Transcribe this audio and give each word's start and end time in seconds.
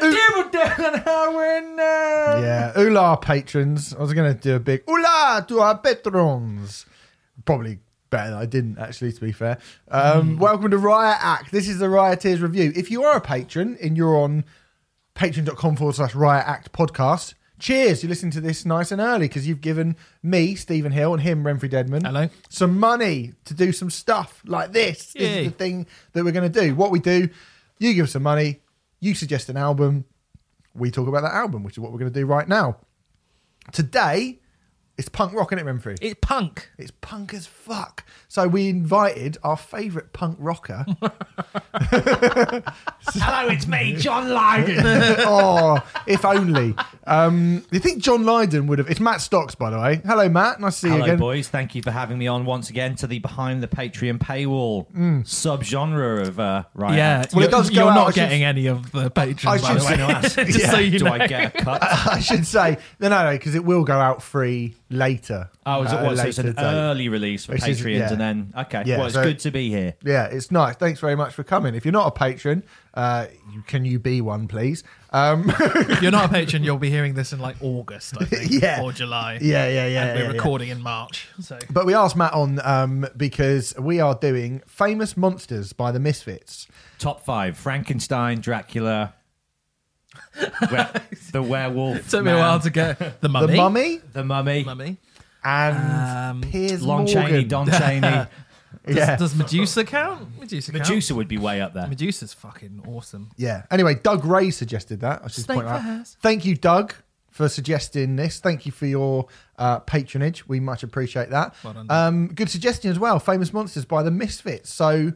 Devil 0.00 0.50
down 0.50 1.36
window. 1.36 2.40
Yeah, 2.40 2.78
Ula 2.80 3.16
patrons. 3.20 3.94
I 3.94 3.98
was 4.00 4.12
going 4.12 4.32
to 4.32 4.38
do 4.40 4.54
a 4.56 4.60
big 4.60 4.82
Ula 4.86 5.44
to 5.48 5.60
our 5.60 5.78
patrons. 5.78 6.86
Probably 7.44 7.78
better 8.10 8.30
than 8.30 8.38
I 8.38 8.46
didn't, 8.46 8.78
actually, 8.78 9.12
to 9.12 9.20
be 9.20 9.32
fair. 9.32 9.58
Um, 9.90 10.38
Welcome 10.38 10.70
to 10.70 10.78
Riot 10.78 11.18
Act. 11.20 11.52
This 11.52 11.68
is 11.68 11.78
the 11.78 11.88
Rioters 11.88 12.40
Review. 12.40 12.72
If 12.74 12.90
you 12.90 13.02
are 13.04 13.16
a 13.16 13.20
patron 13.20 13.76
and 13.82 13.96
you're 13.96 14.16
on 14.16 14.44
patreon.com 15.14 15.76
forward 15.76 15.94
slash 15.96 16.14
Riot 16.14 16.44
Act 16.46 16.72
podcast, 16.72 17.34
cheers. 17.58 18.02
You're 18.02 18.08
listening 18.10 18.32
to 18.32 18.40
this 18.40 18.64
nice 18.64 18.92
and 18.92 19.00
early 19.00 19.26
because 19.28 19.46
you've 19.48 19.60
given 19.60 19.96
me, 20.22 20.54
Stephen 20.54 20.92
Hill, 20.92 21.12
and 21.14 21.22
him, 21.22 21.42
Remfry 21.44 21.70
Dedman, 21.70 22.06
Hello. 22.06 22.28
some 22.48 22.78
money 22.78 23.32
to 23.46 23.54
do 23.54 23.72
some 23.72 23.90
stuff 23.90 24.42
like 24.46 24.72
this. 24.72 25.12
This 25.12 25.22
is 25.22 25.46
the 25.46 25.50
thing 25.58 25.86
that 26.12 26.24
we're 26.24 26.32
going 26.32 26.50
to 26.50 26.60
do. 26.60 26.74
What 26.74 26.90
we 26.90 27.00
do, 27.00 27.28
you 27.78 27.94
give 27.94 28.04
us 28.04 28.12
some 28.12 28.22
money, 28.22 28.60
you 29.00 29.14
suggest 29.14 29.48
an 29.48 29.56
album, 29.56 30.04
we 30.74 30.90
talk 30.90 31.08
about 31.08 31.22
that 31.22 31.34
album, 31.34 31.62
which 31.62 31.74
is 31.74 31.78
what 31.80 31.92
we're 31.92 31.98
going 31.98 32.12
to 32.12 32.20
do 32.20 32.26
right 32.26 32.48
now. 32.48 32.78
Today, 33.72 34.40
it's 34.98 35.08
punk 35.08 35.32
rock, 35.32 35.52
isn't 35.52 35.66
it, 35.66 35.70
Remfry? 35.70 35.96
It's 36.02 36.18
punk. 36.20 36.68
It's 36.76 36.90
punk 37.00 37.32
as 37.32 37.46
fuck. 37.46 38.04
So 38.26 38.46
we 38.48 38.68
invited 38.68 39.38
our 39.42 39.56
favourite 39.56 40.12
punk 40.12 40.36
rocker. 40.40 40.84
Hello, 41.80 43.48
it's 43.48 43.66
me, 43.66 43.94
John 43.96 44.28
Lydon. 44.28 44.80
oh, 45.20 45.78
if 46.06 46.24
only. 46.24 46.74
Um, 47.06 47.64
you 47.70 47.78
think 47.78 48.02
John 48.02 48.24
Lydon 48.24 48.66
would 48.66 48.78
have? 48.78 48.90
It's 48.90 49.00
Matt 49.00 49.20
Stocks, 49.20 49.54
by 49.54 49.70
the 49.70 49.78
way. 49.78 50.00
Hello, 50.04 50.28
Matt. 50.28 50.60
Nice 50.60 50.74
to 50.74 50.80
see 50.80 50.86
you 50.88 50.92
Hello, 50.94 51.04
again. 51.04 51.18
boys. 51.18 51.48
Thank 51.48 51.74
you 51.74 51.82
for 51.82 51.90
having 51.90 52.18
me 52.18 52.26
on 52.26 52.44
once 52.44 52.68
again 52.70 52.96
to 52.96 53.06
the 53.06 53.18
behind 53.18 53.62
the 53.62 53.68
Patreon 53.68 54.18
paywall 54.18 54.86
Mm. 54.92 55.22
subgenre 55.24 56.26
of 56.26 56.40
uh, 56.40 56.64
Riot 56.74 56.96
Yeah, 56.96 57.24
Well, 57.32 57.44
it 57.44 57.50
you're, 57.50 57.50
does 57.50 57.70
go 57.70 57.76
you're 57.76 57.84
out, 57.84 57.90
I 57.92 57.94
not 57.94 58.06
should- 58.08 58.14
getting 58.16 58.44
any 58.44 58.66
of 58.66 58.90
the 58.92 59.10
patrons, 59.10 59.44
I 59.64 59.68
by 59.74 59.74
the 59.74 60.06
way. 60.06 60.28
say- 60.28 60.44
Just 60.46 60.58
Yeah. 60.60 60.70
so 60.72 60.78
you 60.78 60.98
Do 60.98 61.04
know. 61.06 61.12
I 61.12 61.26
get 61.26 61.54
a 61.54 61.62
cut? 61.64 61.82
I 61.82 62.18
should 62.20 62.46
say 62.46 62.78
no, 63.00 63.08
no, 63.08 63.24
no, 63.24 63.32
because 63.32 63.54
it 63.54 63.64
will 63.64 63.84
go 63.84 63.94
out 63.98 64.22
free 64.22 64.74
later. 64.90 65.50
Oh, 65.66 65.82
is 65.82 65.92
it 65.92 65.96
At 65.96 66.02
a 66.02 66.06
what? 66.06 66.16
So 66.18 66.24
it's 66.28 66.38
an 66.38 66.46
date. 66.54 66.62
early 66.62 67.08
release 67.08 67.44
for 67.46 67.52
Which 67.52 67.66
is- 67.68 67.80
Patreons, 67.80 67.98
yeah. 67.98 68.12
and 68.12 68.20
then 68.20 68.52
okay. 68.56 68.82
Yeah, 68.86 68.98
well, 68.98 69.06
it's 69.06 69.14
so- 69.14 69.22
good 69.22 69.38
to 69.40 69.50
be 69.50 69.68
here. 69.70 69.94
Yeah, 70.04 70.26
it's 70.26 70.50
nice. 70.50 70.76
Thanks 70.76 71.00
very 71.00 71.16
much 71.16 71.34
for 71.34 71.44
coming. 71.44 71.74
If 71.74 71.84
you're 71.84 71.92
not 71.92 72.06
a 72.06 72.10
patron, 72.10 72.62
uh, 72.94 73.26
you, 73.52 73.62
can 73.62 73.84
you 73.84 73.98
be 73.98 74.20
one, 74.20 74.48
please? 74.48 74.82
Um, 75.10 75.50
If 75.58 76.02
you're 76.02 76.10
not 76.10 76.26
a 76.26 76.28
patron, 76.32 76.64
you'll 76.64 76.78
be 76.78 76.90
hearing 76.90 77.14
this 77.14 77.32
in 77.32 77.38
like 77.38 77.56
August, 77.62 78.14
I 78.20 78.24
think, 78.24 78.50
Yeah. 78.62 78.82
or 78.82 78.92
July. 78.92 79.38
yeah, 79.40 79.68
yeah, 79.68 79.86
yeah. 79.86 80.04
and 80.06 80.18
we're 80.18 80.24
yeah, 80.24 80.30
yeah. 80.30 80.36
recording 80.36 80.68
in 80.70 80.82
March. 80.82 81.28
So 81.40 81.58
But 81.70 81.86
we 81.86 81.94
asked 81.94 82.16
Matt 82.16 82.32
on 82.34 82.60
um, 82.64 83.06
because 83.16 83.74
we 83.78 84.00
are 84.00 84.14
doing 84.14 84.62
Famous 84.66 85.16
Monsters 85.16 85.72
by 85.72 85.92
the 85.92 86.00
Misfits. 86.00 86.66
Top 86.98 87.24
five: 87.24 87.56
Frankenstein, 87.56 88.40
Dracula, 88.40 89.14
were- 90.70 90.90
the 91.32 91.42
werewolf, 91.42 92.08
took 92.08 92.24
me 92.24 92.30
a 92.30 92.34
man, 92.34 92.40
while 92.42 92.60
to 92.60 92.70
get 92.70 92.98
the 93.20 93.28
mummy. 93.28 93.46
The 93.52 93.56
Mummy 93.56 94.00
the 94.12 94.24
mummy, 94.24 94.64
Mummy. 94.64 94.96
and 95.44 95.76
Um, 96.44 96.50
Piers 96.50 96.82
Lon 96.82 97.04
Morgan. 97.04 97.14
Chaney, 97.26 97.44
Don 97.44 97.70
Chaney. 97.70 98.26
Does, 98.86 98.96
yeah. 98.96 99.16
does 99.16 99.34
Medusa 99.34 99.84
count? 99.84 100.38
Medusa. 100.40 100.72
count? 100.72 100.82
Medusa 100.88 101.14
would 101.14 101.28
be 101.28 101.36
way 101.36 101.60
up 101.60 101.74
there. 101.74 101.86
Medusa's 101.86 102.32
fucking 102.32 102.82
awesome. 102.86 103.30
Yeah. 103.36 103.64
Anyway, 103.70 103.94
Doug 103.96 104.24
Ray 104.24 104.50
suggested 104.50 105.00
that. 105.00 105.20
I 105.24 105.28
should 105.28 105.44
Snake 105.44 105.56
point 105.56 105.68
out. 105.68 105.82
Fires. 105.82 106.16
Thank 106.22 106.46
you, 106.46 106.54
Doug, 106.54 106.94
for 107.30 107.50
suggesting 107.50 108.16
this. 108.16 108.40
Thank 108.40 108.64
you 108.64 108.72
for 108.72 108.86
your 108.86 109.26
uh, 109.58 109.80
patronage. 109.80 110.48
We 110.48 110.60
much 110.60 110.82
appreciate 110.82 111.28
that. 111.30 111.54
Well 111.62 111.74
done. 111.74 111.86
um, 111.90 112.28
good 112.28 112.48
suggestion 112.48 112.90
as 112.90 112.98
well. 112.98 113.18
Famous 113.18 113.52
Monsters 113.52 113.84
by 113.84 114.02
the 114.02 114.10
Misfits. 114.10 114.72
So 114.72 115.12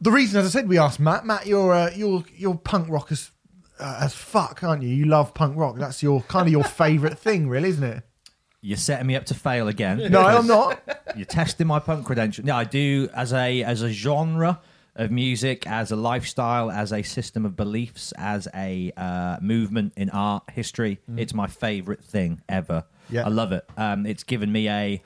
the 0.00 0.10
reason, 0.10 0.40
as 0.40 0.46
I 0.46 0.50
said, 0.60 0.68
we 0.68 0.78
asked 0.78 1.00
Matt. 1.00 1.26
Matt, 1.26 1.46
you're 1.46 1.72
uh, 1.72 1.90
you're 1.94 2.24
you're 2.36 2.56
punk 2.56 2.88
rock 2.88 3.10
as 3.78 3.84
uh, 3.86 3.98
as 4.04 4.14
fuck, 4.14 4.62
aren't 4.62 4.82
you? 4.82 4.88
You 4.88 5.04
love 5.06 5.34
punk 5.34 5.56
rock. 5.56 5.76
That's 5.76 6.02
your 6.02 6.22
kind 6.22 6.46
of 6.46 6.52
your 6.52 6.64
favourite 6.64 7.18
thing, 7.18 7.48
really, 7.48 7.68
isn't 7.70 7.84
it? 7.84 8.02
You're 8.60 8.76
setting 8.76 9.06
me 9.08 9.16
up 9.16 9.24
to 9.26 9.34
fail 9.34 9.66
again. 9.68 10.10
No, 10.12 10.20
I'm 10.20 10.46
not. 10.46 10.80
You're 11.16 11.24
testing 11.26 11.66
my 11.66 11.80
punk 11.80 12.06
credential. 12.06 12.44
No, 12.44 12.54
I 12.54 12.64
do 12.64 13.08
as 13.14 13.32
a 13.32 13.62
as 13.64 13.82
a 13.82 13.90
genre 13.90 14.60
of 14.94 15.10
music, 15.10 15.66
as 15.66 15.90
a 15.90 15.96
lifestyle, 15.96 16.70
as 16.70 16.92
a 16.92 17.02
system 17.02 17.44
of 17.46 17.56
beliefs, 17.56 18.12
as 18.18 18.46
a 18.54 18.92
uh, 18.96 19.38
movement 19.40 19.94
in 19.96 20.10
art 20.10 20.44
history. 20.52 21.00
It's 21.16 21.34
my 21.34 21.46
favorite 21.48 22.04
thing 22.04 22.40
ever. 22.48 22.84
Yeah. 23.10 23.24
I 23.26 23.30
love 23.30 23.50
it. 23.52 23.64
Um, 23.76 24.06
it's 24.06 24.22
given 24.22 24.52
me 24.52 24.68
a 24.68 25.02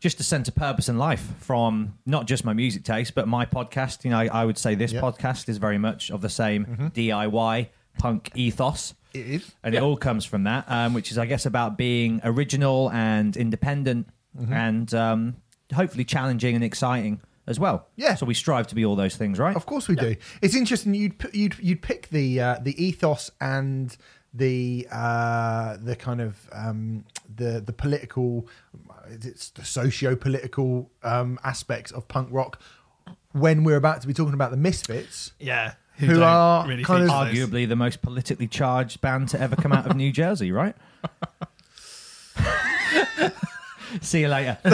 just 0.00 0.20
a 0.20 0.22
sense 0.22 0.46
of 0.48 0.54
purpose 0.54 0.88
in 0.90 0.98
life 0.98 1.26
from 1.40 1.94
not 2.04 2.26
just 2.26 2.44
my 2.44 2.52
music 2.52 2.84
taste, 2.84 3.14
but 3.14 3.26
my 3.26 3.44
podcast. 3.46 4.04
You 4.04 4.10
know, 4.10 4.18
I, 4.18 4.26
I 4.26 4.44
would 4.44 4.58
say 4.58 4.74
this 4.74 4.92
Yeah. 4.92 5.00
podcast 5.00 5.48
is 5.48 5.56
very 5.58 5.78
much 5.78 6.10
of 6.10 6.20
the 6.20 6.28
same 6.28 6.92
DIY 6.94 7.68
punk 7.98 8.30
ethos 8.34 8.94
It 9.12 9.26
is. 9.26 9.52
and 9.62 9.74
it 9.74 9.82
all 9.82 9.96
comes 9.96 10.24
from 10.24 10.44
that, 10.44 10.64
um, 10.68 10.94
which 10.94 11.10
is, 11.10 11.18
I 11.18 11.26
guess, 11.26 11.46
about 11.46 11.76
being 11.78 12.20
original 12.24 12.90
and 12.90 13.36
independent, 13.36 14.08
Mm-hmm. 14.36 14.52
and 14.52 14.92
um, 14.94 15.36
hopefully 15.72 16.04
challenging 16.04 16.56
and 16.56 16.64
exciting 16.64 17.20
as 17.46 17.60
well. 17.60 17.86
Yeah. 17.94 18.16
So 18.16 18.26
we 18.26 18.34
strive 18.34 18.66
to 18.66 18.74
be 18.74 18.84
all 18.84 18.96
those 18.96 19.14
things, 19.14 19.38
right? 19.38 19.54
Of 19.54 19.64
course 19.64 19.86
we 19.86 19.94
do. 19.94 20.16
It's 20.42 20.56
interesting 20.56 20.92
you'd 20.92 21.14
you'd 21.32 21.56
you'd 21.60 21.82
pick 21.82 22.08
the 22.08 22.40
uh, 22.40 22.58
the 22.60 22.74
ethos 22.84 23.30
and 23.40 23.96
the 24.32 24.88
uh, 24.90 25.76
the 25.80 25.94
kind 25.94 26.20
of 26.20 26.48
um, 26.52 27.04
the 27.32 27.60
the 27.64 27.72
political 27.72 28.48
it's 29.08 29.50
the 29.50 29.64
socio 29.64 30.16
political 30.16 30.90
um, 31.04 31.38
aspects 31.44 31.92
of 31.92 32.08
punk 32.08 32.28
rock 32.32 32.60
when 33.30 33.62
we're 33.62 33.76
about 33.76 34.00
to 34.00 34.08
be 34.08 34.14
talking 34.14 34.34
about 34.34 34.50
the 34.50 34.56
Misfits. 34.56 35.32
Yeah. 35.38 35.74
Who 35.98 36.08
don't 36.08 36.22
are 36.22 36.66
really 36.66 36.84
kind 36.84 37.04
of- 37.04 37.10
Arguably 37.10 37.68
the 37.68 37.76
most 37.76 38.02
politically 38.02 38.48
charged 38.48 39.00
band 39.00 39.28
to 39.30 39.40
ever 39.40 39.56
come 39.56 39.72
out 39.72 39.86
of 39.86 39.96
New 39.96 40.10
Jersey, 40.12 40.50
right? 40.52 40.74
See 44.02 44.20
you 44.20 44.28
later. 44.28 44.58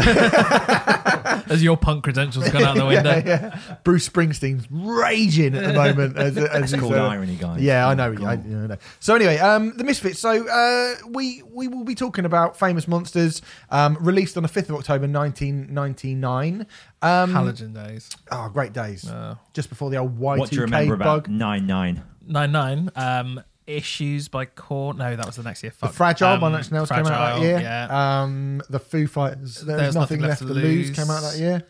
as 1.49 1.63
your 1.63 1.77
punk 1.77 2.05
credentials 2.05 2.49
gone 2.51 2.63
out 2.63 2.77
the 2.77 2.87
window. 2.87 3.17
Yeah, 3.17 3.23
yeah. 3.27 3.77
Bruce 3.85 4.09
Springsteen's 4.09 4.67
raging 4.71 5.55
at 5.55 5.65
the 5.65 5.73
moment. 5.73 6.17
As, 6.17 6.37
as 6.37 6.73
It's 6.73 6.81
called 6.81 6.95
uh, 6.95 7.07
irony, 7.09 7.37
guys. 7.37 7.61
Yeah, 7.61 7.89
I 7.89 7.95
know. 7.95 8.15
Cool. 8.15 8.27
I, 8.27 8.35
yeah, 8.35 8.63
I 8.63 8.67
know. 8.67 8.77
So 9.01 9.15
anyway, 9.15 9.39
um, 9.39 9.77
the 9.77 9.85
Misfits. 9.85 10.19
So 10.19 10.47
uh, 10.49 10.95
we 11.09 11.43
we 11.53 11.69
will 11.69 11.85
be 11.85 11.95
talking 11.95 12.25
about 12.25 12.59
famous 12.59 12.87
monsters. 12.89 13.43
Um, 13.71 13.97
released 14.01 14.37
on 14.37 14.43
the 14.43 14.49
fifth 14.49 14.69
of 14.71 14.77
October, 14.77 15.07
nineteen 15.07 15.73
ninety 15.73 16.15
nine. 16.15 16.67
Um, 17.03 17.33
Halogen 17.33 17.75
days. 17.75 18.11
oh, 18.31 18.49
great 18.51 18.73
days! 18.73 19.09
Uh, 19.09 19.37
Just 19.55 19.69
before 19.71 19.91
the 19.91 19.97
old 19.97 20.19
Y 20.19 20.37
what 20.37 20.51
do 20.51 20.57
you 20.57 20.61
two 20.61 20.65
remember 20.65 20.97
K 20.97 21.03
about 21.03 21.25
bug. 21.25 21.29
Nine 21.31 21.67
Nine? 21.67 22.03
Nine 22.27 22.53
nine. 22.53 22.91
Um, 22.95 23.43
issues 23.77 24.29
by 24.29 24.45
Korn. 24.45 24.99
No, 24.99 25.17
that 25.17 25.27
was 25.27 25.37
the 25.37 25.43
next 25.43 25.63
year. 25.63 25.73
The 25.81 25.89
Fragile 25.89 26.29
um, 26.29 26.41
by 26.41 26.51
Nine 26.51 26.65
Nails 26.71 26.89
came 26.89 26.99
out 26.99 27.05
that 27.05 27.17
Fragile, 27.17 27.43
year. 27.45 27.61
Yeah. 27.61 28.23
Um, 28.23 28.63
the 28.69 28.79
Foo 28.79 29.07
Fighters. 29.07 29.57
There's, 29.61 29.95
nothing, 29.95 30.21
left, 30.21 30.41
to 30.41 30.47
lose. 30.47 30.91
Came 30.91 31.11
out 31.11 31.23
that 31.23 31.39
year. 31.39 31.67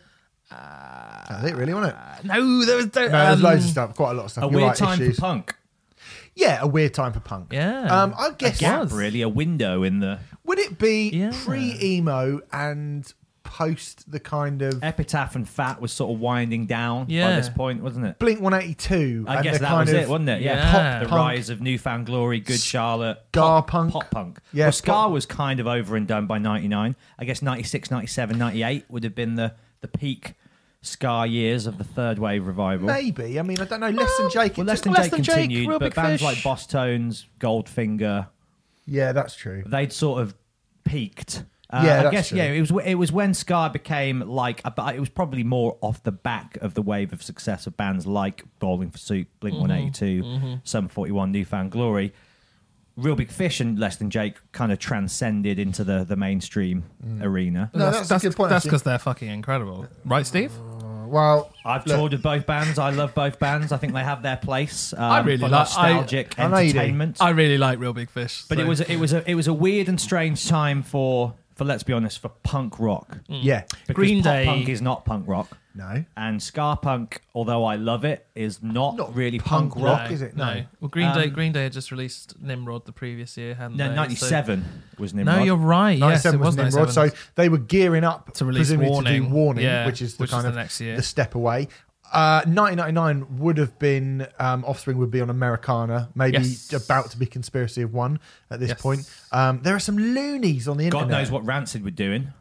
That's 0.49 1.49
it, 1.49 1.55
really, 1.55 1.73
wasn't 1.73 1.93
it? 1.93 1.99
Uh, 1.99 2.35
no, 2.35 2.65
there 2.65 2.75
was. 2.77 2.89
There, 2.89 3.09
No, 3.09 3.25
there's 3.25 3.37
um, 3.37 3.43
loads 3.43 3.65
of 3.65 3.71
stuff. 3.71 3.95
Quite 3.95 4.11
a 4.11 4.13
lot 4.13 4.25
of 4.25 4.31
stuff. 4.31 4.43
A 4.43 4.47
You're 4.47 4.55
weird 4.55 4.67
right, 4.69 4.77
time 4.77 5.01
issues. 5.01 5.15
for 5.15 5.21
punk. 5.21 5.55
Yeah, 6.35 6.59
a 6.61 6.67
weird 6.67 6.93
time 6.93 7.13
for 7.13 7.19
punk. 7.19 7.51
Yeah. 7.51 8.03
Um, 8.03 8.13
I 8.17 8.31
guess 8.37 8.59
Gap, 8.59 8.81
was. 8.81 8.93
really, 8.93 9.21
a 9.21 9.29
window 9.29 9.83
in 9.83 9.99
the 9.99 10.19
would 10.45 10.59
it 10.59 10.77
be 10.77 11.09
Yeah. 11.09 11.31
pre 11.43 11.77
emo 11.81 12.41
and 12.51 13.11
post 13.43 14.09
the 14.11 14.19
kind 14.19 14.61
of 14.61 14.83
Epitaph 14.83 15.35
and 15.35 15.47
Fat 15.49 15.81
was 15.81 15.91
sort 15.91 16.13
of 16.13 16.19
winding 16.19 16.67
down 16.67 17.05
by 17.05 17.13
Yeah. 17.13 17.35
this 17.35 17.49
point, 17.49 17.81
wasn't 17.81 18.05
it? 18.05 18.19
Blink 18.19 18.39
182? 18.39 19.25
I 19.27 19.35
and 19.35 19.43
guess 19.43 19.55
the 19.55 19.59
that 19.61 19.67
kind 19.69 19.79
was 19.89 19.93
of 19.93 20.01
it, 20.01 20.09
wasn't 20.09 20.29
it? 20.29 20.41
Yeah, 20.41 20.55
Yeah. 20.73 20.99
the 20.99 21.05
punk. 21.07 21.17
rise 21.21 21.49
of 21.49 21.59
New 21.61 21.77
Found 21.79 22.05
Glory, 22.05 22.39
Good 22.39 22.59
Charlotte, 22.59 23.17
Ska 23.31 23.39
pop, 23.39 23.67
punk. 23.67 23.93
pop 23.93 24.09
punk. 24.11 24.39
Yeah, 24.53 24.65
well, 24.65 24.71
ska 24.71 24.91
pop- 24.91 25.11
was 25.11 25.25
kind 25.25 25.59
of 25.59 25.67
over 25.67 25.95
and 25.95 26.07
done 26.07 26.27
by 26.27 26.37
'99. 26.37 26.95
I 27.19 27.25
guess 27.25 27.41
'96, 27.41 27.89
'97, 27.91 28.37
'98 28.37 28.85
would 28.89 29.03
have 29.03 29.15
been 29.15 29.35
the 29.35 29.53
the 29.81 29.87
peak 29.87 30.35
ska 30.83 31.25
years 31.27 31.65
of 31.67 31.77
the 31.77 31.83
third 31.83 32.19
wave 32.19 32.45
revival. 32.47 32.87
Maybe. 32.87 33.39
I 33.39 33.43
mean, 33.43 33.59
I 33.59 33.65
don't 33.65 33.79
know. 33.79 33.89
Less 33.89 34.15
than 34.17 34.29
Jake. 34.31 34.57
Well, 34.57 34.65
Less 34.65 34.79
took- 34.79 34.85
Than 34.85 34.93
Less 34.93 35.03
Jake 35.05 35.11
Than 35.11 35.23
Jake, 35.23 35.35
continued, 35.35 35.67
Real 35.69 35.79
but 35.79 35.85
Big 35.85 35.95
bands 35.95 36.21
Fish. 36.21 36.25
like 36.25 36.37
Bosstones, 36.37 37.25
Goldfinger, 37.39 38.27
yeah, 38.85 39.11
that's 39.11 39.35
true. 39.35 39.63
they'd 39.65 39.91
sort 39.93 40.21
of 40.21 40.35
peaked. 40.83 41.43
Uh, 41.71 41.81
Yeah, 41.85 41.99
I 41.99 42.03
that's 42.03 42.11
guess 42.11 42.29
true. 42.29 42.37
yeah. 42.37 42.45
It 42.51 42.59
was 42.61 42.71
it 42.85 42.95
was 42.95 43.11
when 43.11 43.33
ska 43.33 43.69
became 43.71 44.19
like, 44.21 44.61
but 44.75 44.95
it 44.95 44.99
was 44.99 45.09
probably 45.09 45.43
more 45.43 45.77
off 45.81 46.03
the 46.03 46.11
back 46.11 46.57
of 46.61 46.73
the 46.73 46.81
wave 46.81 47.13
of 47.13 47.23
success 47.23 47.65
of 47.67 47.77
bands 47.77 48.05
like 48.05 48.43
Bowling 48.59 48.91
for 48.91 48.97
Soup, 48.97 49.27
Blink 49.39 49.55
Mm-hmm, 49.55 49.61
One 49.61 49.71
Eighty 49.71 49.91
Two, 49.91 50.59
Sum 50.63 50.87
Forty 50.89 51.11
One, 51.11 51.31
New 51.31 51.45
Found 51.45 51.71
Glory. 51.71 52.13
Real 52.97 53.15
Big 53.15 53.31
Fish 53.31 53.61
and 53.61 53.79
Less 53.79 53.95
Than 53.95 54.09
Jake 54.09 54.35
kind 54.51 54.71
of 54.71 54.77
transcended 54.77 55.57
into 55.59 55.83
the 55.85 56.03
the 56.03 56.17
mainstream 56.17 56.83
Mm. 57.05 57.23
arena. 57.23 57.71
No, 57.73 57.89
that's 57.89 58.09
that's 58.09 58.23
a 58.25 58.27
good 58.29 58.35
point, 58.35 58.49
That's 58.49 58.65
because 58.65 58.83
they're 58.83 58.99
fucking 58.99 59.29
incredible, 59.29 59.87
right, 60.05 60.25
Steve? 60.27 60.51
Well, 61.07 61.51
I've 61.65 61.85
look, 61.87 61.97
toured 61.97 62.11
with 62.13 62.21
both 62.23 62.45
bands. 62.45 62.79
I 62.79 62.89
love 62.91 63.13
both 63.13 63.37
bands. 63.37 63.73
I 63.73 63.77
think 63.77 63.93
they 63.93 64.03
have 64.03 64.23
their 64.23 64.37
place. 64.37 64.93
Um, 64.93 65.03
I 65.03 65.19
really 65.19 65.39
for 65.39 65.49
like- 65.49 65.53
I- 65.77 65.91
nostalgic 65.93 66.39
I 66.39 66.47
know 66.47 66.57
you 66.59 66.69
entertainment. 66.69 67.17
I 67.19 67.31
really 67.31 67.57
like 67.57 67.79
Real 67.79 67.91
Big 67.93 68.09
Fish, 68.09 68.43
But 68.47 68.57
so- 68.57 68.63
it 68.63 68.67
was 68.67 68.81
it 68.81 68.95
was 68.97 69.11
a 69.13 69.29
it 69.29 69.35
was 69.35 69.47
a 69.47 69.53
weird 69.53 69.89
and 69.89 69.99
strange 69.99 70.47
time 70.47 70.83
for 70.83 71.33
for 71.61 71.65
let's 71.65 71.83
be 71.83 71.93
honest 71.93 72.17
for 72.19 72.29
punk 72.29 72.79
rock. 72.79 73.19
yeah. 73.27 73.65
Because 73.87 73.93
Green 73.93 74.23
pop 74.23 74.33
Day- 74.33 74.45
punk 74.45 74.67
is 74.67 74.81
not 74.81 75.05
punk 75.05 75.27
rock. 75.27 75.57
No. 75.75 76.03
And 76.17 76.41
ska 76.41 76.77
punk, 76.81 77.21
although 77.35 77.63
I 77.63 77.75
love 77.75 78.03
it, 78.03 78.25
is 78.35 78.61
not, 78.63 78.97
Not 78.97 79.15
really 79.15 79.37
punk 79.39 79.73
punk, 79.73 79.85
rock, 79.85 79.99
rock. 80.01 80.11
is 80.11 80.21
it? 80.21 80.35
No. 80.35 80.53
No. 80.55 80.63
Well, 80.81 80.89
Green 80.89 81.13
Day. 81.13 81.25
Um, 81.25 81.29
Green 81.29 81.51
Day 81.53 81.63
had 81.63 81.71
just 81.71 81.91
released 81.91 82.33
Nimrod 82.41 82.85
the 82.85 82.91
previous 82.91 83.37
year, 83.37 83.53
hadn't 83.55 83.77
No, 83.77 83.87
they? 83.87 83.95
ninety 83.95 84.15
seven 84.15 84.65
was 84.97 85.13
Nimrod. 85.13 85.37
no, 85.37 85.43
you're 85.43 85.55
right. 85.55 85.97
Yes, 85.99 86.25
it 86.25 86.33
97 86.35 86.39
was, 86.39 86.45
was 86.47 86.55
Nimrod. 86.57 86.87
97. 86.87 87.09
So 87.11 87.15
they 87.35 87.47
were 87.47 87.57
gearing 87.59 88.03
up 88.03 88.33
To 88.33 88.45
release 88.45 88.61
presumably 88.67 88.89
Warning. 88.89 89.23
to 89.23 89.29
do 89.29 89.33
Warning, 89.33 89.63
Yeah, 89.63 89.85
which 89.85 90.01
is 90.01 90.17
the 90.17 90.23
which 90.23 90.31
kind 90.31 90.39
is 90.39 90.43
the 90.45 90.49
of 90.49 90.55
next 90.55 90.81
year. 90.81 90.95
the 90.97 91.03
step 91.03 91.35
away. 91.35 91.67
Uh, 92.11 92.41
1999 92.45 93.39
would 93.39 93.57
have 93.57 93.79
been 93.79 94.27
um, 94.37 94.65
Offspring 94.65 94.97
would 94.97 95.11
be 95.11 95.21
on 95.21 95.29
Americana, 95.29 96.09
maybe 96.13 96.39
Yes. 96.39 96.73
about 96.73 97.09
to 97.11 97.17
be 97.17 97.25
Conspiracy 97.25 97.81
of 97.83 97.93
One 97.93 98.19
at 98.49 98.59
this 98.59 98.69
Yes. 98.69 98.81
point. 98.81 99.09
Um, 99.31 99.61
there 99.63 99.75
are 99.75 99.79
some 99.79 99.97
loonies 99.97 100.67
on 100.67 100.75
the 100.77 100.89
God 100.89 100.97
internet. 101.03 101.09
God 101.09 101.17
knows 101.21 101.31
what 101.31 101.45
Rancid 101.45 101.83
were 101.85 101.89
doing. 101.91 102.33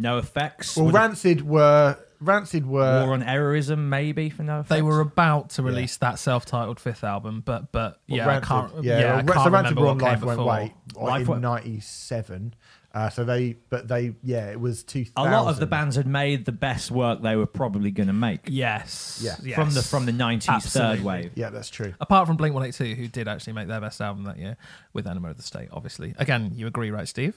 NOFX. 0.00 0.76
Well, 0.76 0.86
Would- 0.86 0.94
Rancid 0.94 1.46
were 1.46 1.98
Rancid 2.22 2.66
were 2.66 3.04
War 3.06 3.14
on 3.14 3.22
Errorism, 3.22 3.88
maybe 3.88 4.28
for 4.30 4.42
NOFX. 4.42 4.68
They 4.68 4.82
were 4.82 5.00
about 5.00 5.50
to 5.50 5.62
release 5.62 5.96
that 5.98 6.18
self-titled 6.18 6.78
fifth 6.78 7.02
album, 7.04 7.42
but 7.44 7.72
but 7.72 7.98
well, 8.08 8.18
yeah, 8.18 8.26
Rancid, 8.26 8.44
I 8.52 8.60
can't. 8.60 8.84
yeah, 8.84 8.98
Yeah, 9.00 9.16
I 9.16 9.22
can't 9.22 9.28
so 9.28 9.34
Rancid 9.34 9.46
remember 9.52 9.80
were 9.80 9.86
what 9.86 9.92
on 9.92 9.98
came 9.98 10.08
Life 10.08 10.22
Went 10.22 10.38
before. 10.38 10.52
Wait 10.54 11.10
Life 11.10 11.28
in 11.28 11.40
'97. 11.40 12.54
Uh, 12.92 13.08
so 13.08 13.22
they, 13.24 13.56
but 13.68 13.86
they, 13.86 14.14
yeah, 14.24 14.50
it 14.50 14.60
was 14.60 14.82
2000. 14.82 15.32
a 15.32 15.36
lot 15.36 15.48
of 15.48 15.60
the 15.60 15.66
bands 15.66 15.94
had 15.94 16.06
made 16.08 16.44
the 16.44 16.52
best 16.52 16.90
work 16.90 17.22
they 17.22 17.36
were 17.36 17.46
probably 17.46 17.90
going 17.92 18.08
to 18.08 18.12
make 18.12 18.40
Yes, 18.48 19.20
Yeah. 19.22 19.36
yes. 19.44 19.54
from 19.54 19.70
the 19.74 19.82
from 19.82 20.06
the 20.06 20.12
nineties 20.12 20.66
third 20.72 21.04
wave. 21.04 21.30
Yeah, 21.36 21.50
that's 21.50 21.70
true. 21.70 21.94
Apart 22.00 22.26
from 22.26 22.36
Blink 22.36 22.54
One 22.54 22.64
Eight 22.64 22.74
Two, 22.74 22.94
who 22.96 23.06
did 23.06 23.28
actually 23.28 23.52
make 23.52 23.68
their 23.68 23.80
best 23.80 24.00
album 24.00 24.24
that 24.24 24.38
year 24.38 24.56
with 24.92 25.06
Enema 25.06 25.30
of 25.30 25.36
the 25.36 25.42
State, 25.44 25.68
obviously. 25.72 26.14
Again, 26.18 26.50
you 26.54 26.66
agree, 26.66 26.90
right, 26.90 27.06
Steve? 27.06 27.36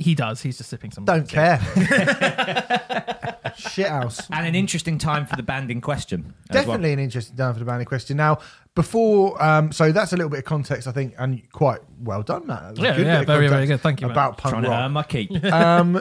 He 0.00 0.14
does. 0.14 0.40
He's 0.40 0.56
just 0.56 0.70
sipping 0.70 0.90
some. 0.90 1.04
Don't 1.04 1.28
care. 1.28 1.60
Shit 3.56 3.88
house. 3.88 4.20
And 4.30 4.46
an 4.46 4.54
interesting 4.54 4.96
time 4.98 5.26
for 5.26 5.36
the 5.36 5.42
band 5.42 5.70
in 5.70 5.80
question. 5.80 6.34
as 6.48 6.54
Definitely 6.54 6.88
well. 6.88 6.92
an 6.94 6.98
interesting 7.00 7.36
down 7.36 7.52
for 7.52 7.58
the 7.58 7.64
band 7.66 7.80
in 7.80 7.86
question. 7.86 8.16
Now, 8.16 8.38
before, 8.74 9.40
um, 9.42 9.72
so 9.72 9.92
that's 9.92 10.12
a 10.12 10.16
little 10.16 10.30
bit 10.30 10.38
of 10.40 10.44
context, 10.46 10.88
I 10.88 10.92
think, 10.92 11.14
and 11.18 11.42
quite 11.52 11.80
well 12.00 12.22
done, 12.22 12.46
Matt. 12.46 12.62
That 12.62 12.70
was 12.70 12.78
a 12.78 12.82
Yeah, 12.82 12.96
good 12.96 13.06
yeah, 13.06 13.12
bit 13.12 13.20
of 13.22 13.26
very, 13.26 13.48
very 13.48 13.50
context 13.66 13.70
good. 13.70 13.80
Thank 13.82 14.00
you, 14.00 14.06
Matt. 14.08 14.14
About 14.16 14.38
punk 14.38 14.52
trying 14.52 14.62
to 14.64 14.70
rock. 14.70 14.84
earn 14.84 14.92
my 14.92 15.02
keep. 15.02 15.44
um, 15.52 16.00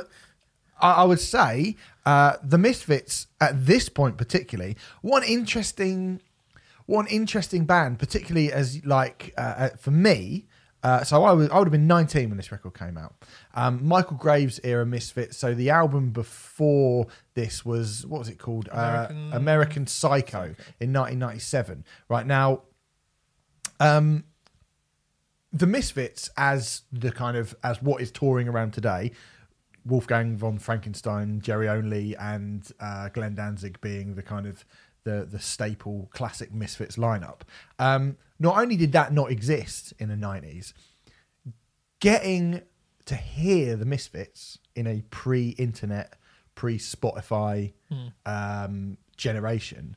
I, 0.79 0.91
I 0.93 1.03
would 1.03 1.19
say 1.19 1.75
uh, 2.05 2.33
the 2.43 2.57
Misfits 2.57 3.27
at 3.41 3.65
this 3.65 3.89
point, 3.89 4.17
particularly, 4.17 4.77
one 5.01 5.23
interesting, 5.23 6.21
one 6.85 7.07
interesting 7.07 7.65
band, 7.65 7.99
particularly 7.99 8.51
as 8.53 8.85
like 8.85 9.33
uh, 9.37 9.41
uh, 9.41 9.69
for 9.77 9.91
me. 9.91 10.45
Uh, 10.81 11.03
so 11.03 11.23
I 11.23 11.33
was 11.33 11.49
I 11.49 11.57
would 11.57 11.67
have 11.67 11.71
been 11.71 11.87
19 11.87 12.29
when 12.29 12.37
this 12.37 12.51
record 12.51 12.73
came 12.73 12.97
out. 12.97 13.15
Um, 13.53 13.85
Michael 13.85 14.17
Graves 14.17 14.59
era 14.63 14.85
Misfits. 14.85 15.37
So 15.37 15.53
the 15.53 15.69
album 15.69 16.11
before 16.11 17.07
this 17.33 17.65
was 17.65 18.05
what 18.05 18.19
was 18.19 18.29
it 18.29 18.39
called? 18.39 18.69
American- 18.71 19.33
uh, 19.33 19.35
American 19.35 19.87
Psycho 19.87 20.55
in 20.79 20.93
1997. 20.93 21.83
Right 22.07 22.25
now, 22.25 22.61
um, 23.79 24.23
the 25.51 25.67
Misfits 25.67 26.29
as 26.37 26.83
the 26.91 27.11
kind 27.11 27.35
of 27.35 27.55
as 27.63 27.81
what 27.81 28.01
is 28.01 28.11
touring 28.11 28.47
around 28.47 28.71
today, 28.73 29.11
Wolfgang 29.85 30.37
von 30.37 30.59
Frankenstein, 30.59 31.41
Jerry 31.41 31.67
Only, 31.67 32.15
and 32.15 32.69
uh, 32.79 33.09
Glenn 33.09 33.35
Danzig 33.35 33.81
being 33.81 34.15
the 34.15 34.23
kind 34.23 34.45
of 34.45 34.63
the 35.03 35.27
the 35.29 35.39
staple 35.39 36.09
classic 36.13 36.53
Misfits 36.53 36.95
lineup. 36.97 37.41
Um, 37.79 38.17
not 38.39 38.57
only 38.57 38.75
did 38.75 38.91
that 38.93 39.13
not 39.13 39.31
exist 39.31 39.93
in 39.99 40.09
the 40.09 40.15
nineties, 40.15 40.73
getting 41.99 42.61
to 43.05 43.15
hear 43.15 43.75
the 43.75 43.85
Misfits 43.85 44.59
in 44.75 44.87
a 44.87 45.01
pre-internet, 45.09 46.13
pre-Spotify 46.55 47.73
um, 48.25 48.97
generation 49.17 49.95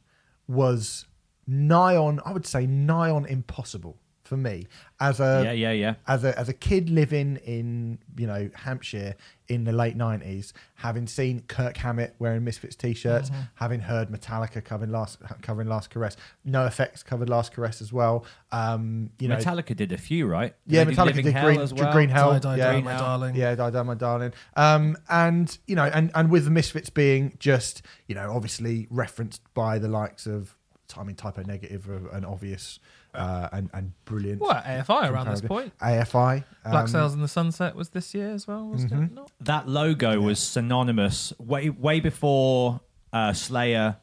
was 0.48 1.06
nigh 1.46 1.96
on. 1.96 2.20
I 2.24 2.32
would 2.32 2.46
say 2.46 2.66
nigh 2.66 3.10
on 3.10 3.26
impossible 3.26 3.98
for 4.32 4.38
me 4.38 4.66
as 4.98 5.20
a 5.20 5.42
yeah, 5.44 5.52
yeah, 5.52 5.72
yeah. 5.72 5.94
as 6.08 6.24
a 6.24 6.38
as 6.38 6.48
a 6.48 6.54
kid 6.54 6.88
living 6.88 7.36
in 7.44 7.98
you 8.16 8.26
know 8.26 8.48
Hampshire 8.54 9.14
in 9.46 9.64
the 9.64 9.72
late 9.72 9.94
nineties, 9.94 10.54
having 10.76 11.06
seen 11.06 11.40
Kirk 11.48 11.76
Hammett 11.76 12.14
wearing 12.18 12.42
Misfits 12.44 12.74
t-shirts, 12.74 13.28
Mm-hmm. 13.28 13.40
having 13.56 13.80
heard 13.80 14.08
Metallica 14.08 14.64
covering 14.64 14.90
last 14.90 15.18
covering 15.42 15.68
Last 15.68 15.90
Caress, 15.90 16.16
NOFX 16.48 17.04
covered 17.04 17.28
Last 17.28 17.52
Caress 17.54 17.82
as 17.82 17.92
well. 17.92 18.24
Um, 18.52 19.10
you 19.18 19.28
know, 19.28 19.36
Metallica 19.36 19.76
did 19.76 19.92
a 19.92 19.98
few, 19.98 20.26
right? 20.26 20.54
yeah, 20.66 20.84
They 20.84 20.92
Metallica 20.94 21.06
Living 21.06 21.24
did 21.26 21.34
Hell 21.34 21.46
Green, 21.48 21.60
as 21.60 21.74
well. 21.74 21.92
Green 21.92 22.08
Hell, 22.08 22.30
Die, 22.32 22.38
Die, 22.38 22.56
yeah, 22.56 22.72
Die, 22.72 22.80
my 22.80 22.92
darling. 22.96 23.34
yeah, 23.36 23.54
Die, 23.54 23.70
Die, 23.70 23.82
my 23.82 23.94
darling. 23.94 24.32
Um, 24.56 24.96
and 25.10 25.58
you 25.66 25.76
know, 25.76 25.84
and 25.84 26.10
and 26.14 26.30
with 26.30 26.46
the 26.46 26.50
Misfits 26.50 26.88
being 26.88 27.36
just 27.38 27.82
you 28.06 28.14
know 28.14 28.32
obviously 28.32 28.86
referenced 28.88 29.42
by 29.52 29.78
the 29.78 29.88
likes 29.88 30.24
of 30.26 30.56
I 30.96 31.02
mean 31.04 31.16
Type 31.16 31.38
O 31.38 31.42
Negative, 31.42 31.88
uh, 31.90 32.08
an 32.16 32.24
obvious 32.24 32.78
uh, 33.14 33.48
and 33.52 33.70
and 33.74 33.92
brilliant. 34.04 34.40
What 34.40 34.64
AFI 34.64 35.10
around 35.10 35.28
this 35.28 35.40
point? 35.42 35.76
AFI, 35.78 36.44
Black 36.64 36.82
um, 36.82 36.88
Sails 36.88 37.14
in 37.14 37.20
the 37.20 37.28
Sunset 37.28 37.74
was 37.76 37.90
this 37.90 38.14
year 38.14 38.30
as 38.30 38.46
well, 38.46 38.68
wasn't 38.68 38.92
Mm-hmm. 38.92 39.02
it? 39.04 39.12
Not? 39.14 39.30
that 39.40 39.68
logo 39.68 40.20
was 40.20 40.38
synonymous 40.38 41.32
way 41.38 41.68
way 41.70 42.00
before 42.00 42.80
uh, 43.12 43.32
Slayer, 43.32 43.96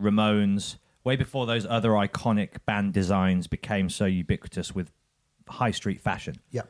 Ramones, 0.00 0.76
way 1.04 1.16
before 1.16 1.46
those 1.46 1.66
other 1.66 1.90
iconic 1.90 2.64
band 2.66 2.92
designs 2.92 3.46
became 3.46 3.88
so 3.90 4.06
ubiquitous 4.06 4.74
with 4.74 4.90
high 5.48 5.70
street 5.70 6.00
fashion. 6.00 6.36
Yeah. 6.50 6.62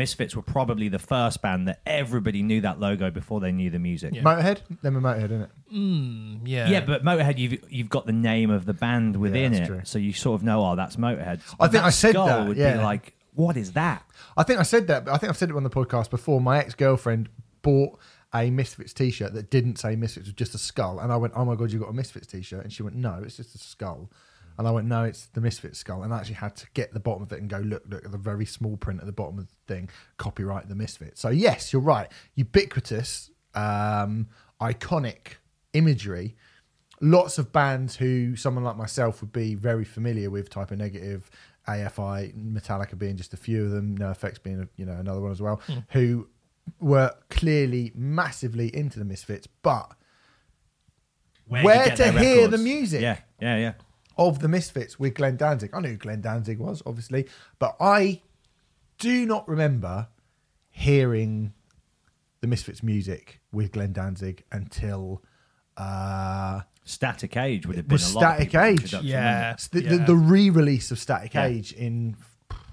Misfits 0.00 0.34
were 0.34 0.40
probably 0.40 0.88
the 0.88 0.98
first 0.98 1.42
band 1.42 1.68
that 1.68 1.82
everybody 1.84 2.42
knew 2.42 2.62
that 2.62 2.80
logo 2.80 3.10
before 3.10 3.38
they 3.38 3.52
knew 3.52 3.68
the 3.68 3.78
music. 3.78 4.14
Yeah. 4.14 4.22
Motorhead, 4.22 4.60
them 4.80 4.96
a 4.96 5.00
Motorhead, 5.02 5.24
isn't 5.26 5.42
it? 5.42 5.50
Mm, 5.74 6.40
yeah. 6.46 6.70
Yeah, 6.70 6.80
but 6.80 7.04
Motorhead, 7.04 7.36
you've 7.36 7.62
you've 7.68 7.90
got 7.90 8.06
the 8.06 8.12
name 8.14 8.48
of 8.50 8.64
the 8.64 8.72
band 8.72 9.16
within 9.16 9.52
that's 9.52 9.64
it, 9.64 9.66
true. 9.66 9.80
so 9.84 9.98
you 9.98 10.14
sort 10.14 10.40
of 10.40 10.42
know, 10.42 10.64
oh, 10.64 10.74
that's 10.74 10.96
Motorhead. 10.96 11.40
I 11.60 11.68
think 11.68 11.82
But 11.82 11.84
I 11.84 11.90
said 11.90 12.12
skull 12.12 12.26
that, 12.28 12.48
Would 12.48 12.56
yeah. 12.56 12.78
be 12.78 12.82
like, 12.82 13.12
what 13.34 13.58
is 13.58 13.72
that? 13.72 14.02
I 14.38 14.42
think 14.42 14.58
I 14.58 14.62
said 14.62 14.86
that, 14.86 15.04
but 15.04 15.12
I 15.12 15.18
think 15.18 15.28
I've 15.28 15.36
said 15.36 15.50
it 15.50 15.56
on 15.56 15.64
the 15.64 15.70
podcast 15.70 16.08
before. 16.08 16.40
My 16.40 16.60
ex 16.60 16.74
girlfriend 16.74 17.28
bought 17.60 17.98
a 18.32 18.48
Misfits 18.50 18.94
t 18.94 19.10
shirt 19.10 19.34
that 19.34 19.50
didn't 19.50 19.76
say 19.78 19.96
Misfits, 19.96 20.28
it 20.28 20.30
was 20.30 20.34
just 20.34 20.54
a 20.54 20.58
skull. 20.58 20.98
And 20.98 21.12
I 21.12 21.16
went, 21.18 21.34
Oh 21.36 21.44
my 21.44 21.56
God, 21.56 21.70
you 21.72 21.78
got 21.78 21.90
a 21.90 21.92
Misfits 21.92 22.26
t 22.26 22.40
shirt? 22.40 22.64
And 22.64 22.72
she 22.72 22.82
went, 22.82 22.96
No, 22.96 23.20
it's 23.22 23.36
just 23.36 23.54
a 23.54 23.58
skull. 23.58 24.10
And 24.60 24.68
I 24.68 24.72
went, 24.72 24.86
No, 24.88 25.04
it's 25.04 25.24
the 25.28 25.40
Misfits 25.40 25.78
skull. 25.78 26.02
And 26.02 26.12
I 26.12 26.18
actually 26.18 26.34
had 26.34 26.54
to 26.56 26.66
get 26.74 26.92
the 26.92 27.00
bottom 27.00 27.22
of 27.22 27.32
it 27.32 27.40
and 27.40 27.48
go, 27.48 27.60
Look, 27.60 27.82
look 27.88 28.04
at 28.04 28.12
the 28.12 28.18
very 28.18 28.44
small 28.44 28.76
print 28.76 29.00
at 29.00 29.06
the 29.06 29.12
bottom 29.12 29.38
of 29.38 29.48
the 29.48 29.54
thing, 29.74 29.88
copyright 30.18 30.68
the 30.68 30.74
Misfits. 30.74 31.18
So, 31.18 31.30
yes, 31.30 31.72
you're 31.72 31.80
right. 31.80 32.12
Ubiquitous, 32.34 33.30
um, 33.54 34.28
iconic 34.60 35.36
imagery. 35.72 36.36
Lots 37.00 37.38
of 37.38 37.52
bands 37.52 37.96
who 37.96 38.36
someone 38.36 38.62
like 38.62 38.76
myself 38.76 39.22
would 39.22 39.32
be 39.32 39.54
very 39.54 39.84
familiar 39.86 40.28
with, 40.28 40.50
Type 40.50 40.72
O 40.72 40.74
Negative, 40.74 41.30
AFI, 41.66 42.34
Metallica 42.36 42.98
being 42.98 43.16
just 43.16 43.32
a 43.32 43.38
few 43.38 43.64
of 43.64 43.70
them, 43.70 43.96
NOFX 43.96 44.42
being 44.42 44.68
you 44.76 44.84
know 44.84 44.92
another 44.92 45.22
one 45.22 45.30
as 45.32 45.40
well, 45.40 45.62
who 45.92 46.28
were 46.80 47.14
clearly 47.30 47.92
massively 47.94 48.76
into 48.76 48.98
the 48.98 49.06
Misfits, 49.06 49.46
but 49.62 49.90
Where'd 51.46 51.64
Where 51.64 51.96
to 51.96 52.12
hear 52.12 52.42
records? 52.42 52.50
the 52.50 52.58
music? 52.58 53.00
Yeah, 53.00 53.18
yeah, 53.40 53.56
yeah. 53.56 53.72
Of 54.20 54.38
the 54.38 54.46
Misfits 54.48 55.00
with 55.00 55.14
Glenn 55.14 55.36
Danzig. 55.36 55.70
I 55.74 55.80
knew 55.80 55.88
who 55.88 55.96
Glenn 55.96 56.20
Danzig 56.20 56.58
was, 56.60 56.82
obviously, 56.86 57.26
but 57.58 57.74
I 57.80 58.20
do 58.98 59.24
not 59.26 59.48
remember 59.48 60.06
hearing 60.70 61.52
the 62.40 62.46
Misfits 62.46 62.82
music 62.82 63.40
with 63.50 63.72
Glenn 63.72 63.92
Danzig 63.92 64.44
until 64.52 65.22
uh, 65.76 66.60
Static 66.84 67.36
Age 67.36 67.66
would 67.66 67.76
have 67.76 67.88
been 67.88 67.94
Was 67.94 68.12
a 68.14 68.18
lot 68.18 68.40
of 68.40 68.48
Static 68.48 68.54
Age. 68.54 68.92
Yeah. 69.02 69.56
the, 69.72 69.82
yeah. 69.82 69.88
the, 69.90 69.98
the 69.98 70.14
re-release 70.14 70.90
of 70.90 70.98
Static 70.98 71.34
Yeah. 71.34 71.46
Age 71.46 71.72
in 71.72 72.16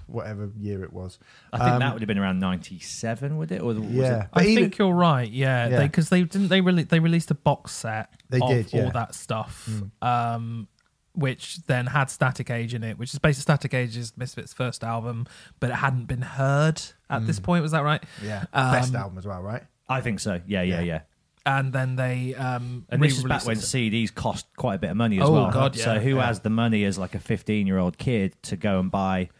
whatever 0.06 0.50
year 0.58 0.82
it 0.84 0.92
was. 0.92 1.18
I 1.52 1.58
think 1.58 1.70
Um, 1.70 1.80
that 1.80 1.92
would 1.92 2.02
have 2.02 2.06
been 2.06 2.18
around 2.18 2.38
'97, 2.40 3.36
would 3.36 3.52
it? 3.52 3.60
Or 3.60 3.66
was 3.74 3.78
Yeah, 3.90 4.22
it? 4.24 4.28
but 4.32 4.42
I 4.42 4.46
even- 4.46 4.64
think 4.64 4.78
you're 4.78 4.92
right. 4.94 5.30
Yeah, 5.30 5.68
Yeah. 5.68 5.82
because 5.82 6.08
they, 6.08 6.22
didn't 6.22 6.48
they 6.48 6.60
really 6.62 6.82
they 6.84 6.98
released 7.00 7.30
a 7.30 7.34
box 7.34 7.72
set. 7.72 8.10
They 8.30 8.40
of 8.40 8.48
did, 8.48 8.72
yeah. 8.72 8.84
all 8.84 8.90
that 8.92 9.14
stuff, 9.14 9.68
Mm. 9.70 10.06
um, 10.06 10.68
which 11.18 11.58
then 11.66 11.86
had 11.86 12.10
Static 12.10 12.50
Age 12.50 12.74
in 12.74 12.82
it, 12.84 12.98
which 12.98 13.12
is 13.12 13.18
basically 13.18 13.42
Static 13.42 13.74
Age's 13.74 14.12
Misfits' 14.16 14.52
first 14.52 14.84
album, 14.84 15.26
but 15.60 15.70
it 15.70 15.76
hadn't 15.76 16.06
been 16.06 16.22
heard 16.22 16.80
at 17.10 17.26
this 17.26 17.40
point. 17.40 17.62
Was 17.62 17.72
that 17.72 17.82
right? 17.82 18.02
yeah, 18.22 18.44
Um, 18.52 18.72
best 18.72 18.94
album 18.94 19.18
as 19.18 19.26
well, 19.26 19.42
right? 19.42 19.62
I 19.88 20.00
think 20.00 20.20
so. 20.20 20.40
Yeah, 20.46 20.62
yeah, 20.62 20.76
Yeah. 20.80 20.82
yeah. 20.82 21.00
And 21.46 21.72
then 21.72 21.96
they 21.96 22.34
um, 22.34 22.84
And 22.90 23.02
this 23.02 23.16
is 23.16 23.24
back 23.24 23.46
when 23.46 23.56
it. 23.56 23.60
CDs 23.62 24.14
cost 24.14 24.46
quite 24.56 24.74
a 24.74 24.78
bit 24.78 24.90
of 24.90 24.96
money 24.98 25.18
as 25.18 25.26
Oh, 25.26 25.32
well. 25.32 25.50
God, 25.50 25.74
So 25.76 25.94
yeah. 25.94 25.98
who 26.00 26.16
Yeah. 26.16 26.26
has 26.26 26.40
the 26.40 26.50
money 26.50 26.84
as 26.84 26.98
like 26.98 27.14
a 27.14 27.18
15 27.18 27.66
year 27.66 27.78
old 27.78 27.96
kid 27.96 28.34
to 28.42 28.56
go 28.56 28.78
and 28.80 28.90
buy 28.90 29.30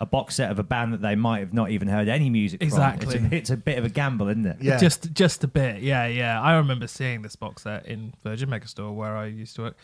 a 0.00 0.06
box 0.06 0.36
set 0.36 0.50
of 0.50 0.58
a 0.60 0.62
band 0.62 0.92
that 0.92 1.02
they 1.02 1.16
might 1.16 1.40
have 1.40 1.52
not 1.52 1.70
even 1.70 1.88
heard 1.88 2.06
any 2.08 2.30
music 2.30 2.62
Exactly. 2.62 3.16
from? 3.18 3.26
It's 3.26 3.32
a, 3.32 3.36
it's 3.36 3.50
a 3.50 3.56
bit 3.56 3.78
of 3.78 3.84
a 3.84 3.88
gamble, 3.88 4.28
isn't 4.28 4.46
it? 4.46 4.56
Yeah. 4.60 4.78
Just 4.78 5.12
just 5.12 5.42
a 5.42 5.48
bit, 5.48 5.82
yeah, 5.82 6.06
yeah. 6.06 6.40
I 6.40 6.54
remember 6.56 6.86
seeing 6.86 7.22
this 7.22 7.34
box 7.36 7.62
set 7.64 7.86
in 7.86 8.14
Virgin 8.22 8.48
Megastore 8.48 8.94
where 8.94 9.16
I 9.16 9.26
used 9.26 9.56
to 9.56 9.62
work, 9.62 9.76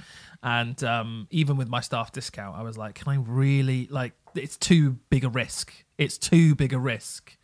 and 0.43 0.83
um, 0.85 1.27
even 1.31 1.57
with 1.57 1.69
my 1.69 1.81
staff 1.81 2.13
discount, 2.13 2.57
I 2.57 2.63
was 2.63 2.79
like, 2.79 2.95
"Can 2.95 3.09
I 3.09 3.17
really 3.17 3.89
like? 3.91 4.13
It's 4.37 4.57
too 4.57 4.99
big 5.11 5.25
a 5.25 5.29
risk. 5.29 5.73
It's 5.99 6.17
too 6.19 6.55
big 6.55 6.73
a 6.73 6.79
risk." 6.79 7.37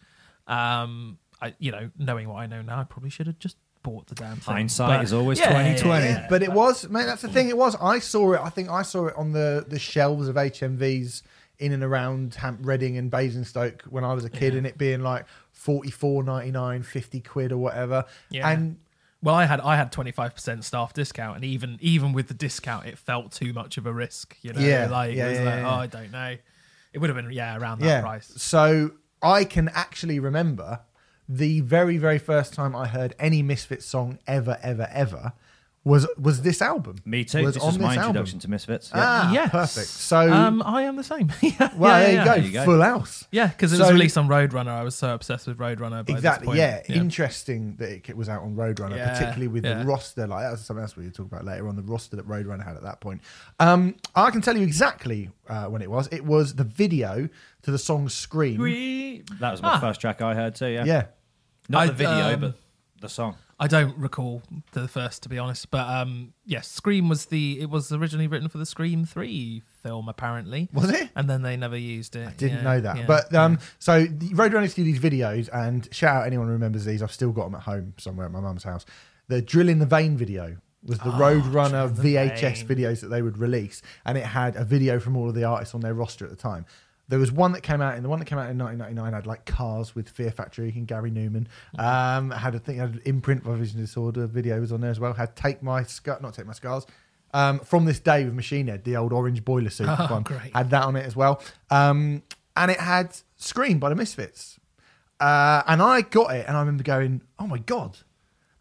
Um, 0.46 1.18
I, 1.42 1.54
you 1.58 1.72
know, 1.72 1.90
knowing 1.98 2.28
what 2.28 2.36
I 2.36 2.46
know 2.46 2.62
now, 2.62 2.80
I 2.80 2.84
probably 2.84 3.10
should 3.10 3.26
have 3.26 3.38
just 3.38 3.56
bought 3.82 4.06
the 4.08 4.14
damn 4.14 4.36
thing. 4.36 4.54
Hindsight 4.54 4.98
But- 4.98 5.04
is 5.04 5.12
always 5.12 5.38
Yeah, 5.38 5.46
2020. 5.48 6.04
yeah, 6.04 6.10
yeah. 6.12 6.26
But 6.28 6.42
it 6.42 6.52
was, 6.52 6.88
mate. 6.88 7.06
That's 7.06 7.22
the 7.22 7.28
thing. 7.28 7.48
It 7.48 7.56
was. 7.56 7.76
I 7.80 7.98
saw 7.98 8.32
it. 8.34 8.40
I 8.40 8.50
think 8.50 8.68
I 8.68 8.82
saw 8.82 9.06
it 9.06 9.16
on 9.16 9.32
the 9.32 9.64
the 9.66 9.78
shelves 9.78 10.28
of 10.28 10.36
HMVs 10.36 11.22
in 11.60 11.72
and 11.72 11.82
around 11.84 12.34
Ham- 12.36 12.58
Reading 12.62 12.96
and 12.98 13.10
Basingstoke 13.10 13.82
when 13.88 14.02
I 14.04 14.12
was 14.14 14.24
a 14.24 14.30
kid, 14.30 14.52
Yeah. 14.54 14.58
and 14.58 14.66
it 14.66 14.76
being 14.78 15.02
like 15.02 15.26
44.99, 15.54 16.84
50 16.84 17.20
quid 17.20 17.52
or 17.52 17.58
whatever. 17.58 18.04
Yeah. 18.30 18.48
And 18.48 18.78
Well, 19.22 19.34
I 19.34 19.44
had 19.44 19.60
I 19.60 19.76
had 19.76 19.92
twenty 19.92 20.12
five 20.12 20.34
percent 20.34 20.64
staff 20.64 20.94
discount, 20.94 21.36
and 21.36 21.44
even 21.44 21.76
even 21.80 22.12
with 22.14 22.28
the 22.28 22.34
discount, 22.34 22.86
it 22.86 22.96
felt 22.98 23.32
too 23.32 23.52
much 23.52 23.76
of 23.76 23.84
a 23.86 23.92
risk. 23.92 24.34
You 24.40 24.54
know, 24.54 24.60
Yeah, 24.60 24.88
like 24.88 25.14
yeah, 25.14 25.26
it 25.26 25.30
was 25.30 25.38
yeah, 25.40 25.44
like, 25.44 25.54
yeah. 25.60 25.68
oh, 25.70 25.74
I 25.80 25.86
don't 25.86 26.10
know. 26.10 26.36
It 26.94 26.98
would 26.98 27.10
have 27.10 27.16
been 27.16 27.30
yeah 27.30 27.56
around 27.58 27.80
that 27.80 27.86
yeah, 27.86 28.00
price. 28.00 28.32
so 28.36 28.92
I 29.22 29.44
can 29.44 29.68
actually 29.74 30.18
remember 30.18 30.80
the 31.28 31.60
very 31.60 31.98
very 31.98 32.18
first 32.18 32.54
time 32.54 32.74
I 32.74 32.88
heard 32.88 33.14
any 33.18 33.42
Misfits 33.42 33.84
song 33.84 34.18
ever 34.26 34.58
ever 34.62 34.88
ever 34.90 35.34
was 35.82 36.06
was 36.18 36.42
this 36.42 36.60
album. 36.60 36.96
Me 37.06 37.24
too. 37.24 37.42
Was 37.42 37.54
this 37.54 37.62
on 37.62 37.68
was 37.68 37.78
my 37.78 37.88
this 37.94 37.98
album. 37.98 38.08
introduction 38.10 38.38
to 38.40 38.50
Misfits. 38.50 38.90
Ah, 38.92 39.32
Yes. 39.32 39.50
perfect. 39.50 39.86
So 39.88 40.30
Um, 40.30 40.62
I 40.62 40.82
am 40.82 40.96
the 40.96 41.02
same. 41.02 41.32
yeah, 41.40 41.70
well, 41.74 41.98
yeah, 41.98 41.98
there, 41.98 42.12
yeah. 42.12 42.18
you 42.18 42.24
go, 42.24 42.34
There 42.34 42.38
you 42.44 42.52
go. 42.52 42.64
full 42.66 42.82
house. 42.82 43.26
Yeah, 43.32 43.46
because 43.46 43.72
it 43.72 43.78
was 43.78 43.88
So- 43.88 43.92
released 43.94 44.18
on 44.18 44.28
Roadrunner. 44.28 44.68
I 44.68 44.82
was 44.82 44.94
so 44.94 45.14
obsessed 45.14 45.46
with 45.46 45.56
Roadrunner. 45.56 46.04
By 46.04 46.12
Exactly. 46.12 46.54
This 46.54 46.70
point. 46.74 46.88
Yeah. 46.90 46.94
Interesting 46.96 47.76
that 47.78 48.10
it 48.10 48.14
was 48.16 48.28
out 48.28 48.42
on 48.42 48.56
Roadrunner, 48.56 48.96
Yeah, 48.96 49.12
particularly 49.12 49.48
with 49.48 49.64
yeah. 49.64 49.78
the 49.78 49.84
roster. 49.86 50.26
Like 50.26 50.42
that 50.44 50.50
was 50.52 50.60
something 50.60 50.82
else 50.82 50.96
we 50.96 51.04
will 51.04 51.12
talk 51.12 51.26
about 51.26 51.46
later 51.46 51.66
on. 51.66 51.76
The 51.76 51.82
roster 51.82 52.16
that 52.16 52.28
Roadrunner 52.28 52.62
had 52.64 52.76
at 52.76 52.82
that 52.82 53.00
point. 53.00 53.22
Um, 53.58 53.94
I 54.14 54.30
can 54.30 54.42
tell 54.42 54.56
you 54.58 54.64
exactly 54.64 55.30
uh, 55.48 55.64
when 55.66 55.80
it 55.80 55.90
was. 55.90 56.08
It 56.12 56.26
was 56.26 56.56
the 56.56 56.64
video 56.64 57.28
to 57.62 57.70
the 57.70 57.78
song 57.78 58.10
"Scream." 58.10 58.58
That 59.40 59.50
was 59.52 59.62
my 59.62 59.70
Ah. 59.76 59.80
first 59.80 59.98
track 60.00 60.20
I 60.20 60.34
heard 60.34 60.54
too. 60.56 60.68
Yeah, 60.68 60.84
Yeah. 60.84 61.04
not 61.70 61.82
I- 61.82 61.86
the 61.86 61.92
video, 61.94 62.34
um, 62.34 62.40
but 62.40 62.54
the 63.00 63.08
song. 63.08 63.36
I 63.62 63.66
don't 63.66 63.96
recall 63.98 64.42
the 64.72 64.88
first, 64.88 65.22
to 65.24 65.28
be 65.28 65.38
honest. 65.38 65.70
But 65.70 65.86
um, 65.86 66.32
yes, 66.46 66.66
Scream 66.66 67.10
was 67.10 67.26
the. 67.26 67.60
It 67.60 67.68
was 67.68 67.92
originally 67.92 68.26
written 68.26 68.48
for 68.48 68.56
the 68.56 68.64
Scream 68.64 69.04
Three 69.04 69.62
film, 69.82 70.08
apparently. 70.08 70.68
Was 70.72 70.90
it? 70.90 71.10
And 71.14 71.28
then 71.28 71.42
they 71.42 71.56
never 71.58 71.76
used 71.76 72.16
it. 72.16 72.26
I 72.26 72.32
didn't 72.32 72.58
Yeah, 72.58 72.62
know 72.64 72.80
that. 72.80 72.96
yeah, 72.96 73.06
but 73.06 73.34
um, 73.34 73.52
yeah. 73.52 73.58
so 73.78 74.06
Roadrunner 74.06 74.74
do 74.74 74.82
these 74.82 74.98
videos, 74.98 75.50
and 75.52 75.86
shout 75.94 76.16
out 76.22 76.26
anyone 76.26 76.46
who 76.46 76.52
remembers 76.54 76.86
these. 76.86 77.02
I've 77.02 77.12
still 77.12 77.32
got 77.32 77.44
them 77.44 77.54
at 77.56 77.62
home 77.62 77.92
somewhere 77.98 78.24
at 78.26 78.32
my 78.32 78.40
mum's 78.40 78.64
house. 78.64 78.86
The 79.28 79.42
Drill 79.42 79.68
in 79.68 79.78
the 79.78 79.86
Vein 79.86 80.16
video 80.16 80.56
was 80.82 80.96
the 80.98 81.10
Roadrunner 81.10 81.74
Oh, 81.82 81.86
in 81.88 81.94
the 81.96 82.14
VHS 82.16 82.62
Vein. 82.64 82.78
videos 82.78 83.00
that 83.02 83.08
they 83.08 83.20
would 83.20 83.36
release, 83.36 83.82
and 84.06 84.16
it 84.16 84.24
had 84.24 84.56
a 84.56 84.64
video 84.64 84.98
from 84.98 85.16
all 85.18 85.28
of 85.28 85.34
the 85.34 85.44
artists 85.44 85.74
on 85.74 85.82
their 85.82 85.92
roster 85.94 86.24
at 86.24 86.30
the 86.30 86.36
time. 86.36 86.64
There 87.10 87.18
was 87.18 87.30
one 87.30 87.52
that 87.52 87.62
came 87.62 87.80
out, 87.80 87.94
and 87.96 88.04
the 88.04 88.08
one 88.08 88.18
that 88.20 88.24
came 88.24 88.38
out 88.38 88.48
in 88.50 88.56
1999 88.56 89.12
had 89.12 89.26
like 89.26 89.44
Cars 89.44 89.94
with 89.94 90.08
Fear 90.08 90.30
Factory 90.30 90.72
and 90.74 90.86
Gary 90.86 91.10
Numan. 91.10 91.46
Um, 91.78 92.30
had 92.30 92.54
a 92.54 92.58
thing, 92.58 92.78
had 92.78 92.94
an 92.94 93.02
imprint 93.04 93.44
by 93.44 93.54
Vision 93.56 93.80
Disorder 93.80 94.26
video 94.26 94.60
was 94.60 94.70
on 94.72 94.80
there 94.80 94.90
as 94.92 94.98
well. 95.00 95.12
Had 95.12 95.36
Take 95.36 95.62
My 95.62 95.82
Scar, 95.82 96.18
not 96.22 96.34
Take 96.34 96.46
My 96.46 96.52
Scars. 96.54 96.86
Um, 97.34 97.60
from 97.60 97.84
this 97.84 98.00
day 98.00 98.24
with 98.24 98.34
Machine 98.34 98.68
Head, 98.68 98.84
the 98.84 98.96
old 98.96 99.12
orange 99.12 99.44
boiler 99.44 99.70
suit 99.70 99.86
Oh, 99.90 100.06
one, 100.08 100.22
great. 100.22 100.54
had 100.54 100.70
that 100.70 100.84
on 100.84 100.96
it 100.96 101.04
as 101.04 101.14
well. 101.14 101.42
Um, 101.70 102.22
and 102.56 102.70
it 102.70 102.80
had 102.80 103.16
Scream 103.36 103.78
by 103.78 103.88
the 103.88 103.94
Misfits. 103.94 104.58
Uh, 105.20 105.62
and 105.66 105.82
I 105.82 106.00
got 106.02 106.34
it, 106.34 106.46
and 106.48 106.56
I 106.56 106.60
remember 106.60 106.82
going, 106.82 107.22
"Oh 107.38 107.46
my 107.46 107.58
god, 107.58 107.98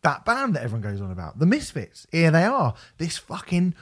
that 0.01 0.25
band 0.25 0.55
that 0.55 0.63
everyone 0.63 0.81
goes 0.81 0.99
on 1.01 1.09
about, 1.11 1.39
the 1.39 1.45
Misfits. 1.45 2.05
Here 2.11 2.31
they 2.31 2.43
are. 2.45 2.73
This 2.97 3.17
fucking." 3.17 3.75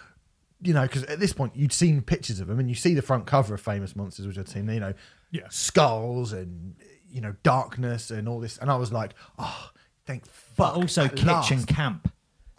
You 0.61 0.73
know, 0.73 0.81
because 0.83 1.03
at 1.03 1.19
this 1.19 1.33
point 1.33 1.55
you'd 1.55 1.71
seen 1.73 2.01
pictures 2.01 2.39
of 2.39 2.47
them, 2.47 2.59
and 2.59 2.67
you 2.69 2.75
see 2.75 2.93
the 2.93 3.01
front 3.01 3.25
cover 3.27 3.53
of 3.53 3.61
Famous 3.61 3.95
Monsters, 3.95 4.25
which 4.27 4.37
I'd 4.39 4.49
seen. 4.49 4.67
You 4.69 4.79
know, 4.79 4.93
Yeah. 5.31 5.47
skulls 5.49 6.33
and 6.33 6.75
you 7.11 7.21
know 7.21 7.35
darkness 7.43 8.11
and 8.11 8.27
all 8.27 8.39
this, 8.39 8.57
and 8.57 8.69
I 8.71 8.75
was 8.75 8.91
like, 8.91 9.13
"Oh, 9.37 9.69
thank 10.05 10.23
But 10.55 10.73
also 10.75 11.07
kitchen 11.07 11.27
last." 11.27 11.67
camp, 11.67 12.11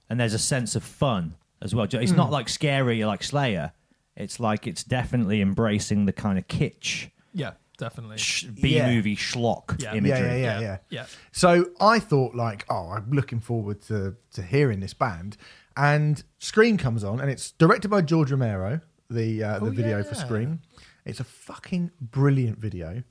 and 0.09 0.19
there's 0.21 0.35
a 0.35 0.39
sense 0.39 0.77
of 0.77 0.85
fun 0.85 1.35
as 1.61 1.75
well. 1.75 1.87
It's 1.91 2.11
Hmm. 2.13 2.17
not 2.17 2.31
like 2.31 2.49
scary 2.49 3.05
like 3.05 3.23
Slayer. 3.25 3.73
It's 4.17 4.39
like 4.41 4.67
it's 4.67 4.85
definitely 4.85 5.41
embracing 5.41 6.07
the 6.07 6.13
kind 6.13 6.39
of 6.39 6.47
kitsch 6.49 7.11
yeah, 7.33 7.53
definitely. 7.79 8.19
sh- 8.19 8.45
B 8.45 8.81
movie 8.83 9.17
schlock 9.17 9.81
Yeah. 9.83 9.95
imagery. 9.95 10.19
Yeah, 10.19 10.35
yeah, 10.37 10.37
yeah, 10.37 10.61
yeah. 10.61 10.79
Yeah. 10.91 11.07
So 11.33 11.71
I 11.81 11.99
thought, 12.01 12.35
like, 12.35 12.65
oh, 12.69 12.91
I'm 12.91 13.11
looking 13.13 13.41
forward 13.41 13.81
to 13.83 14.17
to 14.33 14.43
hearing 14.43 14.81
this 14.81 14.95
band. 14.95 15.37
And 15.79 16.23
Scream 16.41 16.77
comes 16.77 17.05
on, 17.05 17.21
and 17.21 17.31
it's 17.31 17.53
directed 17.53 17.89
by 17.89 18.03
George 18.03 18.33
Romero. 18.33 18.81
The 19.09 19.43
uh, 19.45 19.59
the 19.61 19.67
Oh, 19.67 19.71
video 19.71 20.03
for 20.03 20.15
yeah. 20.17 20.25
Scream. 20.25 20.61
It's 21.07 21.21
a 21.21 21.25
fucking 21.25 21.93
brilliant 22.01 22.59
video. 22.59 23.05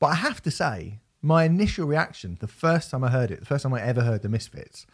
But 0.00 0.06
I 0.06 0.14
have 0.16 0.42
to 0.42 0.50
say, 0.50 1.00
my 1.22 1.44
initial 1.44 1.86
reaction, 1.86 2.38
the 2.40 2.48
first 2.48 2.90
time 2.90 3.04
I 3.04 3.10
heard 3.10 3.30
it, 3.30 3.40
the 3.40 3.46
first 3.46 3.62
time 3.62 3.74
I 3.74 3.82
ever 3.82 4.00
heard 4.02 4.22
the 4.22 4.28
Misfits, 4.30 4.86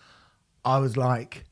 I 0.64 0.79
was 0.79 0.97
like, 0.97 1.45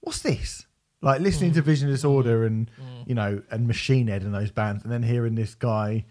"What's 0.00 0.20
this?" 0.20 0.66
Like 1.00 1.20
listening 1.20 1.50
Mm. 1.52 1.54
to 1.54 1.62
Vision 1.62 1.88
Disorder 1.88 2.44
and 2.44 2.70
you 3.06 3.14
know 3.14 3.42
and 3.50 3.66
Machine 3.66 4.08
Head 4.08 4.22
and 4.22 4.34
those 4.34 4.50
bands, 4.50 4.82
and 4.84 4.92
then 4.92 5.02
hearing 5.02 5.34
this 5.36 5.54
guy 5.54 6.04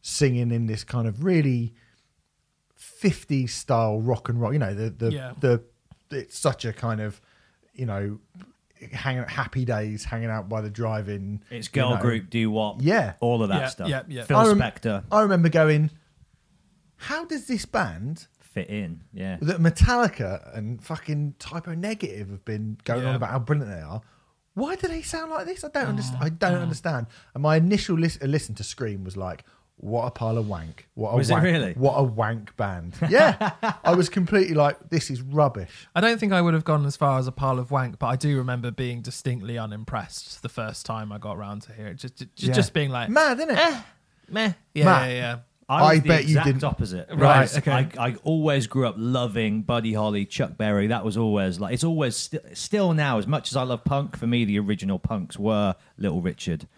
singing 0.00 0.50
in 0.50 0.66
this 0.66 0.82
kind 0.82 1.06
of 1.06 1.24
really 1.24 1.74
50s 2.78 3.50
style 3.50 4.00
rock 4.00 4.28
and 4.28 4.40
roll. 4.40 4.52
You 4.52 4.58
know, 4.58 4.74
the 4.74 4.90
the 4.90 5.12
Yeah. 5.12 5.32
the 5.40 5.62
it's 6.10 6.38
such 6.38 6.64
a 6.64 6.72
kind 6.72 7.00
of 7.00 7.20
you 7.76 7.86
know 7.86 8.18
hanging 8.92 9.20
out 9.22 9.30
happy 9.30 9.64
days, 9.64 10.04
hanging 10.04 10.28
out 10.30 10.48
by 10.48 10.60
the 10.60 10.70
drive-in. 10.70 11.42
It's 11.50 11.68
you 11.68 11.72
girl 11.80 11.94
know. 11.96 12.00
group, 12.00 12.28
do 12.30 12.50
what, 12.50 12.82
Yeah. 12.82 13.14
all 13.20 13.42
of 13.42 13.48
that 13.48 13.60
Yeah, 13.60 13.68
stuff. 13.68 13.88
yeah, 13.88 14.02
yeah. 14.08 14.24
Phil 14.24 14.36
I 14.36 14.46
rem- 14.48 14.58
Spector 14.58 15.04
I 15.10 15.22
remember 15.22 15.48
going, 15.48 15.90
how 16.96 17.24
does 17.24 17.46
this 17.46 17.64
band 17.66 18.26
fit 18.40 18.68
in. 18.70 19.02
Yeah, 19.12 19.36
that 19.42 19.58
Metallica 19.60 20.56
and 20.56 20.82
fucking 20.82 21.34
Type 21.38 21.68
O 21.68 21.74
Negative 21.74 22.28
have 22.30 22.44
been 22.46 22.78
going 22.84 23.04
on 23.04 23.14
about 23.14 23.30
how 23.30 23.38
brilliant 23.38 23.70
they 23.70 23.80
are? 23.82 24.00
Why 24.54 24.76
do 24.76 24.88
they 24.88 25.02
sound 25.02 25.30
like 25.30 25.44
this? 25.46 25.62
I 25.62 25.68
don't 25.68 25.88
understand. 25.88 26.22
I 26.22 26.26
Oh, 26.28 26.30
don't 26.30 26.62
understand. 26.62 27.06
And 27.34 27.42
my 27.42 27.56
initial 27.56 27.98
lis- 27.98 28.18
uh, 28.22 28.26
listen 28.26 28.54
to 28.54 28.64
Scream 28.64 29.04
was 29.04 29.14
like, 29.14 29.44
"What 29.78 30.06
a 30.06 30.10
pile 30.10 30.38
of 30.38 30.48
wank! 30.48 30.88
What 30.94 31.10
a 31.12 31.16
Was 31.16 31.30
it 31.30 31.34
wank! 31.34 31.44
really? 31.44 31.72
What 31.74 31.94
a 31.94 32.02
wank 32.02 32.56
band!" 32.56 32.94
Yeah, 33.08 33.52
I 33.84 33.94
was 33.94 34.08
completely 34.08 34.54
like, 34.54 34.90
"This 34.90 35.10
is 35.10 35.20
rubbish." 35.22 35.88
I 35.94 36.00
don't 36.00 36.18
think 36.18 36.32
I 36.32 36.40
would 36.40 36.54
have 36.54 36.64
gone 36.64 36.86
as 36.86 36.96
far 36.96 37.18
as 37.18 37.26
a 37.26 37.32
pile 37.32 37.58
of 37.58 37.70
wank, 37.70 37.98
but 37.98 38.06
I 38.06 38.16
do 38.16 38.36
remember 38.38 38.70
being 38.70 39.02
distinctly 39.02 39.58
unimpressed 39.58 40.42
the 40.42 40.48
first 40.48 40.86
time 40.86 41.12
I 41.12 41.18
got 41.18 41.36
round 41.38 41.62
to 41.62 41.72
hear 41.72 41.88
it. 41.88 41.96
Just, 41.98 42.16
just, 42.16 42.30
Yeah. 42.36 42.52
just 42.54 42.72
being 42.72 42.90
like, 42.90 43.08
Mad, 43.10 43.38
isn't 43.38 43.50
it? 43.50 43.58
eh, 43.58 43.80
meh. 44.28 44.52
Yeah, 44.74 44.84
Matt. 44.84 45.08
yeah, 45.10 45.14
yeah. 45.14 45.36
I, 45.68 45.80
was 45.82 45.90
I 45.90 45.98
the 45.98 46.08
bet 46.08 46.24
you 46.26 46.40
didn't- 46.44 46.62
opposite. 46.62 47.08
Right, 47.12 47.40
Because 47.52 47.58
okay. 47.58 47.72
I, 47.98 48.06
I 48.10 48.14
always 48.22 48.68
grew 48.68 48.86
up 48.86 48.94
loving 48.96 49.62
Buddy 49.62 49.94
Holly, 49.94 50.24
Chuck 50.24 50.56
Berry. 50.56 50.86
That 50.86 51.04
was 51.04 51.16
always 51.16 51.58
like 51.58 51.74
it's 51.74 51.82
always 51.82 52.14
st- 52.14 52.56
still 52.56 52.94
now. 52.94 53.18
As 53.18 53.26
much 53.26 53.50
as 53.50 53.56
I 53.56 53.64
love 53.64 53.82
punk, 53.84 54.16
for 54.16 54.28
me 54.28 54.44
the 54.44 54.60
original 54.60 55.00
punks 55.00 55.36
were 55.40 55.74
Little 55.98 56.22
Richard. 56.22 56.68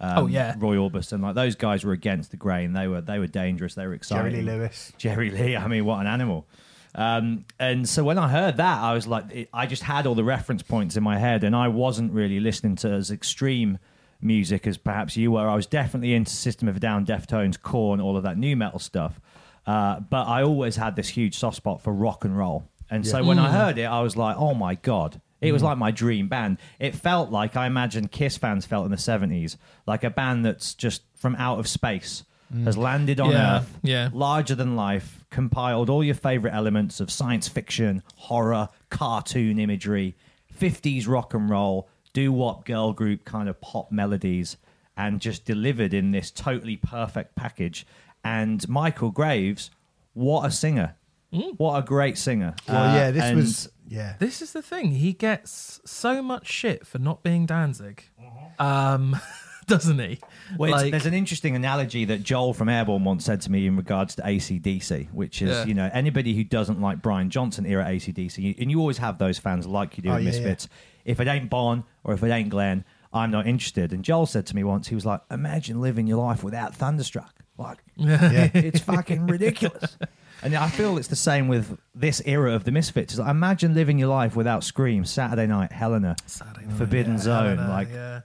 Um, 0.00 0.18
Oh, 0.18 0.26
yeah. 0.26 0.54
Roy 0.58 0.76
Orbison. 0.76 1.22
Like 1.22 1.34
those 1.34 1.54
guys 1.54 1.84
were 1.84 1.92
against 1.92 2.30
the 2.30 2.36
grain. 2.36 2.72
They 2.72 2.86
were 2.88 3.00
they 3.00 3.18
were 3.18 3.26
dangerous. 3.26 3.74
They 3.74 3.86
were 3.86 3.94
exciting. 3.94 4.32
Jerry. 4.32 4.42
Lee 4.44 4.50
Lewis. 4.52 4.92
Jerry 4.98 5.30
Lee. 5.30 5.56
I 5.56 5.66
mean, 5.68 5.84
what 5.84 6.00
an 6.00 6.06
animal. 6.06 6.46
Um, 6.94 7.44
and 7.58 7.86
so 7.88 8.04
when 8.04 8.16
I 8.18 8.28
heard 8.28 8.56
that, 8.56 8.80
I 8.82 8.94
was 8.94 9.06
like, 9.06 9.24
it, 9.30 9.48
I 9.52 9.66
just 9.66 9.82
had 9.82 10.06
all 10.06 10.14
the 10.14 10.24
reference 10.24 10.62
points 10.62 10.96
in 10.96 11.02
my 11.02 11.18
head, 11.18 11.44
and 11.44 11.54
I 11.54 11.68
wasn't 11.68 12.12
really 12.12 12.40
listening 12.40 12.76
to 12.76 12.90
as 12.90 13.10
extreme 13.10 13.78
music 14.22 14.66
as 14.66 14.78
perhaps 14.78 15.14
you 15.16 15.30
were. 15.32 15.46
I 15.48 15.54
was 15.54 15.66
definitely 15.66 16.14
into 16.14 16.30
System 16.30 16.68
of 16.68 16.76
a 16.76 16.80
Down, 16.80 17.04
Deftones, 17.04 17.60
Korn, 17.60 18.00
all 18.00 18.16
of 18.16 18.22
that 18.22 18.38
new 18.38 18.56
metal 18.56 18.78
stuff. 18.78 19.20
Uh, 19.66 20.00
but 20.00 20.26
I 20.26 20.42
always 20.42 20.76
had 20.76 20.96
this 20.96 21.08
huge 21.08 21.36
soft 21.36 21.56
spot 21.58 21.82
for 21.82 21.92
rock 21.92 22.24
and 22.24 22.36
roll. 22.36 22.70
And 22.88 23.06
so 23.06 23.22
when 23.24 23.38
I 23.38 23.50
heard 23.50 23.76
it, 23.78 23.84
I 23.84 24.00
was 24.00 24.16
like, 24.16 24.36
oh 24.38 24.54
my 24.54 24.76
God. 24.76 25.20
It 25.40 25.52
was 25.52 25.60
mm-hmm. 25.60 25.68
like 25.68 25.78
my 25.78 25.90
dream 25.90 26.28
band. 26.28 26.58
It 26.78 26.94
felt 26.94 27.30
like 27.30 27.56
I 27.56 27.66
imagine 27.66 28.08
Kiss 28.08 28.36
fans 28.36 28.64
felt 28.64 28.84
in 28.84 28.90
the 28.90 28.96
70s, 28.96 29.56
like 29.86 30.02
a 30.02 30.10
band 30.10 30.44
that's 30.44 30.74
just 30.74 31.02
from 31.14 31.34
out 31.36 31.58
of 31.58 31.68
space, 31.68 32.24
mm. 32.52 32.64
has 32.64 32.76
landed 32.76 33.20
on 33.20 33.30
Yeah, 33.30 33.58
Earth, 33.58 33.78
yeah. 33.82 34.08
larger 34.12 34.54
than 34.54 34.76
life, 34.76 35.24
compiled 35.30 35.90
all 35.90 36.02
your 36.02 36.14
favorite 36.14 36.54
elements 36.54 37.00
of 37.00 37.10
science 37.10 37.48
fiction, 37.48 38.02
horror, 38.14 38.70
cartoon 38.90 39.58
imagery, 39.58 40.16
50s 40.58 41.06
rock 41.06 41.34
and 41.34 41.50
roll, 41.50 41.88
doo 42.12 42.32
wop 42.32 42.64
girl 42.64 42.92
group 42.92 43.24
kind 43.24 43.48
of 43.48 43.60
pop 43.60 43.92
melodies, 43.92 44.56
and 44.96 45.20
just 45.20 45.44
delivered 45.44 45.92
in 45.92 46.12
this 46.12 46.30
totally 46.30 46.76
perfect 46.76 47.34
package. 47.36 47.86
And 48.24 48.66
Michael 48.68 49.10
Graves, 49.10 49.70
what 50.14 50.46
a 50.46 50.50
singer! 50.50 50.96
Mm. 51.32 51.58
What 51.58 51.76
a 51.76 51.82
great 51.82 52.16
singer! 52.16 52.54
Well, 52.66 52.90
Uh, 52.90 52.94
yeah, 52.94 53.10
this 53.10 53.22
and 53.22 53.36
was 53.36 53.68
yeah. 53.88 54.14
This 54.18 54.42
is 54.42 54.52
the 54.52 54.62
thing. 54.62 54.92
He 54.92 55.12
gets 55.12 55.80
so 55.84 56.22
much 56.22 56.46
shit 56.48 56.86
for 56.86 56.98
not 56.98 57.22
being 57.22 57.46
Danzig, 57.46 58.04
Mm-hmm. 58.20 58.62
um, 58.62 59.20
doesn't 59.66 59.98
he? 59.98 60.20
Well, 60.58 60.68
it's- 60.70 60.82
Like- 60.82 60.90
there's 60.92 61.06
an 61.06 61.14
interesting 61.14 61.56
analogy 61.56 62.04
that 62.06 62.22
Joel 62.22 62.54
from 62.54 62.68
Airborne 62.68 63.04
once 63.04 63.24
said 63.24 63.40
to 63.42 63.50
me 63.50 63.66
in 63.66 63.76
regards 63.76 64.14
to 64.16 64.22
ACDC, 64.22 65.12
which 65.12 65.42
is, 65.42 65.50
Yeah. 65.50 65.64
you 65.64 65.74
know, 65.74 65.90
anybody 65.92 66.34
who 66.34 66.44
doesn't 66.44 66.80
like 66.80 67.02
Brian 67.02 67.30
Johnson 67.30 67.66
era 67.66 67.84
ACDC, 67.84 68.60
and 68.60 68.70
you 68.70 68.78
always 68.80 68.98
have 68.98 69.18
those 69.18 69.38
fans 69.38 69.66
like 69.66 69.96
you 69.96 70.02
do 70.02 70.10
Oh, 70.10 70.16
in 70.16 70.22
yeah, 70.22 70.30
Misfits. 70.30 70.68
If 71.04 71.20
it 71.20 71.28
ain't 71.28 71.50
Bon 71.50 71.84
or 72.04 72.14
if 72.14 72.22
it 72.22 72.30
ain't 72.30 72.48
Glenn, 72.50 72.84
I'm 73.12 73.30
not 73.30 73.46
interested. 73.46 73.92
And 73.92 74.04
Joel 74.04 74.26
said 74.26 74.46
to 74.46 74.56
me 74.56 74.62
once, 74.64 74.88
he 74.88 74.94
was 74.94 75.06
like, 75.06 75.20
imagine 75.30 75.80
living 75.80 76.06
your 76.06 76.18
life 76.22 76.42
without 76.44 76.74
Thunderstruck. 76.74 77.34
Like, 77.58 77.78
Yeah. 77.96 78.50
it's 78.54 78.80
fucking 78.80 79.26
ridiculous. 79.26 79.96
And 80.42 80.54
I 80.54 80.68
feel 80.68 80.98
it's 80.98 81.08
the 81.08 81.16
same 81.16 81.48
with 81.48 81.78
this 81.94 82.20
era 82.26 82.52
of 82.54 82.64
the 82.64 82.70
Misfits. 82.70 83.14
It's 83.14 83.20
like, 83.20 83.30
imagine 83.30 83.74
living 83.74 83.98
your 83.98 84.08
life 84.08 84.36
without 84.36 84.64
Scream, 84.64 85.04
Saturday 85.04 85.46
Night, 85.46 85.72
Helena, 85.72 86.14
Saturday 86.26 86.66
night, 86.66 86.76
Forbidden 86.76 87.12
yeah, 87.14 87.18
Zone. 87.18 87.56
Helena, 87.56 87.68
like, 87.72 87.88
yeah. 87.90 88.20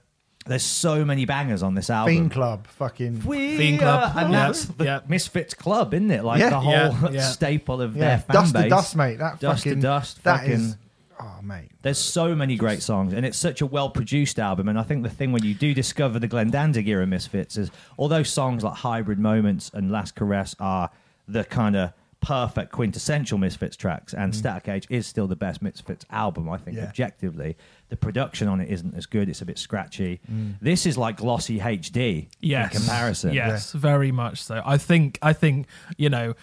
there's 0.46 0.62
so 0.62 1.04
many 1.04 1.24
bangers 1.24 1.62
on 1.62 1.74
this 1.74 1.88
album. 1.90 2.14
Fiend 2.14 2.30
Club, 2.32 2.66
fucking. 2.66 3.24
We 3.24 3.56
Fiend 3.56 3.78
Club, 3.80 4.12
and 4.16 4.32
yeah, 4.32 4.46
that's 4.46 4.64
the 4.66 4.84
yeah. 4.84 5.00
Misfits 5.08 5.54
Club, 5.54 5.94
isn't 5.94 6.10
it? 6.10 6.22
Like 6.22 6.40
Yeah. 6.40 6.50
the 6.50 6.60
whole 6.60 6.72
Yeah, 6.72 7.10
yeah. 7.10 7.20
staple 7.30 7.80
of 7.80 7.96
yeah, 7.96 8.00
their 8.08 8.18
fan 8.18 8.34
dust 8.34 8.52
base. 8.52 8.62
to 8.64 8.68
dust, 8.68 8.96
mate. 8.96 9.18
That 9.18 9.40
Dust 9.40 9.62
to 9.64 9.74
dust, 9.76 10.22
That 10.24 10.40
fucking- 10.40 10.52
is- 10.52 10.76
Oh, 11.20 11.40
mate. 11.40 11.70
There's 11.82 11.98
so 11.98 12.34
many 12.34 12.56
great 12.56 12.82
songs, 12.82 13.12
and 13.12 13.24
it's 13.24 13.38
such 13.38 13.60
a 13.60 13.66
well 13.66 13.88
produced 13.90 14.40
album. 14.40 14.68
And 14.68 14.76
I 14.76 14.82
think 14.82 15.04
the 15.04 15.08
thing 15.10 15.30
when 15.30 15.44
you 15.44 15.54
do 15.54 15.72
discover 15.72 16.18
the 16.18 16.26
Glenn 16.26 16.50
Danzig 16.50 16.88
era 16.88 17.06
Misfits 17.06 17.56
is, 17.56 17.70
although 17.96 18.24
songs 18.24 18.64
like 18.64 18.74
Hybrid 18.74 19.20
Moments 19.20 19.70
and 19.72 19.92
Last 19.92 20.16
Caress 20.16 20.56
are 20.58 20.90
the 21.28 21.44
kind 21.44 21.76
of 21.76 21.92
perfect 22.22 22.72
quintessential 22.72 23.36
Misfits 23.36 23.76
tracks, 23.76 24.14
and 24.14 24.34
Static 24.34 24.68
Age 24.68 24.86
is 24.88 25.06
still 25.06 25.26
the 25.26 25.36
best 25.36 25.60
Misfits 25.60 26.06
album, 26.10 26.48
I 26.48 26.56
think, 26.56 26.76
Yeah. 26.76 26.84
objectively. 26.84 27.56
The 27.90 27.96
production 27.96 28.48
on 28.48 28.60
it 28.60 28.70
isn't 28.70 28.94
as 28.94 29.06
good, 29.06 29.28
it's 29.28 29.42
a 29.42 29.44
bit 29.44 29.58
scratchy. 29.58 30.20
This 30.60 30.86
is 30.86 30.96
like 30.96 31.18
glossy 31.18 31.58
HD 31.58 32.28
yes. 32.40 32.72
in 32.72 32.80
comparison. 32.80 33.34
Yes, 33.34 33.72
very 33.72 34.12
much 34.12 34.42
so. 34.42 34.62
I 34.64 34.78
think 34.78 35.18
I 35.20 35.32
think 35.34 35.66
you 35.98 36.08
know, 36.08 36.34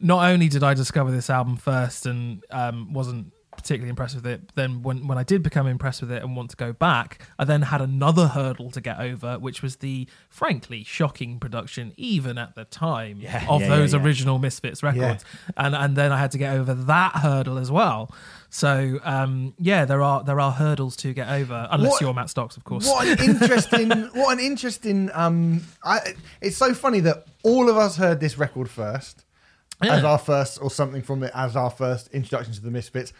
not 0.00 0.30
only 0.30 0.48
did 0.48 0.62
I 0.62 0.74
discover 0.74 1.10
this 1.10 1.30
album 1.30 1.56
first 1.56 2.06
and 2.06 2.44
um, 2.50 2.92
wasn't 2.92 3.32
particularly 3.60 3.90
impressed 3.90 4.14
with 4.14 4.26
it, 4.26 4.52
then 4.54 4.82
when 4.82 5.06
when 5.06 5.18
I 5.18 5.22
did 5.22 5.42
become 5.42 5.66
impressed 5.66 6.00
with 6.00 6.10
it 6.12 6.22
and 6.22 6.34
want 6.36 6.50
to 6.50 6.56
go 6.56 6.72
back, 6.72 7.22
I 7.38 7.44
then 7.44 7.62
had 7.62 7.80
another 7.80 8.28
hurdle 8.28 8.70
to 8.72 8.80
get 8.80 8.98
over, 9.00 9.38
which 9.38 9.62
was 9.62 9.76
the 9.76 10.08
frankly 10.28 10.84
shocking 10.84 11.38
production, 11.38 11.92
even 11.96 12.38
at 12.38 12.54
the 12.54 12.64
time, 12.64 13.18
Yeah, 13.20 13.44
of 13.48 13.60
yeah, 13.62 13.68
those 13.68 13.92
yeah, 13.92 13.98
yeah. 13.98 14.04
original 14.06 14.38
Misfits 14.38 14.82
records, 14.82 15.24
and 15.56 15.74
and 15.74 15.96
then 15.96 16.12
I 16.12 16.18
had 16.18 16.30
to 16.32 16.38
get 16.38 16.54
over 16.56 16.74
that 16.74 17.16
hurdle 17.16 17.58
as 17.58 17.70
well. 17.70 18.10
So 18.52 18.98
um, 19.04 19.54
yeah, 19.58 19.84
there 19.84 20.02
are 20.02 20.24
there 20.24 20.40
are 20.40 20.50
hurdles 20.52 20.96
to 20.96 21.12
get 21.12 21.28
over, 21.28 21.68
unless 21.70 21.92
What- 21.92 22.00
you're 22.00 22.14
Matt 22.14 22.30
Stocks, 22.30 22.56
of 22.56 22.64
course. 22.64 22.86
What 22.86 23.06
an 23.06 23.18
interesting, 23.30 23.90
what 24.14 24.38
an 24.38 24.44
interesting. 24.44 25.10
Um, 25.14 25.62
I, 25.84 26.14
it's 26.40 26.56
so 26.56 26.74
funny 26.74 27.00
that 27.00 27.26
all 27.44 27.68
of 27.70 27.76
us 27.76 27.96
heard 27.96 28.18
this 28.20 28.36
record 28.38 28.68
first, 28.68 29.24
as 29.82 30.04
our 30.04 30.18
first, 30.18 30.58
or 30.60 30.70
something 30.70 31.00
from 31.02 31.22
it 31.22 31.30
as 31.34 31.54
our 31.56 31.70
first 31.70 32.08
introduction 32.12 32.52
to 32.54 32.60
the 32.60 32.70
Misfits. 32.70 33.12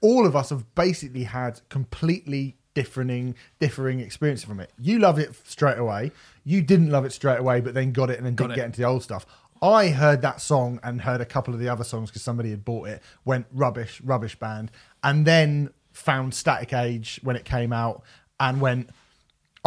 All 0.00 0.26
of 0.26 0.36
us 0.36 0.50
have 0.50 0.74
basically 0.74 1.24
had 1.24 1.60
completely 1.68 2.56
differing, 2.74 3.34
differing 3.58 4.00
experiences 4.00 4.44
from 4.44 4.60
it. 4.60 4.70
You 4.78 4.98
loved 5.00 5.18
it 5.18 5.34
straight 5.44 5.78
away. 5.78 6.12
You 6.44 6.62
didn't 6.62 6.90
love 6.90 7.04
it 7.04 7.12
straight 7.12 7.40
away, 7.40 7.60
but 7.60 7.74
then 7.74 7.92
got 7.92 8.10
it 8.10 8.18
and 8.18 8.26
then 8.26 8.36
didn't 8.36 8.52
it. 8.52 8.56
get 8.56 8.66
into 8.66 8.80
the 8.80 8.86
old 8.86 9.02
stuff. 9.02 9.26
I 9.60 9.88
heard 9.88 10.22
that 10.22 10.40
song 10.40 10.78
and 10.84 11.00
heard 11.00 11.20
a 11.20 11.24
couple 11.24 11.52
of 11.52 11.58
the 11.58 11.68
other 11.68 11.82
songs 11.82 12.10
because 12.10 12.22
somebody 12.22 12.50
had 12.50 12.64
bought 12.64 12.88
it. 12.88 13.02
Went 13.24 13.46
rubbish, 13.52 14.00
rubbish 14.02 14.38
band, 14.38 14.70
and 15.02 15.26
then 15.26 15.70
found 15.92 16.34
Static 16.34 16.72
Age 16.72 17.18
when 17.24 17.34
it 17.34 17.44
came 17.44 17.72
out 17.72 18.02
and 18.38 18.60
went. 18.60 18.90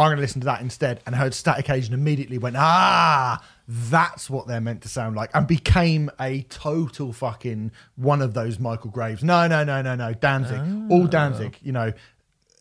I'm 0.02 0.08
going 0.08 0.18
to 0.18 0.22
listen 0.22 0.40
to 0.40 0.46
that 0.46 0.60
instead, 0.60 1.00
and 1.06 1.14
heard 1.14 1.34
Static 1.34 1.70
Age 1.70 1.86
and 1.86 1.94
immediately 1.94 2.38
went, 2.38 2.56
ah, 2.56 3.42
that's 3.68 4.28
what 4.28 4.46
they're 4.46 4.60
meant 4.60 4.82
to 4.82 4.88
sound 4.88 5.16
like, 5.16 5.30
and 5.34 5.46
became 5.46 6.10
a 6.20 6.42
total 6.42 7.12
fucking 7.12 7.72
one 7.96 8.22
of 8.22 8.34
those 8.34 8.58
Michael 8.58 8.90
Graves. 8.90 9.22
No, 9.22 9.46
no, 9.46 9.64
no, 9.64 9.82
no, 9.82 9.94
no, 9.94 10.12
Danzig, 10.12 10.90
all 10.90 11.06
Danzig. 11.06 11.58
You 11.62 11.72
know, 11.72 11.92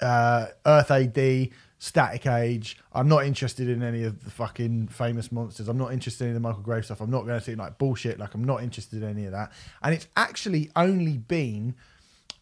uh, 0.02 0.48
Earth 0.66 0.92
AD, 0.92 1.50
Static 1.80 2.28
Age. 2.28 2.78
I'm 2.94 3.08
not 3.08 3.26
interested 3.26 3.68
in 3.68 3.82
any 3.82 4.04
of 4.04 4.24
the 4.24 4.30
fucking 4.30 4.90
famous 4.90 5.32
monsters. 5.32 5.68
I'm 5.68 5.80
not 5.80 5.92
interested 5.92 6.28
in 6.28 6.36
the 6.36 6.40
Michael 6.40 6.62
Graves 6.62 6.86
stuff. 6.88 7.02
I'm 7.02 7.10
not 7.10 7.26
going 7.26 7.40
to 7.40 7.44
see 7.44 7.56
like 7.56 7.78
bullshit. 7.80 8.20
Like 8.20 8.36
I'm 8.36 8.44
not 8.44 8.62
interested 8.62 9.02
in 9.02 9.10
any 9.10 9.26
of 9.26 9.32
that. 9.32 9.52
And 9.82 9.94
it's 9.96 10.08
actually 10.16 10.70
only 10.76 11.18
been 11.18 11.76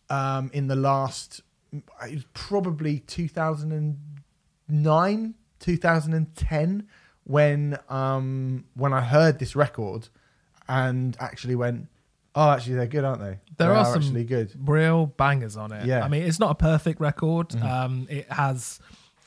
um, 0.10 0.50
in 0.54 0.68
the 0.68 0.76
last, 0.76 1.42
it 1.72 2.14
was 2.14 2.26
probably 2.34 3.00
2009, 4.70 5.34
2010 5.60 6.88
when 7.24 7.78
um, 7.90 8.66
when 8.76 8.94
I 8.94 9.02
heard 9.02 9.40
this 9.40 9.56
record 9.56 10.08
and 10.68 11.18
actually 11.20 11.56
went, 11.56 11.88
oh, 12.36 12.52
actually 12.52 12.76
they're 12.76 12.88
good, 12.88 13.04
aren't 13.04 13.22
they? 13.22 13.40
There 13.58 13.68
They 13.70 13.76
are 13.76 13.86
some 13.86 14.02
actually 14.02 14.24
good. 14.24 14.52
real 14.68 15.08
bangers 15.08 15.58
on 15.58 15.72
it. 15.72 15.86
Yeah. 15.86 16.04
I 16.04 16.08
mean, 16.08 16.24
it's 16.24 16.40
not 16.40 16.52
a 16.52 16.56
perfect 16.56 17.00
record. 17.00 17.50
Mm-hmm. 17.50 17.66
Um, 17.66 18.08
it 18.10 18.32
has 18.32 18.80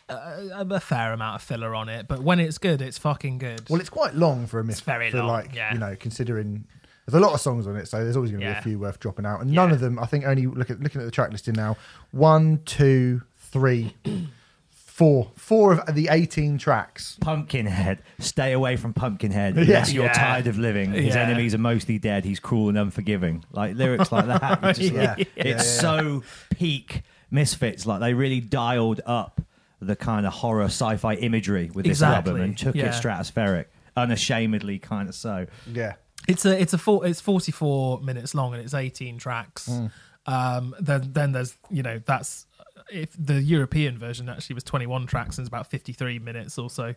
a, 0.08 0.66
a 0.68 0.80
fair 0.80 1.12
amount 1.12 1.36
of 1.36 1.42
filler 1.42 1.74
on 1.74 1.88
it, 1.88 2.08
but 2.08 2.20
when 2.20 2.40
it's 2.40 2.58
good, 2.58 2.82
it's 2.82 2.98
fucking 2.98 3.38
good. 3.38 3.68
Well, 3.68 3.80
it's 3.80 3.90
quite 3.90 4.14
long 4.14 4.46
for 4.46 4.60
a 4.60 4.64
miss. 4.64 4.80
very 4.80 5.10
for 5.10 5.18
long, 5.18 5.28
like 5.28 5.54
yeah. 5.54 5.72
you 5.72 5.78
know, 5.78 5.96
considering 5.98 6.64
there's 7.06 7.20
a 7.20 7.24
lot 7.24 7.34
of 7.34 7.40
songs 7.40 7.66
on 7.66 7.76
it, 7.76 7.88
so 7.88 8.02
there's 8.02 8.16
always 8.16 8.30
going 8.30 8.42
to 8.42 8.46
be 8.46 8.58
a 8.58 8.62
few 8.62 8.78
worth 8.78 9.00
dropping 9.00 9.26
out, 9.26 9.40
and 9.40 9.50
none 9.50 9.72
of 9.72 9.80
them. 9.80 9.98
I 9.98 10.06
think 10.06 10.24
only 10.24 10.46
look 10.46 10.70
at 10.70 10.80
looking 10.80 11.00
at 11.00 11.04
the 11.04 11.10
track 11.10 11.32
listing 11.32 11.54
now. 11.54 11.76
One, 12.12 12.60
two, 12.64 13.22
three, 13.36 13.96
four, 14.92 15.30
four 15.36 15.74
of 15.80 15.94
the 15.94 16.08
18 16.10 16.58
tracks. 16.58 17.16
Pumpkinhead. 17.20 18.02
Stay 18.18 18.52
away 18.52 18.76
from 18.76 18.92
Pumpkinhead. 18.92 19.56
Yeah. 19.56 19.62
Unless 19.62 19.92
you're 19.92 20.04
Yeah. 20.04 20.12
tired 20.12 20.46
of 20.46 20.58
living. 20.58 20.92
His 20.92 21.14
Yeah. 21.14 21.22
enemies 21.22 21.54
are 21.54 21.58
mostly 21.58 21.98
dead. 21.98 22.24
He's 22.24 22.38
cruel 22.38 22.68
and 22.68 22.76
unforgiving. 22.76 23.42
Like 23.52 23.74
lyrics 23.76 24.12
like 24.12 24.26
that. 24.26 24.60
Just 24.76 24.80
like- 24.92 24.92
Yeah. 24.92 25.14
It's 25.18 25.30
Yeah, 25.36 25.44
yeah, 25.46 25.58
so 25.58 26.22
peak 26.54 27.02
Misfits. 27.30 27.86
Like 27.86 28.00
they 28.00 28.12
really 28.12 28.40
dialed 28.40 29.00
up 29.06 29.40
the 29.80 29.96
kind 29.96 30.26
of 30.26 30.32
horror 30.34 30.66
sci-fi 30.66 31.14
imagery 31.14 31.70
with 31.74 31.86
this 31.86 31.98
Exactly. 31.98 32.30
album 32.32 32.42
and 32.44 32.58
took 32.58 32.74
Yeah. 32.76 32.86
it 32.86 32.92
stratospheric. 33.02 33.64
Unashamedly 33.96 34.78
kind 34.78 35.08
of 35.08 35.14
so. 35.14 35.46
Yeah, 35.72 35.94
It's 36.28 36.44
a 36.44 36.60
it's 36.60 36.72
a 36.74 36.78
four, 36.78 37.06
it's 37.06 37.20
44 37.20 38.00
minutes 38.02 38.34
long 38.34 38.52
and 38.54 38.62
it's 38.62 38.74
18 38.74 39.18
tracks. 39.18 39.68
Mm. 39.68 39.90
Um, 40.26 40.74
then 40.78 41.12
then 41.12 41.32
there's 41.32 41.56
you 41.70 41.82
know 41.82 42.00
that's 42.06 42.46
if 42.90 43.10
the 43.18 43.42
European 43.42 43.98
version 43.98 44.28
actually 44.28 44.54
was 44.54 44.64
21 44.64 45.06
tracks 45.06 45.38
and 45.38 45.44
it's 45.44 45.48
about 45.48 45.66
53 45.66 46.18
minutes 46.18 46.58
or 46.58 46.70
so. 46.70 46.94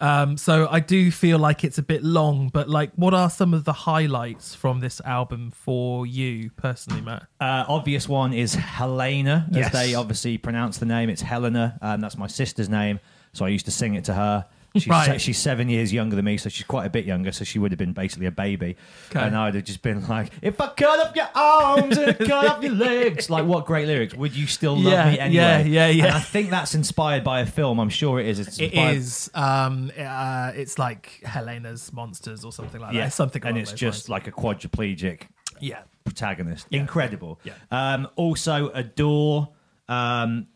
Um, 0.00 0.36
so 0.36 0.66
I 0.70 0.80
do 0.80 1.10
feel 1.12 1.38
like 1.38 1.62
it's 1.62 1.78
a 1.78 1.82
bit 1.82 2.02
long, 2.02 2.48
but 2.48 2.68
like, 2.68 2.90
what 2.96 3.14
are 3.14 3.30
some 3.30 3.54
of 3.54 3.64
the 3.64 3.72
highlights 3.72 4.54
from 4.54 4.80
this 4.80 5.00
album 5.04 5.52
for 5.52 6.04
you 6.06 6.50
personally, 6.56 7.00
Matt? 7.00 7.22
Uh, 7.40 7.64
obvious 7.68 8.08
one 8.08 8.32
is 8.32 8.54
Helena, 8.54 9.46
as 9.50 9.56
Yes. 9.56 9.72
they 9.72 9.94
obviously 9.94 10.36
pronounce 10.36 10.78
the 10.78 10.86
name. 10.86 11.08
It's 11.10 11.22
Helena. 11.22 11.78
Um, 11.80 12.00
that's 12.00 12.18
my 12.18 12.26
sister's 12.26 12.68
name, 12.68 12.98
so 13.32 13.44
I 13.44 13.48
used 13.48 13.66
to 13.66 13.70
sing 13.70 13.94
it 13.94 14.04
to 14.04 14.14
her. 14.14 14.46
She's, 14.76 14.88
Right. 14.88 15.06
se- 15.06 15.18
she's 15.18 15.38
seven 15.38 15.68
years 15.68 15.92
younger 15.92 16.16
than 16.16 16.24
me, 16.24 16.36
so 16.36 16.48
she's 16.48 16.66
quite 16.66 16.84
a 16.84 16.90
bit 16.90 17.04
younger. 17.04 17.30
So 17.30 17.44
she 17.44 17.60
would 17.60 17.70
have 17.70 17.78
been 17.78 17.92
basically 17.92 18.26
a 18.26 18.32
baby, 18.32 18.76
Okay. 19.10 19.24
and 19.24 19.36
I'd 19.36 19.54
have 19.54 19.62
just 19.62 19.82
been 19.82 20.04
like, 20.08 20.32
"If 20.42 20.60
I 20.60 20.66
cut 20.68 20.98
off 20.98 21.14
your 21.14 21.28
arms 21.32 21.96
and 21.96 22.18
cut 22.26 22.46
off 22.48 22.62
your 22.62 22.72
legs, 22.72 23.30
like 23.30 23.44
what 23.44 23.66
great 23.66 23.86
lyrics? 23.86 24.14
Would 24.14 24.34
you 24.36 24.48
still 24.48 24.74
love 24.74 24.92
Yeah, 24.92 25.10
me 25.12 25.18
anyway?" 25.20 25.34
yeah, 25.34 25.58
yeah, 25.58 25.86
yeah. 25.88 26.04
And 26.06 26.14
I 26.14 26.18
think 26.20 26.50
that's 26.50 26.74
inspired 26.74 27.22
by 27.22 27.38
a 27.40 27.46
film. 27.46 27.78
I'm 27.78 27.88
sure 27.88 28.18
it 28.18 28.26
is. 28.26 28.40
It's 28.40 28.58
It 28.58 28.72
inspired- 28.72 28.96
is. 28.96 29.30
Um, 29.34 29.92
uh, 29.96 30.50
it's 30.56 30.76
like 30.78 31.20
Helena's 31.24 31.92
Monsters 31.92 32.44
or 32.44 32.50
something 32.52 32.80
like 32.80 32.94
that. 32.94 33.06
It's 33.06 33.14
something, 33.14 33.42
and 33.42 33.50
along 33.52 33.62
it's 33.62 33.70
those 33.70 33.78
just 33.80 34.08
like 34.08 34.26
a 34.26 34.32
quadriplegic 34.32 35.28
yeah. 35.60 35.82
protagonist. 36.04 36.66
Incredible. 36.72 37.38
Yeah. 37.44 37.52
Um, 37.70 38.08
also, 38.16 38.70
Adore. 38.70 39.50
Um, 39.88 40.48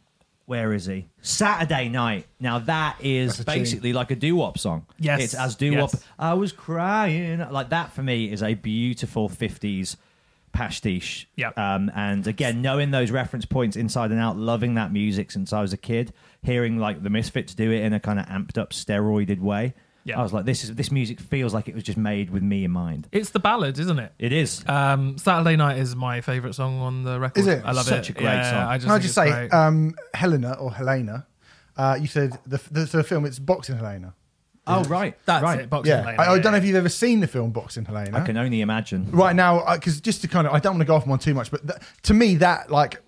where 0.48 0.72
is 0.72 0.86
he? 0.86 1.10
Saturday 1.20 1.90
Night. 1.90 2.26
Now 2.40 2.58
that 2.60 2.96
is 3.00 3.36
That's 3.36 3.40
a 3.40 3.44
basically 3.44 3.92
like 3.92 4.10
a 4.10 4.16
doo 4.16 4.36
wop 4.36 4.56
song. 4.56 4.86
Yes. 4.98 5.20
it's 5.20 5.34
as 5.34 5.56
doo 5.56 5.76
wop. 5.76 5.90
Yes. 5.92 6.02
I 6.18 6.32
was 6.32 6.52
crying. 6.52 7.40
Like 7.50 7.68
that 7.68 7.92
for 7.92 8.02
me 8.02 8.32
is 8.32 8.42
a 8.42 8.54
beautiful 8.54 9.28
fifties 9.28 9.98
pastiche. 10.52 11.28
Yeah. 11.36 11.50
Um, 11.50 11.92
and 11.94 12.26
again, 12.26 12.62
knowing 12.62 12.92
those 12.92 13.10
reference 13.10 13.44
points 13.44 13.76
inside 13.76 14.10
and 14.10 14.18
out, 14.18 14.38
loving 14.38 14.74
that 14.76 14.90
music 14.90 15.30
since 15.30 15.52
I 15.52 15.60
was 15.60 15.74
a 15.74 15.76
kid, 15.76 16.14
hearing 16.42 16.78
like 16.78 17.02
the 17.02 17.10
Misfits 17.10 17.54
do 17.54 17.70
it 17.70 17.82
in 17.82 17.92
a 17.92 18.00
kind 18.00 18.18
of 18.18 18.24
amped 18.24 18.56
up, 18.56 18.70
steroided 18.70 19.40
way. 19.40 19.74
Yeah. 20.08 20.18
I 20.18 20.22
was 20.22 20.32
like, 20.32 20.44
this 20.44 20.64
is 20.64 20.74
this 20.74 20.90
music 20.90 21.20
feels 21.20 21.52
like 21.54 21.68
it 21.68 21.74
was 21.74 21.84
just 21.84 21.98
made 21.98 22.30
with 22.30 22.42
me 22.42 22.64
in 22.64 22.70
mind. 22.70 23.08
It's 23.12 23.30
the 23.30 23.38
ballad, 23.40 23.78
isn't 23.78 23.98
it? 23.98 24.12
It 24.18 24.32
is. 24.32 24.64
Um, 24.66 25.18
Saturday 25.18 25.56
Night 25.56 25.78
is 25.78 25.94
my 25.94 26.20
favourite 26.20 26.54
song 26.54 26.80
on 26.80 27.04
the 27.04 27.20
record. 27.20 27.40
Is 27.40 27.46
it? 27.46 27.62
I 27.64 27.72
love 27.72 27.84
Such 27.86 27.92
it. 27.94 27.96
Such 28.06 28.10
a 28.10 28.12
great 28.14 28.24
Yeah, 28.24 28.50
song. 28.50 28.68
I 28.70 28.76
just 28.78 28.86
Can 28.86 28.90
I 28.90 28.94
think 28.94 29.02
just 29.02 29.14
say, 29.14 29.48
um, 29.50 29.94
Helena 30.14 30.52
or 30.58 30.72
Helena? 30.72 31.26
Uh, 31.76 31.96
you 32.00 32.06
said 32.08 32.32
the, 32.46 32.60
the, 32.70 32.84
the 32.86 33.04
film 33.04 33.24
it's 33.24 33.38
Boxing 33.38 33.76
Helena. 33.76 34.14
oh 34.66 34.82
right, 34.84 35.16
That's 35.26 35.42
right. 35.44 35.60
it. 35.60 35.70
Boxing 35.70 35.90
Yeah, 35.94 36.04
Lane, 36.04 36.18
I, 36.18 36.32
I 36.32 36.38
don't 36.38 36.52
know 36.52 36.58
if 36.58 36.64
you've 36.64 36.74
ever 36.76 36.88
seen 36.88 37.20
the 37.20 37.26
film 37.28 37.50
Boxing 37.52 37.84
Helena. 37.84 38.18
I 38.18 38.26
can 38.26 38.36
only 38.36 38.60
imagine. 38.62 39.10
right 39.12 39.36
now 39.36 39.74
because 39.74 40.00
just 40.00 40.20
to 40.22 40.28
kind 40.28 40.46
of 40.46 40.52
i 40.52 40.58
don't 40.58 40.72
want 40.74 40.80
to 40.82 40.86
go 40.86 40.94
off 40.96 41.04
on 41.04 41.10
one 41.10 41.18
too 41.20 41.34
much 41.34 41.50
but 41.50 41.66
th- 41.66 41.78
to 42.02 42.12
me 42.14 42.34
that 42.36 42.70
like 42.70 42.94
g- 42.94 42.98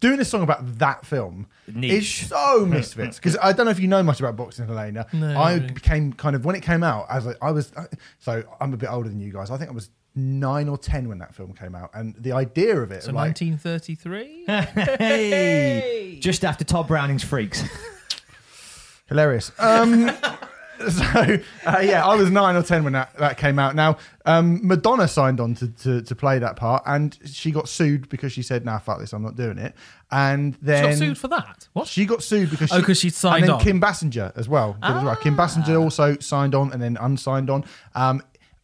doing 0.00 0.20
a 0.20 0.24
song 0.24 0.42
about 0.42 0.78
that 0.78 1.04
film 1.06 1.46
Niche. 1.66 1.92
is 2.22 2.28
so 2.28 2.66
misfits 2.66 3.16
because 3.18 3.36
i 3.42 3.52
don't 3.52 3.66
know 3.66 3.72
if 3.72 3.80
you 3.80 3.88
know 3.88 4.02
much 4.02 4.20
about 4.20 4.36
boxing 4.36 4.66
helena 4.66 5.06
No, 5.12 5.34
i 5.40 5.54
really. 5.54 5.72
became 5.72 6.12
kind 6.12 6.36
of 6.36 6.44
when 6.44 6.54
it 6.54 6.62
came 6.62 6.82
out 6.82 7.06
as 7.10 7.26
I, 7.26 7.34
I 7.40 7.50
was 7.50 7.72
so 8.18 8.42
i'm 8.60 8.72
a 8.74 8.76
bit 8.76 8.90
older 8.90 9.08
than 9.08 9.20
you 9.20 9.32
guys 9.32 9.50
i 9.50 9.56
think 9.56 9.70
i 9.70 9.74
was 9.74 9.90
nine 10.14 10.68
or 10.68 10.78
ten 10.78 11.08
when 11.08 11.18
that 11.18 11.34
film 11.34 11.52
came 11.52 11.74
out 11.74 11.90
and 11.94 12.14
the 12.18 12.32
idea 12.32 12.76
of 12.80 12.90
it 12.90 13.02
So 13.02 13.12
like 13.12 13.38
1933. 13.40 14.44
Hey, 14.98 16.18
just 16.20 16.42
after 16.44 16.64
Tod 16.64 16.88
Browning's 16.88 17.22
Freaks. 17.22 17.62
hilarious 19.08 19.52
um 19.58 20.10
so 20.90 21.38
uh, 21.66 21.78
yeah, 21.82 22.04
I 22.06 22.14
was 22.16 22.30
nine 22.30 22.56
or 22.56 22.62
ten 22.62 22.84
when 22.84 22.92
that, 22.94 23.16
that 23.18 23.38
came 23.38 23.58
out. 23.58 23.74
Now 23.74 23.98
um, 24.24 24.60
Madonna 24.66 25.08
signed 25.08 25.40
on 25.40 25.54
to, 25.56 25.68
to 25.68 26.02
to 26.02 26.14
play 26.14 26.38
that 26.38 26.56
part, 26.56 26.82
and 26.86 27.18
she 27.24 27.50
got 27.50 27.68
sued 27.68 28.08
because 28.08 28.32
she 28.32 28.42
said, 28.42 28.64
"Nah, 28.64 28.78
fuck 28.78 28.98
this, 29.00 29.12
I'm 29.12 29.22
not 29.22 29.36
doing 29.36 29.58
it." 29.58 29.74
And 30.10 30.54
then 30.62 30.84
She 30.84 30.88
got 30.90 30.98
sued 30.98 31.18
for 31.18 31.28
that. 31.28 31.68
What? 31.72 31.86
She 31.88 32.04
got 32.06 32.22
sued 32.22 32.50
because 32.50 32.70
Oh, 32.72 32.80
'cause 32.82 32.98
she'd 32.98 33.14
signed 33.14 33.36
and 33.42 33.44
then 33.44 33.54
on. 33.56 33.60
Kim 33.60 33.80
Basinger 33.80 34.32
as 34.36 34.48
well. 34.48 34.74
did 34.74 34.84
as 34.84 35.02
well. 35.04 35.16
Kim 35.16 35.36
Basinger 35.36 35.80
also 35.80 36.16
signed 36.18 36.54
on 36.54 36.72
and 36.72 36.80
then 36.80 36.96
unsigned 37.00 37.50
on. 37.50 37.64
Um, 37.94 38.22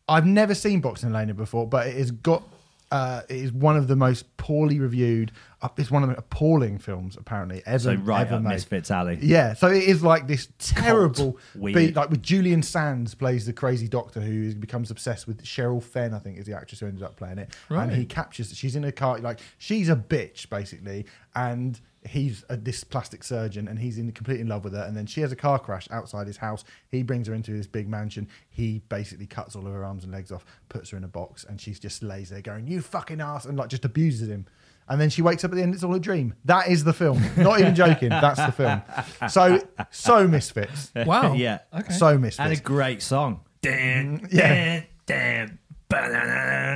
I've 0.09 0.27
never 0.27 0.55
seen 0.55 0.81
Boxing 0.81 1.11
Elena 1.14 1.35
before, 1.35 1.66
but 1.66 1.87
it 1.87 1.96
has 1.96 2.11
got. 2.11 2.42
Uh, 2.90 3.22
it 3.31 3.37
is 3.37 3.53
one 3.53 3.77
of 3.77 3.88
the 3.88 3.96
most 3.96 4.37
poorly 4.37 4.79
reviewed. 4.79 5.33
It's 5.77 5.90
one 5.90 6.03
of 6.03 6.09
the 6.09 6.18
appalling 6.18 6.79
films 6.79 7.16
apparently 7.16 7.62
ever 7.66 7.79
So 7.79 7.94
right 7.94 8.27
ever 8.27 8.37
up 8.37 8.42
made. 8.42 8.51
Misfits 8.51 8.90
Alley. 8.90 9.18
Yeah, 9.20 9.55
so 9.55 9.68
it 9.68 9.85
is 9.85 10.03
like 10.03 10.27
this 10.27 10.48
terrible 10.59 11.38
beat, 11.61 11.96
like 11.96 12.11
with 12.11 12.22
Julian 12.22 12.62
Sands 12.62 13.14
plays 13.14 13.46
the 13.46 13.53
crazy 13.53 13.88
doctor 13.88 14.20
who 14.20 14.55
becomes 14.55 14.90
obsessed 14.90 15.27
with 15.27 15.42
Cheryl 15.44 15.83
Fenn, 15.83 16.14
I 16.14 16.18
think 16.18 16.38
is 16.38 16.46
the 16.46 16.57
actress 16.57 16.81
who 16.81 16.87
ended 16.87 17.03
up 17.03 17.16
playing 17.16 17.38
it, 17.38 17.55
right. 17.68 17.85
and 17.85 17.92
he 17.92 18.05
captures. 18.05 18.55
She's 18.57 18.77
in 18.77 18.85
a 18.85 18.92
car, 18.92 19.18
like 19.18 19.40
she's 19.59 19.88
a 19.88 19.96
bitch 19.96 20.48
basically, 20.51 21.07
and 21.35 21.81
he's 22.09 22.44
a, 22.48 22.57
this 22.57 22.85
plastic 22.85 23.22
surgeon, 23.22 23.68
and 23.68 23.79
he's 23.79 23.98
in 23.98 24.11
complete 24.12 24.40
in 24.40 24.48
love 24.48 24.64
with 24.64 24.75
her, 24.75 24.83
and 24.83 24.96
then 24.96 25.07
she 25.07 25.20
has 25.20 25.33
a 25.33 25.37
car 25.37 25.59
crash 25.59 25.88
outside 25.90 26.27
his 26.27 26.38
house. 26.38 26.64
He 26.90 27.03
brings 27.03 27.29
her 27.29 27.35
into 27.35 27.53
this 27.53 27.66
big 27.66 27.88
mansion. 27.88 28.29
He 28.51 28.83
basically 28.88 29.27
cuts 29.27 29.55
all 29.57 29.66
of 29.66 29.72
her 29.72 29.85
arms 29.85 30.05
and 30.05 30.12
legs 30.12 30.33
off, 30.33 30.44
puts 30.68 30.90
her 30.90 30.96
in 30.96 31.05
a 31.05 31.09
box, 31.09 31.44
and 31.44 31.61
she 31.61 31.72
just 31.72 32.03
lays 32.03 32.31
there 32.31 32.42
going, 32.42 32.66
"You 32.66 32.81
fucking 32.81 33.20
ass," 33.20 33.44
and 33.44 33.57
like 33.57 33.68
just 33.68 33.85
abuses 33.85 34.29
him. 34.29 34.46
And 34.88 35.01
then 35.01 35.09
she 35.11 35.23
wakes 35.23 35.45
up 35.45 35.53
at 35.53 35.57
the 35.57 35.62
end. 35.62 35.75
It's 35.75 35.85
all 35.85 35.95
a 35.95 36.01
dream. 36.01 36.35
That 36.45 36.68
is 36.68 36.85
the 36.85 36.92
film. 36.92 37.23
Not 37.37 37.61
even 37.61 37.75
joking. 37.75 38.09
That's 38.11 38.38
the 38.45 38.53
film. 38.53 38.83
So 39.31 39.61
so 39.90 40.27
misfits. 40.29 40.92
Wow. 41.07 41.33
yeah. 41.35 41.61
Okay. 41.73 41.92
So 41.95 42.18
misfits. 42.18 42.40
And 42.40 42.53
a 42.53 42.61
great 42.61 43.03
song. 43.03 43.40
Dan, 43.62 44.29
yeah. 44.31 44.83
dan. 45.07 45.59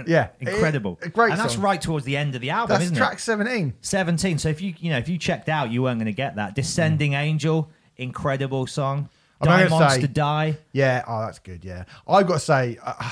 Yeah. 0.07 0.29
Incredible. 0.41 0.99
A- 1.03 1.07
a 1.07 1.09
great 1.09 1.31
And 1.33 1.41
that's 1.41 1.55
song. 1.55 1.63
right 1.63 1.81
towards 1.81 2.05
the 2.05 2.17
end 2.17 2.35
of 2.35 2.41
the 2.41 2.51
album, 2.51 2.75
That's 2.75 2.85
isn't 2.85 2.97
track 2.97 3.15
it? 3.15 3.21
seventeen. 3.21 3.75
17. 3.81 4.39
So 4.39 4.49
if 4.51 4.61
you 4.61 4.75
you 4.79 4.91
know 4.91 4.99
if 4.99 5.09
you 5.09 5.19
checked 5.19 5.49
out, 5.49 5.71
you 5.71 5.83
weren't 5.83 5.99
going 5.99 6.07
to 6.07 6.13
get 6.13 6.37
that. 6.37 6.55
Descending 6.55 7.15
Angel, 7.15 7.71
incredible 7.97 8.67
song. 8.67 9.09
I'm 9.41 9.47
Die 9.49 9.59
gonna 9.65 9.71
Monster 9.71 10.01
say- 10.03 10.07
Die. 10.07 10.59
Yeah. 10.73 11.05
Oh, 11.07 11.21
that's 11.21 11.39
good. 11.39 11.65
Yeah. 11.65 11.85
I've 12.09 12.27
got 12.27 12.35
to 12.35 12.41
say, 12.41 12.79
uh, 12.83 13.11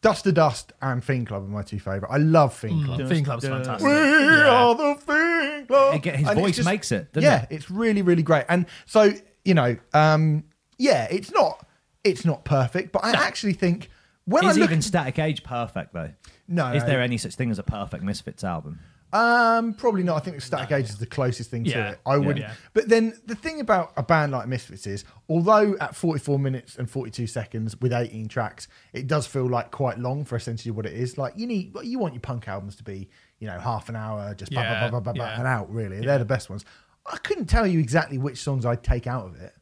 Dust 0.00 0.24
to 0.24 0.32
Dust 0.32 0.72
and 0.80 1.02
Fiend 1.02 1.26
Club 1.26 1.42
are 1.42 1.46
my 1.48 1.62
two 1.62 1.80
favorite. 1.80 2.08
I 2.10 2.18
love 2.18 2.54
Fiend 2.54 2.84
Club. 2.84 3.00
Mm, 3.00 3.08
Fiend 3.08 3.24
Club's 3.26 3.42
We 3.44 3.50
fantastic. 3.50 3.88
are 3.88 4.74
the 4.74 4.94
Fiend 5.00 5.68
Club. 5.68 5.94
Again, 5.94 6.14
his 6.18 6.28
And 6.28 6.38
it's 6.40 6.56
voice 6.58 6.64
makes 6.64 6.92
it, 6.92 7.12
doesn't 7.12 7.28
yeah, 7.28 7.42
it? 7.42 7.48
it's 7.50 7.70
really, 7.70 8.02
really 8.02 8.22
great. 8.22 8.44
And 8.48 8.66
so 8.86 9.12
you 9.44 9.54
know, 9.54 9.76
um, 9.94 10.44
yeah, 10.78 11.08
it's 11.10 11.32
not, 11.32 11.66
it's 12.04 12.24
not 12.24 12.44
perfect, 12.44 12.92
but 12.92 13.04
I 13.04 13.12
actually 13.12 13.54
think 13.54 13.88
when 14.26 14.44
Is 14.44 14.56
I 14.56 14.60
look, 14.60 14.70
even 14.70 14.82
Static 14.82 15.18
Age 15.18 15.42
perfect 15.42 15.94
though? 15.94 16.10
No, 16.46 16.72
Is 16.72 16.84
there 16.84 17.00
any 17.00 17.16
such 17.18 17.34
thing 17.34 17.50
as 17.50 17.58
a 17.58 17.62
perfect 17.62 18.04
Misfits 18.04 18.44
album? 18.44 18.78
Um, 19.12 19.72
probably 19.74 20.02
not. 20.02 20.16
I 20.16 20.20
think 20.20 20.36
the 20.36 20.42
Static 20.42 20.70
Age 20.72 20.90
is 20.90 20.98
the 20.98 21.06
closest 21.06 21.50
thing 21.50 21.64
to 21.64 21.70
it. 21.90 22.00
I 22.04 22.18
would, 22.18 22.38
Yeah. 22.38 22.52
but 22.74 22.88
then 22.88 23.14
the 23.26 23.34
thing 23.34 23.60
about 23.60 23.92
a 23.96 24.02
band 24.02 24.32
like 24.32 24.46
Misfits 24.48 24.86
is, 24.86 25.04
although 25.28 25.76
at 25.80 25.96
44 25.96 26.38
minutes 26.38 26.76
and 26.76 26.90
42 26.90 27.26
seconds 27.26 27.80
with 27.80 27.92
18 27.92 28.28
tracks, 28.28 28.68
it 28.92 29.06
does 29.06 29.26
feel 29.26 29.48
like 29.48 29.70
quite 29.70 29.98
long 29.98 30.24
for 30.24 30.36
essentially 30.36 30.72
what 30.72 30.84
it 30.84 30.92
is. 30.92 31.16
Like 31.16 31.32
you 31.36 31.46
need, 31.46 31.74
you 31.82 31.98
want 31.98 32.12
your 32.14 32.20
punk 32.20 32.48
albums 32.48 32.76
to 32.76 32.84
be, 32.84 33.08
you 33.38 33.46
know, 33.46 33.58
half 33.58 33.88
an 33.88 33.96
hour, 33.96 34.34
just 34.34 34.52
blah, 34.52 34.60
Yeah, 34.62 34.80
blah, 34.80 34.90
blah, 34.90 35.00
blah, 35.00 35.12
blah, 35.14 35.24
yeah. 35.24 35.38
and 35.38 35.46
out. 35.46 35.72
Really, 35.72 36.00
they're 36.04 36.18
the 36.18 36.24
best 36.26 36.50
ones. 36.50 36.64
I 37.10 37.16
couldn't 37.16 37.46
tell 37.46 37.66
you 37.66 37.78
exactly 37.78 38.18
which 38.18 38.36
songs 38.38 38.66
I'd 38.66 38.82
take 38.84 39.06
out 39.06 39.24
of 39.26 39.40
it. 39.40 39.54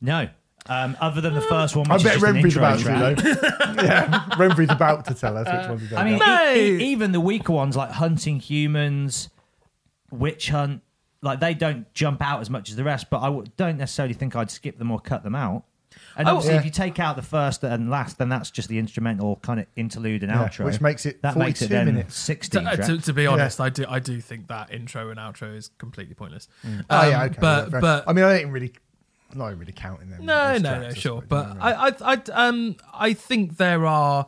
No. 0.00 0.28
Um, 0.68 0.96
other 1.00 1.20
than 1.22 1.34
the 1.34 1.40
first 1.40 1.74
one, 1.76 1.90
I 1.90 1.94
which 1.94 2.04
is 2.04 2.20
bet 2.20 2.34
just 2.42 2.56
an 2.56 2.62
about 2.62 2.78
track. 2.80 3.16
to, 3.16 3.22
though. 3.22 3.82
yeah, 3.82 4.28
Remfry's 4.36 4.70
about 4.70 5.04
to 5.06 5.14
tell 5.14 5.36
us 5.38 5.46
which 5.46 5.68
ones 5.68 5.80
we 5.82 5.88
don't 5.88 5.98
I 5.98 6.04
mean, 6.04 6.18
like. 6.18 6.56
e- 6.56 6.76
e- 6.76 6.84
even 6.92 7.12
the 7.12 7.20
weaker 7.20 7.52
ones 7.52 7.74
like 7.76 7.90
Hunting 7.92 8.38
Humans, 8.38 9.30
Witch 10.10 10.50
Hunt, 10.50 10.82
like 11.22 11.40
they 11.40 11.54
don't 11.54 11.92
jump 11.94 12.22
out 12.22 12.40
as 12.40 12.50
much 12.50 12.68
as 12.70 12.76
the 12.76 12.84
rest. 12.84 13.08
But 13.10 13.20
I 13.20 13.26
w- 13.26 13.46
don't 13.56 13.78
necessarily 13.78 14.14
think 14.14 14.36
I'd 14.36 14.50
skip 14.50 14.78
them 14.78 14.90
or 14.90 15.00
cut 15.00 15.22
them 15.24 15.34
out. 15.34 15.64
And 16.16 16.28
Oh, 16.28 16.32
obviously, 16.32 16.54
yeah. 16.54 16.58
if 16.60 16.64
you 16.64 16.70
take 16.70 16.98
out 17.00 17.16
the 17.16 17.22
first 17.22 17.64
and 17.64 17.88
last, 17.90 18.18
then 18.18 18.28
that's 18.28 18.50
just 18.50 18.68
the 18.68 18.78
instrumental 18.78 19.36
kind 19.36 19.60
of 19.60 19.66
interlude 19.74 20.22
and 20.22 20.30
Yeah, 20.30 20.46
outro, 20.48 20.64
which 20.64 20.80
makes 20.80 21.06
it 21.06 21.22
that 21.22 21.36
makes 21.36 21.62
it 21.62 21.70
then 21.70 21.86
minutes. 21.86 22.16
sixteen. 22.16 22.64
To, 22.64 22.70
uh, 22.70 22.76
to, 22.76 22.98
to 22.98 23.12
be 23.12 23.26
honest, 23.26 23.60
I 23.60 23.68
do 23.70 23.84
I 23.88 23.98
do 24.00 24.20
think 24.20 24.48
that 24.48 24.72
intro 24.72 25.10
and 25.10 25.18
outro 25.18 25.56
is 25.56 25.70
completely 25.78 26.14
pointless. 26.14 26.48
oh 26.90 27.08
yeah, 27.08 27.22
Um, 27.22 27.26
okay. 27.30 27.38
but 27.40 27.70
fair. 27.70 27.80
but 27.80 28.04
I 28.06 28.12
mean, 28.12 28.24
I 28.24 28.38
ain't 28.40 28.50
really, 28.52 28.72
I'm 29.30 29.38
not 29.38 29.58
really 29.58 29.72
counting 29.72 30.10
them. 30.10 30.24
No, 30.24 30.56
no, 30.58 30.80
no, 30.80 30.90
sure. 30.94 31.22
But. 31.26 31.56
I, 31.60 31.88
I, 31.88 31.92
I, 32.00 32.22
um, 32.32 32.76
I 32.94 33.12
think 33.12 33.56
there 33.58 33.84
are, 33.84 34.26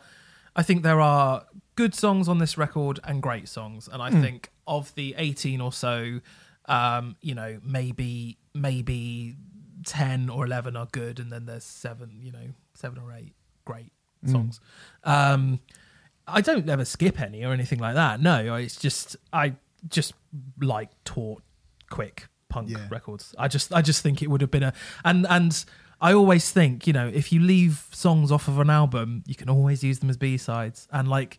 I 0.55 0.63
think 0.63 0.83
there 0.83 1.01
are 1.01 1.47
good 1.75 1.95
songs 1.95 2.29
on 2.29 2.39
this 2.39 2.59
record 2.59 3.01
and 3.05 3.23
great 3.23 3.49
songs, 3.49 3.89
and 3.91 4.03
I 4.03 4.11
think 4.11 4.51
of 4.67 4.95
the 4.95 5.15
eighteen 5.17 5.61
or 5.61 5.73
so, 5.73 6.21
um, 6.67 7.17
you 7.23 7.35
know, 7.35 7.59
maybe 7.65 8.37
maybe 8.55 9.37
ten 9.87 10.29
or 10.29 10.45
eleven 10.45 10.77
are 10.77 10.89
good, 10.93 11.19
and 11.19 11.33
then 11.33 11.47
there's 11.47 11.65
seven, 11.65 12.19
you 12.21 12.33
know, 12.33 12.53
seven 12.75 12.99
or 12.99 13.13
eight 13.13 13.33
great 13.65 13.93
songs. 14.27 14.61
Um, 15.05 15.61
I 16.27 16.43
don't 16.43 16.69
ever 16.69 16.85
skip 16.85 17.21
any 17.21 17.43
or 17.45 17.53
anything 17.53 17.79
like 17.79 17.95
that. 17.95 18.21
No, 18.21 18.55
it's 18.57 18.77
just 18.77 19.17
I 19.33 19.55
just 19.89 20.13
like 20.61 20.91
taut, 21.05 21.43
quick 21.89 22.29
punk 22.51 22.69
Yeah. 22.69 22.87
records. 22.91 23.35
I 23.39 23.49
just 23.49 23.73
I 23.73 23.81
just 23.81 24.03
think 24.03 24.23
it 24.23 24.29
would 24.31 24.41
have 24.43 24.51
been 24.51 24.63
a 24.65 24.73
and 25.05 25.27
and 25.31 25.65
I 26.01 26.13
always 26.13 26.51
think 26.51 26.87
you 26.87 26.93
know 26.93 27.09
if 27.13 27.33
you 27.33 27.41
leave 27.41 27.87
songs 27.93 28.31
off 28.33 28.49
of 28.49 28.59
an 28.59 28.69
album, 28.71 29.23
you 29.27 29.35
can 29.35 29.49
always 29.49 29.83
use 29.83 29.99
them 30.01 30.11
as 30.11 30.17
B 30.17 30.37
sides 30.37 30.89
and 30.93 31.09
like 31.09 31.39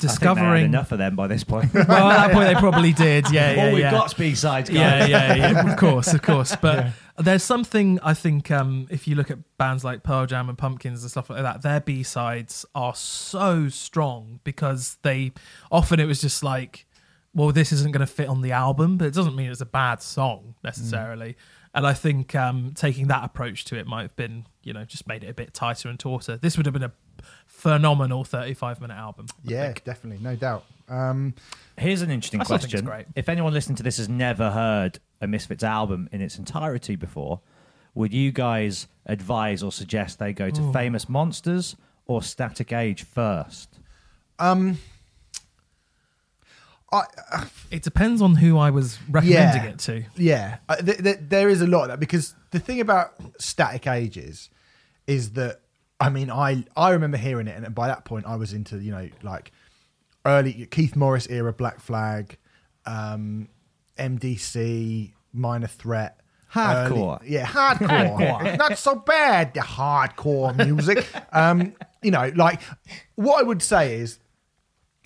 I 0.00 0.06
think 0.06 0.20
they 0.20 0.26
had 0.28 0.34
discovering. 0.36 0.64
enough 0.66 0.92
of 0.92 0.98
them 0.98 1.16
by 1.16 1.26
this 1.26 1.42
point. 1.42 1.74
Well, 1.74 1.90
at 2.10 2.28
that 2.28 2.32
point 2.32 2.46
they 2.46 2.54
probably 2.54 2.92
did. 2.92 3.26
Yeah, 3.32 3.50
yeah, 3.52 3.64
All 3.64 3.70
we've 3.72 3.80
yeah. 3.80 3.90
got 3.90 4.16
B 4.16 4.34
sides, 4.36 4.70
Yeah, 4.70 5.06
yeah, 5.06 5.34
yeah, 5.34 5.72
of 5.72 5.76
course, 5.76 6.14
of 6.14 6.22
course. 6.22 6.54
But 6.60 6.92
there's 7.18 7.42
something 7.42 7.98
I 8.04 8.14
think 8.14 8.48
um, 8.52 8.86
if 8.90 9.08
you 9.08 9.16
look 9.16 9.28
at 9.28 9.38
bands 9.58 9.82
like 9.84 10.04
Pearl 10.04 10.24
Jam 10.26 10.48
and 10.48 10.56
Pumpkins 10.56 11.02
and 11.02 11.10
stuff 11.10 11.28
like 11.30 11.42
that, 11.42 11.62
their 11.62 11.80
B 11.80 12.04
sides 12.04 12.64
are 12.76 12.94
so 12.94 13.68
strong 13.68 14.38
because 14.44 14.98
they 15.02 15.32
often 15.72 15.98
it 15.98 16.04
was 16.06 16.20
just 16.20 16.44
like, 16.44 16.86
well, 17.34 17.52
this 17.52 17.72
isn't 17.72 17.92
going 17.92 18.06
to 18.06 18.12
fit 18.12 18.28
on 18.28 18.40
the 18.40 18.52
album, 18.52 18.96
but 18.96 19.06
it 19.06 19.14
doesn't 19.14 19.36
mean 19.36 19.50
it's 19.50 19.60
a 19.60 19.66
bad 19.66 20.02
song 20.02 20.54
necessarily. 20.64 21.36
And 21.74 21.86
I 21.86 21.92
think 21.92 22.34
um, 22.34 22.72
taking 22.74 23.08
that 23.08 23.24
approach 23.24 23.64
to 23.66 23.76
it 23.76 23.86
might 23.86 24.02
have 24.02 24.16
been, 24.16 24.46
you 24.62 24.72
know, 24.72 24.84
just 24.84 25.06
made 25.06 25.22
it 25.22 25.28
a 25.28 25.34
bit 25.34 25.52
tighter 25.54 25.88
and 25.88 25.98
tauter. 25.98 26.36
This 26.36 26.56
would 26.56 26.66
have 26.66 26.72
been 26.72 26.82
a 26.82 26.92
phenomenal 27.46 28.24
35 28.24 28.80
minute 28.80 28.94
album. 28.94 29.26
I 29.30 29.34
yeah, 29.44 29.64
think. 29.66 29.84
definitely, 29.84 30.24
no 30.24 30.34
doubt. 30.34 30.64
Um, 30.88 31.34
Here's 31.76 32.02
an 32.02 32.10
interesting 32.10 32.40
I 32.40 32.44
still 32.44 32.56
think 32.58 32.72
it's 32.72 32.82
question. 32.82 32.86
great. 32.86 33.06
If 33.14 33.28
anyone 33.28 33.52
listening 33.52 33.76
to 33.76 33.82
this 33.82 33.98
has 33.98 34.08
never 34.08 34.50
heard 34.50 34.98
a 35.20 35.26
Misfits 35.26 35.62
album 35.62 36.08
in 36.10 36.20
its 36.22 36.38
entirety 36.38 36.96
before, 36.96 37.40
would 37.94 38.14
you 38.14 38.32
guys 38.32 38.88
advise 39.06 39.62
or 39.62 39.70
suggest 39.70 40.18
they 40.18 40.32
go 40.32 40.50
to 40.50 40.72
Famous 40.72 41.08
Monsters 41.08 41.76
or 42.06 42.22
Static 42.22 42.72
Age 42.72 43.02
first? 43.02 43.78
um, 44.38 44.78
I, 46.90 47.04
It 47.70 47.82
depends 47.82 48.22
on 48.22 48.34
who 48.36 48.56
I 48.58 48.70
was 48.70 48.98
recommending 49.10 49.62
Yeah. 49.64 49.68
it 49.70 49.78
to. 49.80 50.04
Yeah, 50.16 50.56
uh, 50.68 50.76
th- 50.76 50.98
th- 51.02 51.18
there 51.20 51.48
is 51.50 51.60
a 51.60 51.66
lot 51.66 51.82
of 51.82 51.88
that 51.88 52.00
because 52.00 52.34
the 52.50 52.58
thing 52.58 52.80
about 52.80 53.12
Static 53.38 53.86
Ages 53.86 54.48
is 55.06 55.32
that 55.32 55.60
I 56.00 56.08
mean 56.08 56.30
I 56.30 56.64
I 56.76 56.90
remember 56.90 57.18
hearing 57.18 57.46
it 57.46 57.62
and 57.62 57.74
by 57.74 57.88
that 57.88 58.04
point 58.06 58.24
I 58.26 58.36
was 58.36 58.52
into 58.54 58.78
you 58.78 58.90
know 58.92 59.08
like 59.22 59.52
early 60.24 60.66
Keith 60.70 60.96
Morris 60.96 61.26
era 61.28 61.52
Black 61.52 61.80
Flag, 61.80 62.36
um, 62.86 63.48
MDC, 63.98 65.12
Minor 65.32 65.66
Threat. 65.66 66.20
Hardcore. 66.54 67.20
early- 67.20 67.30
yeah, 67.32 67.44
hardcore. 67.46 68.56
Not 68.56 68.78
so 68.78 68.94
bad, 68.94 69.52
the 69.52 69.60
hardcore 69.60 70.56
music. 70.66 71.06
um, 71.34 71.74
you 72.02 72.10
know, 72.10 72.32
like 72.34 72.62
what 73.16 73.40
I 73.40 73.42
would 73.42 73.62
say 73.62 73.96
is 73.96 74.18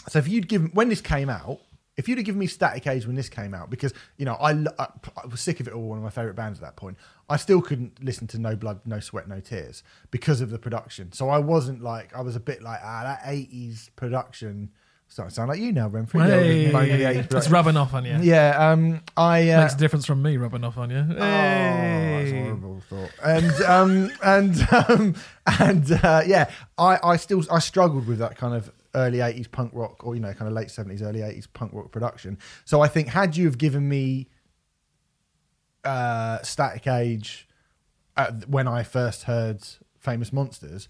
so 0.09 0.21
if 0.21 0.29
you'd 0.29 0.47
given 0.49 0.71
when 0.75 0.89
this 0.89 1.01
came 1.01 1.29
out, 1.29 1.59
if 1.97 2.09
you'd 2.09 2.19
have 2.19 2.25
given 2.25 2.39
me 2.39 2.47
Static 2.47 2.87
Age 2.87 3.07
when 3.07 3.17
this 3.17 3.29
came 3.29 3.55
out, 3.55 3.69
because 3.71 3.93
you 4.17 4.25
know 4.25 4.35
I, 4.35 4.53
I, 4.53 4.87
I 5.23 5.27
was 5.31 5.41
sick 5.41 5.61
of 5.61 5.69
it 5.69 5.75
all, 5.75 5.89
one 5.89 5.99
of 5.99 6.05
my 6.05 6.11
favorite 6.11 6.35
bands 6.35 6.59
at 6.59 6.65
that 6.65 6.77
point. 6.77 6.97
I 7.29 7.37
still 7.37 7.61
couldn't 7.61 8.03
listen 8.03 8.27
to 8.29 8.39
No 8.39 8.57
Blood, 8.57 8.81
No 8.85 9.01
Sweat, 9.01 9.29
No 9.29 9.41
Tears 9.41 9.83
because 10.11 10.41
of 10.41 10.51
the 10.51 10.59
production. 10.59 11.13
So 11.13 11.29
I 11.29 11.39
wasn't 11.39 11.83
like 11.83 12.15
I 12.17 12.23
was 12.23 12.37
a 12.37 12.41
bit 12.41 12.63
like 12.63 12.81
ah 12.83 13.03
that 13.05 13.21
eighties 13.27 13.91
production. 13.97 14.71
Starting 15.09 15.29
to 15.29 15.35
sound 15.35 15.49
like 15.51 15.61
you 15.61 15.73
now, 15.73 15.91
Remfry. 15.91 16.25
Hey, 16.25 16.71
Yeah, 16.73 17.13
the 17.13 17.21
80s 17.29 17.35
it's 17.37 17.51
rubbing 17.51 17.77
off 17.77 17.93
on 17.93 18.07
you. 18.07 18.17
Yeah, 18.23 18.71
um, 18.71 19.03
I 19.15 19.51
uh, 19.51 19.61
Makes 19.61 19.75
a 19.75 19.77
difference 19.77 20.07
from 20.07 20.23
me 20.23 20.39
rubbing 20.39 20.65
off 20.65 20.79
on 20.79 20.89
you. 20.89 21.05
Oh, 21.07 21.15
that's 21.17 22.31
a 22.33 22.43
horrible 22.45 22.83
thought. 22.89 23.11
And 23.23 23.63
um, 23.65 24.11
and 24.23 24.69
um, 24.89 25.15
and 25.61 25.93
uh, 26.03 26.23
yeah, 26.25 26.51
I, 26.79 26.99
I 27.03 27.17
still 27.17 27.45
I 27.51 27.59
struggled 27.59 28.07
with 28.07 28.21
that 28.21 28.39
kind 28.39 28.55
of 28.55 28.73
early 28.95 29.19
'80s 29.19 29.51
punk 29.51 29.73
rock, 29.75 30.05
or 30.05 30.15
you 30.15 30.21
know, 30.21 30.33
kind 30.33 30.49
of 30.49 30.55
late 30.55 30.69
'70s, 30.69 31.03
early 31.03 31.21
'80s 31.21 31.47
punk 31.53 31.73
rock 31.75 31.91
production. 31.91 32.39
So 32.65 32.81
I 32.81 32.89
think 32.89 33.09
had 33.09 33.37
you 33.37 33.47
have 33.47 33.59
given 33.59 33.89
me 33.89 34.29
uh, 35.85 36.41
Static 36.43 36.87
Age 36.87 37.49
uh, 38.17 38.33
when 38.47 38.69
I 38.69 38.83
first 38.83 39.25
heard 39.25 39.63
Famous 39.99 40.33
Monsters, 40.33 40.89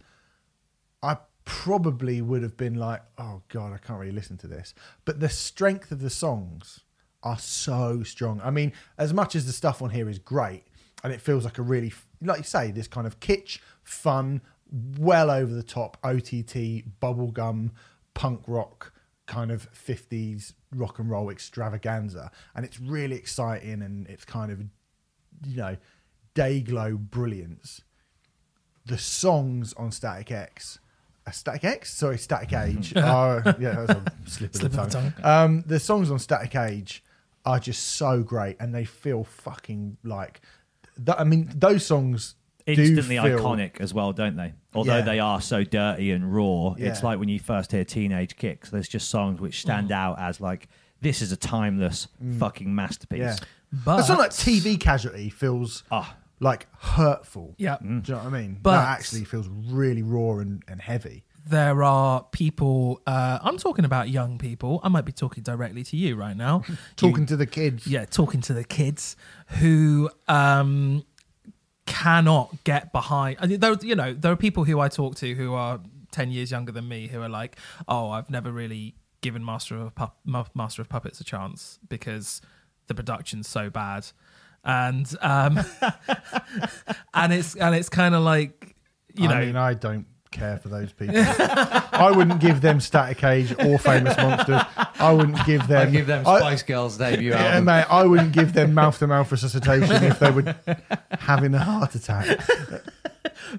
I 1.03 1.19
probably 1.45 2.21
would 2.21 2.43
have 2.43 2.57
been 2.57 2.75
like, 2.75 3.03
"Oh 3.19 3.43
God, 3.49 3.73
I 3.73 3.79
can't 3.79 3.99
really 3.99 4.13
listen 4.13 4.37
to 4.39 4.47
this." 4.47 4.75
But 5.05 5.21
the 5.21 5.29
strength 5.29 5.91
of 5.93 6.01
the 6.01 6.11
songs 6.11 6.81
are 7.23 7.39
so 7.39 8.03
strong. 8.03 8.41
I 8.43 8.51
mean, 8.51 8.73
as 8.99 9.13
much 9.13 9.37
as 9.37 9.47
the 9.47 9.53
stuff 9.53 9.81
on 9.81 9.91
here 9.91 10.09
is 10.09 10.19
great, 10.19 10.65
and 11.05 11.13
it 11.13 11.21
feels 11.21 11.45
like 11.45 11.59
a 11.59 11.63
really, 11.63 11.93
like 12.21 12.39
you 12.39 12.45
say, 12.45 12.71
this 12.71 12.89
kind 12.89 13.07
of 13.07 13.21
kitsch, 13.21 13.59
fun, 13.83 14.41
well 14.99 15.31
over 15.31 15.53
the 15.53 15.63
top 15.63 15.99
OTT 16.03 16.85
bubblegum 17.01 17.71
punk 18.15 18.43
rock 18.47 18.93
kind 19.27 19.51
of 19.51 19.73
50s 19.73 20.53
rock 20.75 20.99
and 20.99 21.09
roll 21.11 21.31
extravaganza. 21.31 22.31
And 22.55 22.65
it's 22.65 22.79
really 22.81 23.17
exciting 23.17 23.83
and 23.83 24.07
it's 24.09 24.25
kind 24.25 24.51
of 24.53 24.61
you 25.47 25.57
know 25.57 25.77
day 26.35 26.61
glow 26.61 26.97
brilliance. 26.97 27.83
The 28.85 28.99
songs 28.99 29.73
on 29.75 29.93
static 29.93 30.31
x 30.31 30.79
uh, 31.27 31.31
static 31.31 31.65
x? 31.65 31.95
Sorry 31.95 32.19
static 32.19 32.53
age. 32.67 32.97
Are 32.97 33.43
yeah 33.61 33.75
that 33.75 33.89
was 33.89 33.91
a 33.91 34.31
slip, 34.31 34.55
Slip 34.55 34.73
of 34.73 34.77
the 34.77 34.85
the 34.85 34.91
tongue, 34.91 35.15
Um, 35.23 35.65
the 35.67 35.79
songs 35.81 36.11
on 36.11 36.19
static 36.19 36.57
age 36.57 37.05
are 37.45 37.59
just 37.59 37.83
so 37.97 38.23
great 38.23 38.57
and 38.61 38.75
they 38.75 38.85
feel 38.85 39.25
fucking 39.25 39.97
like 40.05 40.41
th- 41.05 41.19
i 41.19 41.25
mean 41.25 41.51
those 41.57 41.85
songs 41.85 42.37
instantly 42.67 43.17
feel- 43.19 43.39
iconic 43.39 43.81
as 43.81 43.93
well, 43.95 44.13
don't 44.13 44.37
they? 44.37 44.53
Although 44.75 44.99
Yeah. 44.99 45.03
they 45.03 45.19
are 45.21 45.41
so 45.41 45.65
dirty 45.65 46.11
and 46.13 46.35
raw, 46.35 46.75
it's 46.79 47.03
like 47.03 47.19
when 47.19 47.29
you 47.29 47.39
first 47.39 47.73
hear 47.73 47.85
Teenage 47.85 48.37
Kicks. 48.37 48.71
There's 48.71 48.89
just 48.89 49.09
songs 49.11 49.41
which 49.41 49.61
stand 49.61 49.93
out 49.93 50.19
as 50.21 50.41
like 50.41 50.69
this 51.01 51.21
is 51.23 51.33
a 51.33 51.37
timeless 51.37 52.07
fucking 52.39 52.73
masterpiece. 52.75 53.19
yeah 53.21 53.37
But 53.85 54.01
a 54.01 54.03
song 54.05 54.19
like 54.19 54.31
tv 54.31 54.79
casualty 54.79 55.31
feels 55.31 55.83
Ah, 55.91 56.17
like 56.39 56.69
hurtful 56.79 57.55
Yeah. 57.59 57.79
do 57.81 57.87
you 57.89 58.01
know 58.09 58.19
what 58.19 58.27
i 58.27 58.29
mean 58.31 58.59
But- 58.63 58.77
that 58.77 58.99
actually 58.99 59.25
feels 59.25 59.49
really 59.49 60.03
raw 60.03 60.39
and, 60.39 60.63
and 60.69 60.81
heavy 60.81 61.25
there 61.45 61.83
are 61.83 62.23
people. 62.31 63.01
Uh, 63.05 63.41
I'm 63.43 63.59
talking 63.59 63.85
about 63.85 64.09
young 64.09 64.39
people. 64.39 64.79
I 64.85 64.89
might 64.89 65.05
be 65.05 65.11
talking 65.11 65.43
directly 65.43 65.83
to 65.83 65.97
you 65.97 66.15
right 66.15 66.37
now. 66.37 66.63
talking 66.97 67.27
to 67.27 67.37
the 67.37 67.47
kids 67.47 67.85
yeah, 67.85 68.05
talking 68.05 68.41
to 68.43 68.55
the 68.55 68.63
kids 68.63 69.17
who 69.59 70.09
um, 70.29 71.05
cannot 71.87 72.65
get 72.65 72.93
behind. 72.93 73.39
I 73.41 73.47
mean, 73.47 73.61
there, 73.61 73.75
you 73.83 73.95
know, 73.95 74.13
there 74.13 74.33
are 74.33 74.37
people 74.37 74.65
who 74.65 74.81
I 74.81 74.89
talk 74.89 75.17
to 75.17 75.35
who 75.35 75.55
are 75.55 75.81
ten 76.11 76.31
years 76.31 76.51
younger 76.51 76.73
than 76.73 76.89
me 76.89 77.09
who 77.09 77.21
are 77.23 77.29
like, 77.29 77.57
"Oh, 77.89 78.11
I've 78.11 78.31
never 78.31 78.53
really 78.53 78.95
given 79.21 79.45
Master 79.45 79.77
of 79.77 79.95
Pup- 79.95 80.21
Master 80.55 80.83
of 80.83 80.89
Puppets 80.89 81.21
a 81.21 81.25
chance 81.25 81.79
because 81.89 82.41
the 82.87 82.95
production's 82.95 83.49
so 83.49 83.71
bad," 83.71 84.07
and 84.65 85.13
um, 85.21 85.59
and 87.15 87.33
it's 87.33 87.57
and 87.57 87.75
it's 87.75 87.89
kind 87.89 88.15
of 88.15 88.23
like 88.23 88.77
you 89.15 89.29
know. 89.29 89.35
I 89.35 89.47
mean, 89.47 89.57
I 89.57 89.75
don't 89.75 90.07
care 90.33 90.59
for 90.59 90.69
those 90.69 90.93
people. 90.93 91.15
I 91.19 92.13
wouldn't 92.15 92.41
give 92.41 92.61
them 92.61 92.81
Static 92.81 93.23
Age 93.23 93.53
or 93.59 93.79
Famous 93.79 94.17
Monsters. 94.17 94.63
I 94.77 95.13
wouldn't 95.13 95.45
give 95.47 95.67
them. 95.69 95.89
I 95.89 95.91
give 95.91 96.07
them 96.07 96.27
I- 96.27 96.41
Spice 96.41 96.63
Girls 96.63 96.97
debut 96.97 97.31
yeah, 97.31 97.43
album. 97.43 97.65
mate, 97.67 97.87
I 97.89 98.05
wouldn't 98.05 98.33
give 98.33 98.53
them 98.53 98.75
mouth 98.75 98.99
to 98.99 99.07
mouth 99.07 99.31
resuscitation 99.31 100.03
if 100.05 100.19
they 100.19 100.31
were 100.31 100.57
having 101.19 101.55
a 101.55 101.59
heart 101.61 101.95
attack. 101.95 102.41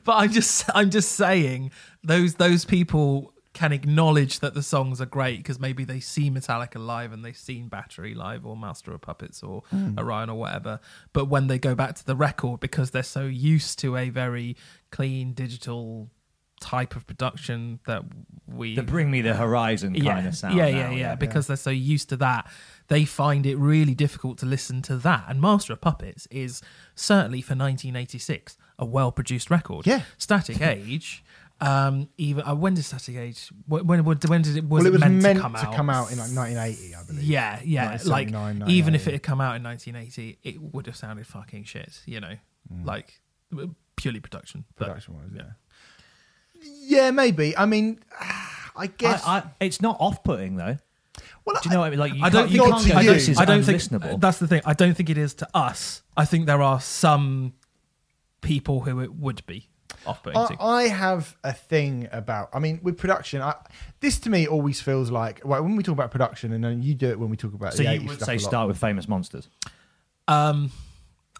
but 0.04 0.14
I'm 0.14 0.32
just 0.32 0.70
I'm 0.74 0.90
just 0.90 1.14
saying 1.14 1.72
those 2.04 2.36
those 2.36 2.66
people 2.66 3.34
can 3.54 3.72
acknowledge 3.72 4.40
that 4.40 4.56
the 4.56 4.64
songs 4.64 5.00
are 5.00 5.06
great 5.06 5.38
because 5.38 5.60
maybe 5.60 5.86
they 5.86 6.00
see 6.00 6.30
Metallica 6.30 6.84
live 6.84 7.14
and 7.14 7.24
they've 7.24 7.38
seen 7.38 7.68
Battery 7.68 8.16
live 8.16 8.46
or 8.46 8.58
Master 8.58 8.92
of 8.94 9.02
Puppets 9.02 9.44
or 9.44 9.62
mm. 9.74 9.98
Orion 9.98 10.30
or 10.30 10.40
whatever. 10.40 10.80
But 11.14 11.26
when 11.26 11.48
they 11.48 11.60
go 11.60 11.76
back 11.76 11.96
to 11.96 12.06
the 12.06 12.16
record 12.16 12.60
because 12.60 12.92
they're 12.92 13.04
so 13.04 13.26
used 13.26 13.78
to 13.80 13.96
a 13.96 14.10
very 14.10 14.58
clean 14.92 15.34
digital 15.34 16.10
type 16.64 16.96
of 16.96 17.06
production 17.06 17.80
that 17.86 18.04
we 18.48 18.76
the 18.76 18.84
Bring 18.84 19.12
Me 19.12 19.22
the 19.22 19.34
Horizon 19.34 20.00
kind 20.00 20.26
of 20.26 20.36
sound. 20.36 20.56
yeah, 20.56 20.70
now, 20.70 20.78
yeah, 20.78 20.92
yeah, 20.92 21.16
Because 21.16 21.48
they're 21.48 21.58
so 21.58 21.70
used 21.70 22.10
to 22.10 22.18
that, 22.18 22.50
they 22.88 23.04
find 23.04 23.46
it 23.46 23.58
really 23.58 23.94
difficult 23.94 24.38
to 24.40 24.46
listen 24.46 24.82
to 24.84 24.96
that. 24.98 25.26
And 25.28 25.42
Master 25.42 25.74
of 25.74 25.82
Puppets 25.82 26.26
is 26.32 26.62
certainly 26.96 27.42
for 27.42 27.52
1986 27.52 28.58
a 28.80 28.86
well-produced 28.86 29.52
record. 29.52 29.86
Yeah. 29.86 30.04
Static 30.18 30.62
Age. 30.78 31.24
Um, 31.60 32.10
even 32.18 32.44
uh, 32.46 32.56
when 32.56 32.74
did 32.74 32.84
Static 32.84 33.16
Age? 33.16 33.50
When 33.68 33.86
when, 33.86 34.04
when 34.04 34.18
did 34.18 34.58
it 34.58 34.64
was 34.64 34.84
well, 34.84 34.86
it 34.86 34.92
was 34.92 35.02
meant, 35.02 35.22
meant, 35.22 35.40
to 35.40 35.72
come 35.74 35.90
out? 35.90 36.12
in 36.12 36.18
like 36.18 36.32
1980, 36.32 36.96
I 36.96 37.04
believe. 37.04 37.24
Yeah, 37.24 37.60
yeah. 37.64 37.84
Like 38.06 38.32
1979, 38.32 38.70
even 38.70 38.96
if 38.96 39.08
it 39.08 39.12
had 39.12 39.24
come 39.24 39.40
out 39.40 39.56
in 39.56 39.64
1980, 39.64 40.40
it 40.44 40.62
would 40.62 40.88
have 40.88 40.96
sounded 40.96 41.28
fucking 41.28 41.64
shit. 41.66 42.02
You 42.06 42.20
know, 42.20 42.36
like 42.84 43.22
purely 43.96 44.20
production. 44.20 44.66
But 44.76 44.88
Production 44.88 45.16
wise, 45.16 45.30
yeah. 45.34 45.42
Yeah, 45.42 45.52
maybe. 47.12 47.56
I 47.58 47.66
mean, 47.66 48.00
I 48.76 48.88
guess. 48.88 49.24
I, 49.26 49.38
I, 49.38 49.44
it's 49.60 49.82
not 49.82 49.98
off-putting 50.00 50.56
though. 50.56 50.78
well, 51.46 51.60
Do 51.62 51.70
you 51.70 51.74
know 51.74 51.82
what 51.82 51.88
I 51.88 51.90
mean? 51.92 52.00
Like 52.00 52.14
you 52.14 52.24
I 52.24 52.30
don't 52.30 52.44
can't, 52.44 52.52
you 52.52 52.60
think 52.60 52.70
not 52.70 52.82
can't 52.82 52.88
to 52.88 52.94
go, 52.94 53.00
you. 53.02 53.14
this 53.14 53.30
is 53.30 53.38
I 53.38 53.46
don't 53.46 53.64
think 53.64 53.82
unlistenable. 53.82 54.20
that's 54.20 54.40
the 54.40 54.48
thing. 54.48 54.62
I 54.66 54.74
don't 54.74 54.96
think 54.96 55.10
it 55.10 55.18
is 55.18 55.34
to 55.36 55.48
us. 55.54 56.02
I 56.18 56.26
think 56.26 56.46
there 56.46 56.62
are 56.62 56.80
some 56.80 57.54
people 58.42 58.82
who 58.82 59.00
it 59.00 59.14
would 59.14 59.46
be 59.46 59.70
off-putting 60.06 60.38
I, 60.38 60.48
to. 60.48 60.62
I 60.62 60.84
have 60.88 61.38
a 61.44 61.54
thing 61.54 62.10
about. 62.12 62.50
I 62.54 62.60
mean, 62.60 62.80
with 62.84 62.98
production, 62.98 63.42
I, 63.42 63.56
this 64.00 64.20
to 64.22 64.30
me 64.30 64.48
always 64.48 64.82
feels 64.82 65.12
like 65.12 65.42
well, 65.44 65.62
when 65.64 65.76
we 65.76 65.84
talk 65.84 65.94
about 65.94 66.12
production, 66.12 66.52
and 66.54 66.64
then 66.64 66.82
you 66.82 66.96
do 66.96 67.10
it 67.10 67.20
when 67.20 67.30
we 67.30 67.38
talk 67.38 67.54
about. 67.54 67.74
so 67.74 67.84
the 67.84 67.94
you 67.96 68.08
would 68.08 68.18
stuff 68.18 68.28
say 68.28 68.38
start 68.38 68.68
with 68.68 68.78
famous 68.78 69.08
monsters. 69.08 69.50
Um, 70.28 70.72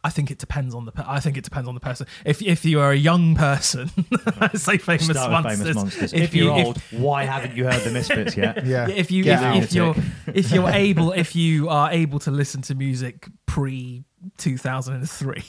I 0.06 0.10
think 0.10 0.30
it 0.32 0.38
depends 0.38 0.76
on 0.76 0.86
the. 0.86 0.92
Per- 0.92 1.06
I 1.08 1.20
think 1.22 1.38
it 1.38 1.44
depends 1.46 1.68
on 1.70 1.76
the 1.76 1.80
person. 1.80 2.08
If 2.26 2.42
if 2.42 2.66
you 2.66 2.80
are 2.82 2.92
a 2.92 2.98
young 2.98 3.36
person, 3.36 3.90
say 4.54 4.78
famous 4.78 5.08
monsters. 5.08 5.60
famous 5.60 5.76
monsters. 5.76 6.14
If, 6.14 6.22
If, 6.24 6.36
you 6.36 6.46
you're 6.46 6.60
if- 6.60 6.66
old, 6.66 6.78
why 6.92 7.24
haven't 7.24 7.56
you 7.56 7.64
heard 7.66 7.82
the 7.84 7.92
Misfits 7.92 8.36
yet? 8.36 8.66
Yeah. 8.74 8.90
if 8.90 9.12
you 9.12 9.24
Get 9.24 9.40
if, 9.40 9.44
out. 9.46 9.56
if 9.64 9.74
you're 9.74 9.96
if 10.34 10.52
you're 10.52 10.70
able 10.70 11.12
if 11.14 11.36
you 11.36 11.70
are 11.70 11.90
able 11.92 12.20
to 12.20 12.32
listen 12.32 12.62
to 12.64 12.76
music 12.76 13.28
pre 13.46 14.04
2003 14.38 15.44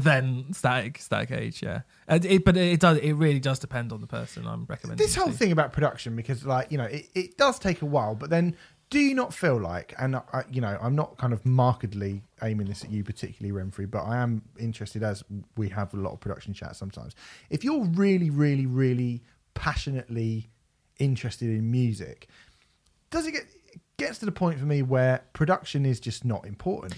then 0.00 0.46
static 0.52 0.98
static 0.98 1.30
age 1.30 1.62
yeah 1.62 1.80
And 2.08 2.24
it, 2.24 2.44
but 2.44 2.56
it 2.56 2.80
does 2.80 2.98
it 2.98 3.12
really 3.12 3.38
does 3.40 3.58
depend 3.58 3.92
on 3.92 4.00
the 4.00 4.06
person 4.06 4.46
i'm 4.46 4.66
recommending 4.68 5.04
this 5.04 5.14
whole 5.14 5.26
to. 5.28 5.32
thing 5.32 5.52
about 5.52 5.72
production 5.72 6.16
because 6.16 6.44
like 6.44 6.70
you 6.72 6.78
know 6.78 6.84
it, 6.84 7.06
it 7.14 7.36
does 7.38 7.58
take 7.58 7.82
a 7.82 7.86
while 7.86 8.14
but 8.14 8.30
then 8.30 8.56
do 8.90 8.98
you 8.98 9.14
not 9.14 9.34
feel 9.34 9.56
like 9.56 9.94
and 9.98 10.16
I, 10.16 10.44
you 10.50 10.60
know 10.60 10.78
i'm 10.80 10.94
not 10.94 11.16
kind 11.18 11.32
of 11.32 11.44
markedly 11.44 12.22
aiming 12.42 12.66
this 12.66 12.84
at 12.84 12.90
you 12.90 13.04
particularly 13.04 13.58
Remfry 13.58 13.90
but 13.90 14.02
i 14.02 14.16
am 14.16 14.42
interested 14.58 15.02
as 15.02 15.24
we 15.56 15.68
have 15.70 15.92
a 15.94 15.96
lot 15.96 16.12
of 16.12 16.20
production 16.20 16.54
chats 16.54 16.78
sometimes 16.78 17.14
if 17.50 17.64
you're 17.64 17.84
really 17.84 18.30
really 18.30 18.66
really 18.66 19.22
passionately 19.54 20.50
interested 20.98 21.48
in 21.48 21.70
music 21.70 22.28
does 23.10 23.26
it 23.26 23.32
get 23.32 23.46
gets 23.98 24.18
to 24.18 24.26
the 24.26 24.32
point 24.32 24.58
for 24.58 24.66
me 24.66 24.82
where 24.82 25.22
production 25.32 25.86
is 25.86 26.00
just 26.00 26.24
not 26.24 26.46
important 26.46 26.94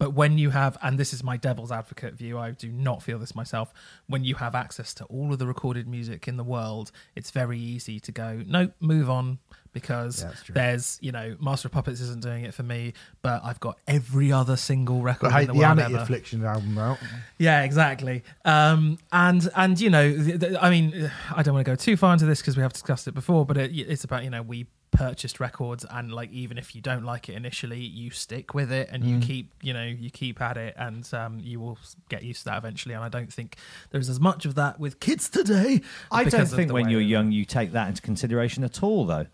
But 0.00 0.14
when 0.14 0.38
you 0.38 0.48
have, 0.48 0.78
and 0.82 0.98
this 0.98 1.12
is 1.12 1.22
my 1.22 1.36
devil's 1.36 1.70
advocate 1.70 2.14
view, 2.14 2.38
I 2.38 2.52
do 2.52 2.72
not 2.72 3.02
feel 3.02 3.18
this 3.18 3.34
myself. 3.34 3.70
When 4.06 4.24
you 4.24 4.36
have 4.36 4.54
access 4.54 4.94
to 4.94 5.04
all 5.04 5.30
of 5.30 5.38
the 5.38 5.46
recorded 5.46 5.86
music 5.86 6.26
in 6.26 6.38
the 6.38 6.42
world, 6.42 6.90
it's 7.14 7.30
very 7.30 7.58
easy 7.58 8.00
to 8.00 8.10
go, 8.10 8.42
nope, 8.46 8.72
move 8.80 9.10
on, 9.10 9.40
because 9.72 10.22
Yeah, 10.22 10.32
there's, 10.50 10.98
you 11.00 11.12
know, 11.12 11.36
Master 11.40 11.68
of 11.68 11.72
Puppets 11.72 12.00
isn't 12.00 12.22
doing 12.22 12.44
it 12.44 12.54
for 12.54 12.62
me, 12.62 12.92
but 13.22 13.42
I've 13.44 13.60
got 13.60 13.78
every 13.86 14.32
other 14.32 14.56
single 14.56 15.02
record 15.02 15.30
but 15.30 15.42
in 15.42 15.46
the, 15.48 15.52
the 15.52 15.58
world 15.58 15.78
ever. 15.78 15.96
affliction 15.98 16.44
album 16.44 16.76
out 16.78 16.98
Yeah, 17.38 17.62
exactly. 17.62 18.22
Um, 18.44 18.98
and 19.12 19.48
and 19.56 19.80
you 19.80 19.90
know, 19.90 20.58
I 20.60 20.70
mean, 20.70 21.10
I 21.34 21.42
don't 21.42 21.54
want 21.54 21.64
to 21.64 21.70
go 21.70 21.76
too 21.76 21.96
far 21.96 22.12
into 22.12 22.26
this 22.26 22.40
because 22.40 22.56
we 22.56 22.62
have 22.62 22.72
discussed 22.72 23.08
it 23.08 23.14
before, 23.14 23.46
but 23.46 23.56
it, 23.56 23.72
it's 23.76 24.04
about 24.04 24.24
you 24.24 24.30
know 24.30 24.42
we 24.42 24.66
purchased 24.90 25.38
records 25.38 25.86
and 25.88 26.12
like 26.12 26.30
even 26.32 26.58
if 26.58 26.74
you 26.74 26.80
don't 26.80 27.04
like 27.04 27.28
it 27.28 27.34
initially, 27.34 27.80
you 27.80 28.10
stick 28.10 28.54
with 28.54 28.72
it 28.72 28.88
and 28.90 29.04
you 29.04 29.18
keep 29.20 29.52
you 29.62 29.72
know 29.72 29.84
you 29.84 30.10
keep 30.10 30.40
at 30.40 30.56
it 30.56 30.74
and 30.76 31.08
um, 31.14 31.38
you 31.40 31.60
will 31.60 31.78
get 32.08 32.22
used 32.22 32.40
to 32.40 32.44
that 32.46 32.58
eventually. 32.58 32.94
And 32.94 33.04
I 33.04 33.08
don't 33.08 33.32
think 33.32 33.56
there's 33.90 34.08
as 34.08 34.20
much 34.20 34.46
of 34.46 34.54
that 34.56 34.80
with 34.80 35.00
kids 35.00 35.28
today. 35.28 35.80
I 36.10 36.24
don't 36.24 36.46
think 36.46 36.72
when 36.72 36.88
you're 36.88 37.00
young 37.00 37.32
you 37.32 37.44
take 37.44 37.72
that 37.72 37.88
into 37.88 38.02
consideration 38.02 38.64
at 38.64 38.82
all, 38.82 39.06
though. 39.06 39.26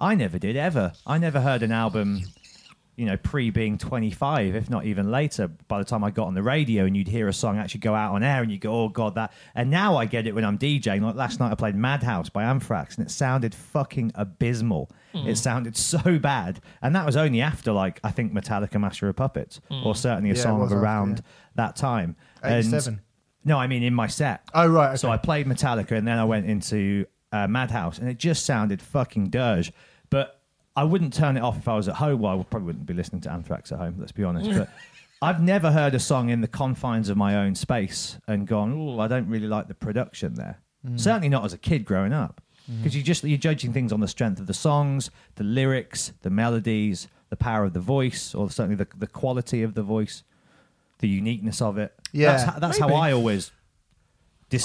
I 0.00 0.14
never 0.14 0.38
did 0.38 0.56
ever. 0.56 0.92
I 1.06 1.18
never 1.18 1.40
heard 1.40 1.62
an 1.62 1.72
album, 1.72 2.22
you 2.96 3.04
know, 3.06 3.16
pre 3.16 3.50
being 3.50 3.76
25, 3.78 4.54
if 4.54 4.70
not 4.70 4.86
even 4.86 5.10
later. 5.10 5.48
By 5.68 5.78
the 5.78 5.84
time 5.84 6.02
I 6.02 6.10
got 6.10 6.26
on 6.26 6.34
the 6.34 6.42
radio 6.42 6.84
and 6.86 6.96
you'd 6.96 7.08
hear 7.08 7.28
a 7.28 7.32
song 7.32 7.58
actually 7.58 7.80
go 7.80 7.94
out 7.94 8.12
on 8.14 8.22
air 8.22 8.42
and 8.42 8.50
you 8.50 8.58
go, 8.58 8.72
oh 8.72 8.88
god, 8.88 9.14
that. 9.16 9.32
And 9.54 9.70
now 9.70 9.96
I 9.96 10.06
get 10.06 10.26
it 10.26 10.34
when 10.34 10.44
I'm 10.44 10.58
DJing. 10.58 11.02
Like 11.02 11.16
last 11.16 11.38
night 11.40 11.52
I 11.52 11.54
played 11.54 11.74
Madhouse 11.74 12.28
by 12.30 12.44
Anthrax 12.44 12.96
and 12.96 13.06
it 13.06 13.10
sounded 13.10 13.54
fucking 13.54 14.12
abysmal. 14.14 14.90
Hmm. 15.12 15.28
It 15.28 15.36
sounded 15.38 15.76
so 15.92 16.18
bad, 16.18 16.60
and 16.82 16.94
that 16.96 17.04
was 17.04 17.16
only 17.16 17.40
after 17.42 17.72
like 17.72 18.00
I 18.04 18.10
think 18.10 18.32
Metallica, 18.32 18.80
Master 18.80 19.08
of 19.08 19.16
Puppets, 19.16 19.60
Hmm. 19.70 19.86
or 19.86 19.94
certainly 19.94 20.30
a 20.30 20.34
Yeah, 20.34 20.40
song 20.42 20.60
was 20.60 20.72
of 20.72 20.78
after, 20.78 20.84
around 20.84 21.16
yeah. 21.18 21.30
that 21.56 21.76
time. 21.76 22.16
And- 22.42 22.54
87 22.54 23.00
no, 23.42 23.56
I 23.58 23.68
mean 23.68 23.82
in 23.82 23.94
my 23.94 24.06
set. 24.06 24.42
oh 24.52 24.66
right 24.68 24.98
So. 24.98 25.10
I 25.10 25.16
played 25.16 25.46
Metallica 25.46 25.92
and 25.92 26.06
then 26.06 26.18
I 26.18 26.24
went 26.24 26.44
into 26.44 27.06
uh, 27.32 27.46
Madhouse 27.46 27.98
and 27.98 28.06
it 28.06 28.18
just 28.18 28.44
sounded 28.44 28.82
fucking 28.82 29.30
dirge. 29.30 29.72
But 30.74 30.80
I 30.80 30.84
wouldn't 30.84 31.12
turn 31.12 31.36
it 31.36 31.40
off 31.40 31.58
if 31.58 31.68
I 31.68 31.76
was 31.76 31.88
at 31.88 31.96
home. 31.96 32.20
Well, 32.20 32.40
I 32.40 32.42
probably 32.42 32.66
wouldn't 32.66 32.86
be 32.86 32.94
listening 32.94 33.20
to 33.22 33.32
Anthrax 33.32 33.72
at 33.72 33.78
home, 33.78 33.96
let's 33.98 34.12
be 34.12 34.24
honest. 34.24 34.50
Mm. 34.50 34.58
But 34.58 34.70
I've 35.22 35.42
never 35.42 35.70
heard 35.70 35.94
a 35.94 35.98
song 35.98 36.30
in 36.30 36.40
the 36.40 36.48
confines 36.48 37.08
of 37.08 37.16
my 37.16 37.36
own 37.36 37.54
space 37.54 38.18
and 38.26 38.46
gone, 38.46 38.72
oh, 38.72 39.00
I 39.00 39.08
don't 39.08 39.28
really 39.28 39.46
like 39.46 39.68
the 39.68 39.74
production 39.74 40.34
there. 40.34 40.60
Mm. 40.86 40.98
Certainly 40.98 41.28
not 41.28 41.44
as 41.44 41.52
a 41.52 41.58
kid 41.58 41.84
growing 41.84 42.12
up, 42.12 42.40
mm. 42.70 42.78
because 42.78 42.96
you 42.96 43.02
just 43.02 43.22
you're 43.22 43.36
judging 43.36 43.72
things 43.72 43.92
on 43.92 44.00
the 44.00 44.08
strength 44.08 44.40
of 44.40 44.46
the 44.46 44.54
songs, 44.54 45.10
the 45.34 45.44
lyrics, 45.44 46.12
the 46.22 46.30
melodies, 46.30 47.06
the 47.28 47.36
power 47.36 47.64
of 47.64 47.74
the 47.74 47.80
voice, 47.80 48.34
or 48.34 48.50
certainly 48.50 48.76
the 48.76 48.86
the 48.96 49.06
quality 49.06 49.62
of 49.62 49.74
the 49.74 49.82
voice, 49.82 50.22
the 51.00 51.08
uniqueness 51.08 51.60
of 51.60 51.76
it. 51.76 51.92
Yeah, 52.12 52.36
that's, 52.36 52.60
that's 52.60 52.78
how 52.78 52.94
I 52.94 53.12
always 53.12 53.52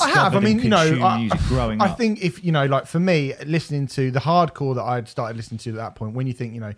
I 0.01 0.09
have. 0.09 0.35
I 0.35 0.39
mean, 0.39 0.59
you 0.59 0.69
know, 0.69 1.05
I, 1.05 1.29
I 1.81 1.87
think 1.89 2.23
if 2.23 2.43
you 2.43 2.51
know, 2.51 2.65
like 2.65 2.85
for 2.87 2.99
me, 2.99 3.33
listening 3.45 3.87
to 3.87 4.11
the 4.11 4.19
hardcore 4.19 4.75
that 4.75 4.83
I'd 4.83 5.07
started 5.07 5.37
listening 5.37 5.59
to 5.59 5.69
at 5.71 5.75
that 5.75 5.95
point, 5.95 6.13
when 6.15 6.27
you 6.27 6.33
think, 6.33 6.53
you 6.53 6.59
know, 6.59 6.73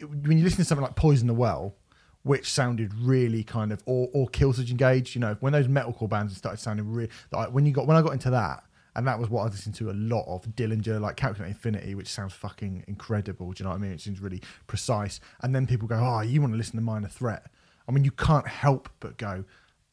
when 0.00 0.38
you 0.38 0.44
listen 0.44 0.58
to 0.58 0.64
something 0.64 0.84
like 0.84 0.94
Poison 0.96 1.26
the 1.26 1.34
Well, 1.34 1.74
which 2.22 2.50
sounded 2.50 2.92
really 2.94 3.42
kind 3.44 3.72
of, 3.72 3.82
or 3.86 4.08
or 4.12 4.28
Killswitch 4.28 4.70
Engage, 4.70 5.14
you 5.14 5.20
know, 5.20 5.36
when 5.40 5.52
those 5.52 5.68
metalcore 5.68 6.08
bands 6.08 6.36
started 6.36 6.58
sounding 6.60 6.90
really, 6.92 7.10
like 7.32 7.50
when 7.50 7.66
you 7.66 7.72
got 7.72 7.86
when 7.86 7.96
I 7.96 8.02
got 8.02 8.12
into 8.12 8.30
that. 8.30 8.62
And 8.94 9.06
that 9.06 9.18
was 9.18 9.28
what 9.28 9.42
I 9.42 9.48
listened 9.48 9.74
to 9.74 9.90
a 9.90 9.92
lot 9.92 10.24
of 10.26 10.46
Dillinger, 10.56 10.98
like 10.98 11.16
Calculate 11.16 11.50
Infinity, 11.50 11.94
which 11.94 12.08
sounds 12.08 12.32
fucking 12.32 12.82
incredible. 12.88 13.52
Do 13.52 13.60
you 13.60 13.64
know 13.64 13.70
what 13.72 13.76
I 13.76 13.80
mean? 13.80 13.92
It 13.92 14.00
seems 14.00 14.20
really 14.20 14.40
precise. 14.68 15.20
And 15.42 15.54
then 15.54 15.66
people 15.66 15.86
go, 15.86 15.96
"Oh, 15.96 16.22
you 16.22 16.40
want 16.40 16.54
to 16.54 16.56
listen 16.56 16.76
to 16.76 16.80
Minor 16.82 17.08
Threat?" 17.08 17.44
I 17.86 17.92
mean, 17.92 18.04
you 18.04 18.10
can't 18.10 18.48
help 18.48 18.88
but 19.00 19.18
go, 19.18 19.44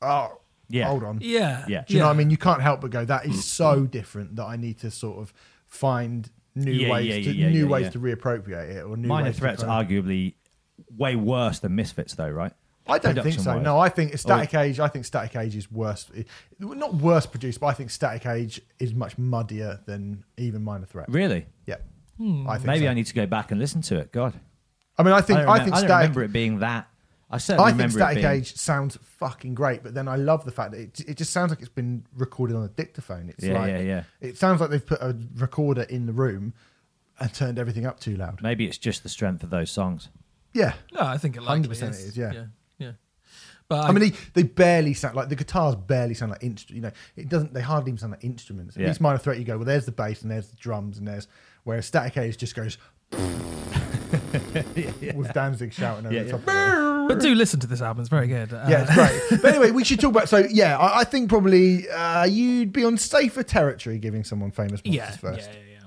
"Oh, 0.01 0.39
Yeah. 0.69 0.87
hold 0.87 1.03
on, 1.03 1.19
Yeah. 1.21 1.65
Yeah. 1.67 1.83
do 1.87 1.93
you 1.93 1.99
know 1.99 2.07
what 2.07 2.13
I 2.13 2.17
mean? 2.17 2.29
You 2.29 2.37
can't 2.37 2.61
help 2.61 2.81
but 2.81 2.91
go, 2.91 3.05
that 3.05 3.25
is 3.25 3.43
so 3.45 3.85
different 3.85 4.35
that 4.37 4.45
I 4.45 4.55
need 4.55 4.79
to 4.79 4.89
sort 4.91 5.19
of 5.19 5.33
find 5.67 6.29
new 6.55 6.71
Yeah, 6.71 6.91
ways 6.91 7.05
yeah, 7.07 7.15
to 7.15 7.37
yeah, 7.37 7.49
new 7.49 7.63
yeah, 7.65 7.69
ways 7.69 7.83
yeah. 7.85 7.89
to 7.91 7.99
reappropriate 7.99 8.75
it 8.77 8.81
or 8.83 8.95
new 8.97 9.07
Minor 9.07 9.25
ways 9.25 9.35
to 9.35 9.39
Threats 9.41 9.63
kind 9.63 9.71
of- 9.71 9.87
arguably 9.89 10.33
way 10.97 11.15
worse 11.15 11.59
than 11.59 11.75
Misfits, 11.75 12.15
though, 12.15 12.29
right? 12.29 12.53
I 12.85 12.97
don't 12.97 13.13
think 13.13 13.25
so. 13.35 13.43
production-wise. 13.43 13.63
No, 13.63 13.79
I 13.79 13.87
think 13.89 14.17
Static 14.17 14.53
Age. 14.55 14.79
I 14.79 14.87
think 14.89 15.05
Static 15.05 15.35
Age 15.37 15.55
is 15.55 15.71
worse. 15.71 16.09
it- 16.13 16.27
Not 16.59 16.95
worse 16.95 17.25
produced, 17.25 17.59
but 17.61 17.67
I 17.67 17.73
think 17.73 17.89
Static 17.89 18.25
Age 18.25 18.59
is 18.79 18.93
much 18.93 19.17
muddier 19.17 19.79
than 19.85 20.25
even 20.37 20.63
Minor 20.63 20.85
Threat. 20.85 21.07
Really? 21.09 21.45
Yeah, 21.65 21.77
Hmm. 22.17 22.47
I 22.47 22.55
think 22.57 22.67
Maybe 22.67 22.85
so. 22.85 22.91
I 22.91 22.93
need 22.93 23.05
to 23.07 23.13
go 23.13 23.25
back 23.25 23.51
and 23.51 23.59
listen 23.59 23.81
to 23.83 23.97
it. 23.99 24.11
God, 24.11 24.33
I 24.97 25.03
mean, 25.03 25.13
I 25.13 25.21
think 25.21 25.39
I, 25.39 25.43
don't 25.43 25.49
I, 25.49 25.59
remem- 25.59 25.63
think 25.63 25.75
I 25.75 25.79
don't 25.79 25.87
Static. 25.87 26.01
remember 26.09 26.23
it 26.23 26.33
being 26.33 26.59
that. 26.59 26.87
I 27.33 27.37
certainly 27.39 27.71
I 27.71 27.75
think 27.75 27.91
Static 27.91 28.17
it 28.19 28.21
being, 28.21 28.33
Age 28.33 28.55
sounds 28.55 28.97
fucking 29.01 29.55
great, 29.55 29.81
but 29.83 29.93
then 29.93 30.07
I 30.07 30.15
love 30.17 30.45
the 30.45 30.51
fact 30.51 30.71
that 30.71 30.79
it, 30.79 30.99
it 31.07 31.17
just 31.17 31.31
sounds 31.33 31.49
like 31.49 31.59
it's 31.59 31.69
been 31.69 32.05
recorded 32.15 32.55
on 32.55 32.63
a 32.63 32.67
dictaphone. 32.69 33.29
It's 33.29 33.43
Yeah, 33.43 33.59
like, 33.59 33.69
yeah, 33.71 33.79
yeah. 33.79 34.03
It 34.21 34.37
sounds 34.37 34.61
like 34.61 34.69
they've 34.69 34.85
put 34.85 35.01
a 35.01 35.17
recorder 35.35 35.81
in 35.83 36.05
the 36.05 36.13
room 36.13 36.53
and 37.19 37.33
turned 37.33 37.57
everything 37.59 37.85
up 37.85 37.99
too 37.99 38.15
loud. 38.15 38.41
Maybe 38.41 38.65
it's 38.65 38.77
just 38.77 39.03
the 39.03 39.09
strength 39.09 39.43
of 39.43 39.49
those 39.49 39.71
songs. 39.71 40.09
Yeah, 40.53 40.73
No, 40.93 41.01
I 41.01 41.17
think 41.17 41.35
it 41.35 41.41
likely 41.41 41.69
100% 41.69 41.71
is. 41.71 41.81
it 41.81 42.07
is, 42.09 42.17
yeah. 42.17 42.31
yeah, 42.33 42.45
yeah. 42.77 42.91
But 43.67 43.85
I 43.85 43.91
mean, 43.91 44.11
they, 44.11 44.17
they 44.35 44.43
barely 44.43 44.93
sound 44.93 45.15
like 45.15 45.29
the 45.29 45.35
guitars 45.35 45.75
barely 45.75 46.13
sound 46.13 46.31
like 46.33 46.43
instruments. 46.43 46.75
You 46.75 46.81
know, 46.81 46.91
it 47.15 47.29
doesn't. 47.29 47.53
They 47.53 47.61
hardly 47.61 47.89
even 47.91 47.97
sound 47.97 48.11
like 48.11 48.23
instruments. 48.23 48.75
At 48.75 48.81
Yeah. 48.83 48.89
least 48.89 49.01
minor 49.01 49.17
threat, 49.17 49.39
you 49.39 49.45
go 49.45 49.57
well. 49.57 49.65
There's 49.65 49.85
the 49.85 49.91
bass 49.91 50.21
and 50.21 50.29
there's 50.29 50.49
the 50.49 50.57
drums 50.57 50.99
and 50.99 51.07
there's 51.07 51.27
whereas 51.63 51.85
Static 51.87 52.17
Age 52.17 52.37
just 52.37 52.53
goes 52.55 52.77
with 55.15 55.31
Danzig 55.33 55.73
shouting 55.73 56.05
over 56.05 56.13
Yeah, 56.13 56.23
the 56.23 56.25
yeah. 56.27 56.31
top. 56.31 56.41
Of 56.41 56.47
it. 56.47 56.92
But 57.07 57.19
do 57.19 57.33
listen 57.35 57.59
to 57.61 57.67
this 57.67 57.81
album; 57.81 58.01
it's 58.01 58.09
very 58.09 58.27
good. 58.27 58.53
Uh, 58.53 58.65
Yeah, 58.67 58.83
it's 58.87 58.93
great. 59.29 59.41
but 59.41 59.49
anyway, 59.55 59.71
we 59.71 59.83
should 59.83 59.99
talk 59.99 60.11
about. 60.11 60.29
So 60.29 60.39
yeah, 60.49 60.77
I, 60.77 61.01
I 61.01 61.03
think 61.03 61.29
probably 61.29 61.89
uh, 61.89 62.25
you'd 62.25 62.71
be 62.73 62.83
on 62.85 62.97
safer 62.97 63.43
territory 63.43 63.97
giving 63.99 64.23
someone 64.23 64.51
famous 64.51 64.81
monsters 64.85 64.93
yeah, 64.93 65.05
yeah, 65.09 65.15
first. 65.17 65.49
yeah, 65.51 65.57
yeah. 65.73 65.79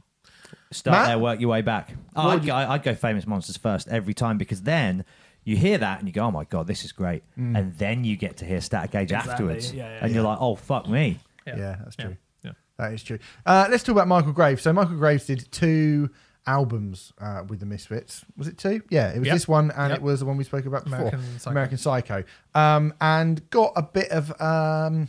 Start 0.73 0.97
Matt? 0.99 1.07
there, 1.09 1.19
work 1.19 1.41
your 1.41 1.51
way 1.51 1.63
back. 1.63 1.95
Oh, 2.15 2.29
I'd, 2.31 2.41
you- 2.43 2.49
go, 2.49 2.55
I'd 2.57 2.83
go 2.83 2.95
Famous 2.95 3.27
Monsters 3.27 3.57
first 3.57 3.89
every 3.89 4.15
time 4.15 4.37
because 4.37 4.63
then 4.63 5.05
you 5.45 5.57
hear 5.57 5.79
that 5.79 6.01
and 6.01 6.09
you 6.09 6.13
go, 6.13 6.25
"Oh 6.25 6.31
my 6.33 6.45
god, 6.45 6.67
this 6.67 6.85
is 6.85 6.91
great," 6.93 7.23
Mm. 7.39 7.57
and 7.57 7.79
then 7.79 8.05
you 8.05 8.17
get 8.17 8.39
to 8.39 8.45
hear 8.45 8.61
Static 8.61 8.95
Age 8.95 9.13
Exactly. 9.13 9.33
afterwards, 9.33 9.73
Yeah, 9.73 9.89
yeah, 9.89 9.99
and 10.05 10.13
you're 10.15 10.25
like, 10.25 10.39
"Oh 10.41 10.57
fuck 10.57 10.89
me." 10.89 11.19
Yeah, 11.47 11.77
that's 11.85 11.95
true. 11.97 12.17
Yeah. 12.43 12.53
That 12.79 12.93
is 12.93 13.03
true. 13.05 13.21
Uh, 13.47 13.69
let's 13.71 13.85
talk 13.85 13.93
about 13.95 14.09
Michael 14.09 14.33
Graves. 14.33 14.63
So 14.63 14.73
Michael 14.73 14.97
Graves 14.97 15.25
did 15.27 15.51
two 15.53 16.11
albums 16.47 17.13
uh, 17.21 17.43
with 17.49 17.61
the 17.61 17.67
Misfits. 17.67 18.25
Was 18.37 18.49
it 18.49 18.59
two? 18.59 18.83
Yeah, 18.91 19.11
it 19.13 19.19
was 19.19 19.27
Yep. 19.27 19.35
this 19.35 19.49
one 19.49 19.71
and 19.73 19.91
Yep. 19.91 19.99
it 19.99 20.03
was 20.03 20.21
the 20.21 20.27
one 20.27 20.37
we 20.37 20.45
spoke 20.45 20.67
about 20.67 20.85
before, 20.85 20.99
American 21.09 21.39
Psycho. 21.39 21.51
American 21.51 21.79
Psycho. 21.79 22.25
Um, 22.55 22.95
and 23.01 23.49
got 23.51 23.73
a 23.77 23.83
bit 23.83 24.11
of 24.11 24.41
um, 24.41 25.09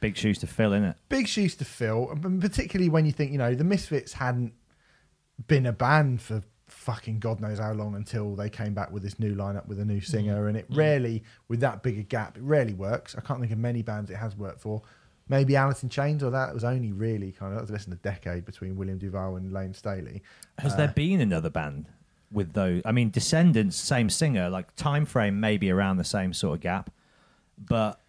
Big 0.00 0.16
shoes 0.16 0.38
to 0.38 0.46
fill, 0.46 0.72
in 0.72 0.84
it. 0.84 0.96
big 1.08 1.26
shoes 1.26 1.56
to 1.56 1.64
fill, 1.64 2.10
and 2.10 2.40
particularly 2.40 2.88
when 2.88 3.04
you 3.06 3.12
think 3.12 3.32
you 3.32 3.38
know 3.38 3.54
the 3.54 3.64
Misfits 3.64 4.12
hadn't 4.12 4.52
been 5.46 5.66
a 5.66 5.72
band 5.72 6.20
for 6.20 6.42
fucking 6.68 7.18
God 7.18 7.40
knows 7.40 7.58
how 7.58 7.72
long 7.72 7.94
until 7.94 8.36
they 8.36 8.50
came 8.50 8.74
back 8.74 8.92
with 8.92 9.02
this 9.02 9.18
new 9.18 9.34
lineup 9.34 9.66
with 9.66 9.80
a 9.80 9.84
new 9.84 10.00
singer, 10.00 10.46
and 10.48 10.56
it 10.56 10.66
rarely 10.70 11.24
with 11.48 11.60
that 11.60 11.82
big 11.82 11.98
a 11.98 12.02
gap, 12.02 12.36
it 12.36 12.42
rarely 12.42 12.74
works. 12.74 13.16
I 13.16 13.20
can't 13.22 13.40
think 13.40 13.50
of 13.52 13.58
many 13.58 13.82
bands 13.82 14.10
it 14.10 14.16
has 14.16 14.36
worked 14.36 14.60
for. 14.60 14.82
Maybe 15.28 15.56
Alice 15.56 15.82
in 15.82 15.88
Chains, 15.88 16.22
or 16.22 16.30
that 16.30 16.54
was 16.54 16.64
only 16.64 16.92
really 16.92 17.32
kind 17.32 17.52
of 17.52 17.58
that 17.58 17.62
was 17.62 17.70
less 17.70 17.84
than 17.84 17.92
a 17.94 17.96
decade 17.96 18.44
between 18.44 18.76
William 18.76 18.98
DuVall 18.98 19.36
and 19.36 19.52
Layne 19.52 19.74
Staley. 19.74 20.22
Has 20.58 20.72
Uh, 20.74 20.76
there 20.78 20.88
been 20.88 21.20
another 21.20 21.50
band 21.50 21.86
with 22.32 22.52
those? 22.54 22.82
I 22.84 22.92
mean, 22.92 23.10
Descendents, 23.10 23.76
same 23.76 24.08
singer, 24.10 24.48
like 24.50 24.74
time 24.76 25.04
frame 25.04 25.38
maybe 25.40 25.70
around 25.70 25.96
the 25.98 26.04
same 26.04 26.32
sort 26.32 26.56
of 26.56 26.60
gap, 26.62 26.90
but 27.58 28.00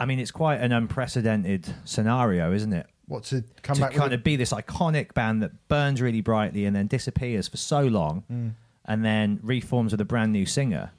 I 0.00 0.04
mean, 0.06 0.18
it's 0.18 0.30
quite 0.30 0.60
an 0.60 0.72
unprecedented 0.72 1.74
scenario, 1.84 2.52
isn't 2.52 2.72
it? 2.72 2.86
What 3.06 3.24
to 3.24 3.44
come 3.62 3.74
to 3.76 3.80
back 3.82 3.90
kind 3.92 4.10
with? 4.10 4.20
of 4.20 4.24
be 4.24 4.36
this 4.36 4.52
iconic 4.52 5.12
band 5.14 5.42
that 5.42 5.68
burns 5.68 6.00
really 6.00 6.20
brightly 6.22 6.64
and 6.64 6.74
then 6.74 6.86
disappears 6.86 7.48
for 7.48 7.56
so 7.58 7.82
long, 7.82 8.24
Mm. 8.32 8.52
and 8.86 9.04
then 9.04 9.38
reforms 9.42 9.92
with 9.92 10.00
a 10.00 10.04
brand 10.04 10.32
new 10.32 10.46
singer. 10.46 10.90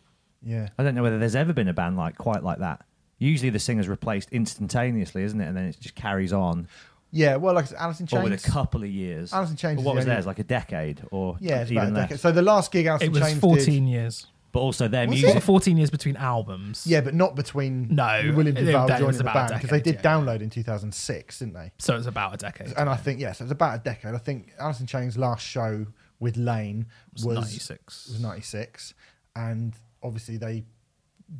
yeah, 0.45 0.67
I 0.77 0.83
don't 0.83 0.93
know 0.93 1.03
whether 1.03 1.17
there's 1.17 1.35
ever 1.35 1.53
been 1.53 1.67
a 1.69 1.73
band 1.73 1.95
like 1.97 2.17
quite 2.17 2.43
like 2.43 2.59
that. 2.59 2.85
Usually, 3.19 3.49
the 3.49 3.59
singer's 3.59 3.87
replaced 3.87 4.29
instantaneously, 4.31 5.23
isn't 5.23 5.39
it? 5.39 5.47
And 5.47 5.55
then 5.55 5.65
it 5.65 5.79
just 5.79 5.95
carries 5.95 6.33
on, 6.33 6.67
yeah. 7.11 7.35
Well, 7.37 7.53
like 7.53 7.65
I 7.65 7.67
said, 7.69 7.77
Alice 7.79 7.99
in 8.01 8.07
or 8.11 8.23
with 8.23 8.45
a 8.45 8.49
couple 8.51 8.83
of 8.83 8.89
years. 8.89 9.31
Alice 9.33 9.51
in 9.51 9.55
Chains 9.55 9.75
But 9.77 9.81
is 9.81 9.85
what 9.85 9.91
the 9.93 9.95
was 9.97 10.05
only- 10.05 10.15
theirs? 10.15 10.25
Like 10.25 10.39
a 10.39 10.43
decade, 10.43 11.01
or 11.11 11.37
yeah, 11.39 11.61
it's 11.61 11.71
even 11.71 11.83
about 11.83 11.91
a 11.91 11.95
less. 11.95 12.09
decade. 12.09 12.19
So 12.19 12.31
the 12.31 12.41
last 12.41 12.71
gig 12.71 12.85
Alice 12.87 13.01
It 13.03 13.05
in 13.05 13.11
was 13.13 13.21
Chains 13.21 13.39
14 13.39 13.85
did, 13.85 13.91
years. 13.91 14.27
But 14.51 14.59
also 14.59 14.87
their 14.87 15.07
Was 15.07 15.19
music. 15.19 15.37
it? 15.37 15.41
14 15.41 15.77
years 15.77 15.89
between 15.89 16.15
albums. 16.15 16.85
yeah, 16.85 17.01
but 17.01 17.15
not 17.15 17.35
between 17.35 17.87
No, 17.95 18.33
William 18.35 18.55
it- 18.55 18.65
DuVall 18.65 18.87
that 18.87 18.99
joining 18.99 19.17
the 19.17 19.21
about 19.23 19.35
a 19.35 19.49
band 19.49 19.53
because 19.61 19.69
they 19.71 19.77
decade, 19.79 19.95
did 19.97 20.05
yeah. 20.05 20.11
download 20.15 20.41
in 20.41 20.49
2006, 20.51 21.39
didn't 21.39 21.53
they? 21.55 21.71
So 21.79 21.95
it's 21.95 22.05
about 22.05 22.35
a 22.35 22.37
decade. 22.37 22.71
And 22.77 22.87
I 22.87 22.95
think 22.95 23.19
yes, 23.19 23.41
it 23.41 23.45
was 23.45 23.51
about 23.51 23.79
a 23.79 23.83
decade. 23.83 24.13
I 24.13 24.19
think 24.19 24.51
Alice 24.59 24.79
in 24.79 24.85
Chains' 24.85 25.17
last 25.17 25.43
show 25.45 25.87
with 26.19 26.37
Layne 26.37 26.85
was 27.13 27.25
was 27.25 27.35
96. 27.37 28.07
was 28.09 28.19
96, 28.21 28.93
and 29.35 29.73
obviously 30.03 30.37
they 30.37 30.65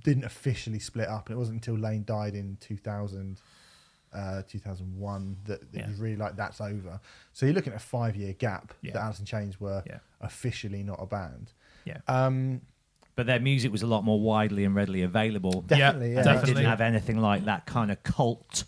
didn't 0.04 0.24
officially 0.26 0.80
split 0.80 1.08
up, 1.08 1.28
and 1.30 1.36
it 1.36 1.40
wasn't 1.40 1.56
until 1.56 1.76
Layne 1.76 2.04
died 2.06 2.36
in 2.36 2.58
2000, 2.60 3.40
uh, 4.14 4.42
2001 4.48 5.38
that 5.46 5.62
it 5.62 5.68
Yeah. 5.74 5.88
was 5.90 5.98
really 6.00 6.16
like 6.16 6.36
that's 6.36 6.62
over. 6.62 7.00
So 7.34 7.46
you're 7.46 7.56
looking 7.56 7.74
at 7.74 7.78
a 7.78 7.84
five 7.84 8.16
year 8.16 8.34
gap 8.34 8.74
Yeah. 8.82 8.94
that 8.94 9.02
Alice 9.02 9.20
in 9.20 9.26
Chains 9.26 9.60
were 9.60 9.84
Yeah. 9.88 10.00
officially 10.22 10.84
not 10.84 11.00
a 11.02 11.06
band. 11.06 11.52
Yeah. 11.86 11.98
Um, 12.08 12.62
but 13.16 13.26
their 13.28 13.40
music 13.40 13.72
was 13.72 13.82
a 13.84 13.88
lot 13.88 14.04
more 14.04 14.20
widely 14.20 14.66
and 14.66 14.74
readily 14.76 15.02
available. 15.04 15.62
definitely, 15.62 16.14
yeah, 16.14 16.20
and 16.28 16.40
they 16.42 16.46
didn't 16.46 16.66
have 16.66 16.82
anything 16.82 17.18
like 17.20 17.46
that 17.46 17.66
kind 17.66 17.92
of 17.92 18.02
cult 18.04 18.66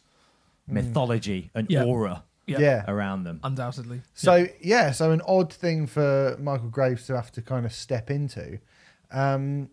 mythology 0.68 1.52
and 1.54 1.70
Yeah. 1.70 1.84
aura 1.84 2.24
Yeah. 2.48 2.60
yeah. 2.60 2.86
around 2.88 3.24
them. 3.24 3.40
Undoubtedly. 3.44 4.02
So 4.14 4.48
yeah, 4.62 4.92
so 4.92 5.12
an 5.12 5.22
odd 5.28 5.52
thing 5.54 5.88
for 5.88 6.36
Michael 6.40 6.70
Graves 6.70 7.06
to 7.08 7.16
have 7.16 7.32
to 7.34 7.42
kind 7.42 7.66
of 7.66 7.74
step 7.74 8.10
into, 8.12 8.60
um, 9.12 9.70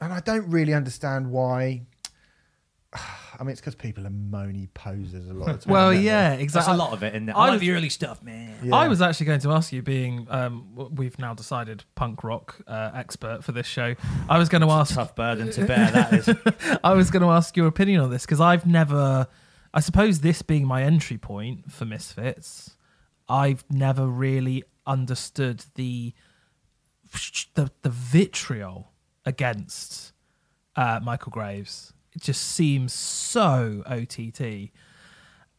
and 0.00 0.12
I 0.12 0.20
don't 0.20 0.48
really 0.50 0.74
understand 0.74 1.30
why. 1.30 1.82
I 3.40 3.44
mean, 3.44 3.50
it's 3.50 3.60
because 3.60 3.76
people 3.76 4.04
are 4.06 4.10
moany 4.10 4.68
posers 4.74 5.28
a 5.28 5.32
lot 5.32 5.50
of 5.50 5.60
the 5.60 5.64
time. 5.66 5.72
Well, 5.72 5.90
don't 5.92 6.00
they? 6.00 6.06
yeah, 6.06 6.30
That's 6.30 6.42
exactly. 6.42 6.74
a 6.74 6.76
lot 6.76 6.92
of 6.92 7.02
it 7.04 7.14
in 7.14 7.26
there. 7.26 7.36
I 7.36 7.40
I 7.40 7.42
like 7.44 7.52
was- 7.52 7.60
the 7.60 7.70
early 7.72 7.88
stuff, 7.88 8.20
man. 8.22 8.54
Yeah. 8.64 8.74
I 8.74 8.88
was 8.88 9.00
actually 9.00 9.26
going 9.26 9.40
to 9.40 9.52
ask 9.52 9.72
you, 9.72 9.80
being 9.82 10.26
um, 10.30 10.68
w- 10.74 10.90
we've 10.94 11.18
now 11.20 11.34
decided 11.34 11.84
punk 11.94 12.24
rock 12.24 12.56
uh, 12.66 12.90
expert 12.94 13.44
for 13.44 13.52
this 13.52 13.66
show. 13.66 13.94
I 14.28 14.38
was 14.38 14.48
going 14.48 14.62
to 14.62 14.70
ask. 14.70 14.94
Tough 14.94 15.14
burden 15.14 15.50
to 15.52 15.64
bear, 15.66 15.90
that 15.92 16.12
is. 16.14 16.78
I 16.84 16.94
was 16.94 17.10
going 17.12 17.22
to 17.22 17.28
ask 17.30 17.56
your 17.56 17.68
opinion 17.68 18.00
on 18.00 18.10
this 18.10 18.24
because 18.26 18.40
I've 18.40 18.66
never. 18.66 19.28
I 19.72 19.80
suppose 19.80 20.20
this 20.20 20.42
being 20.42 20.66
my 20.66 20.82
entry 20.82 21.18
point 21.18 21.70
for 21.70 21.84
Misfits, 21.84 22.76
I've 23.28 23.62
never 23.70 24.06
really 24.08 24.64
understood 24.86 25.64
the 25.76 26.14
the, 27.54 27.70
the 27.82 27.90
vitriol 27.90 28.90
against 29.28 30.12
uh, 30.74 30.98
Michael 31.02 31.30
Graves. 31.30 31.92
It 32.14 32.22
just 32.22 32.42
seems 32.42 32.94
so 32.94 33.82
OTT. 33.86 34.70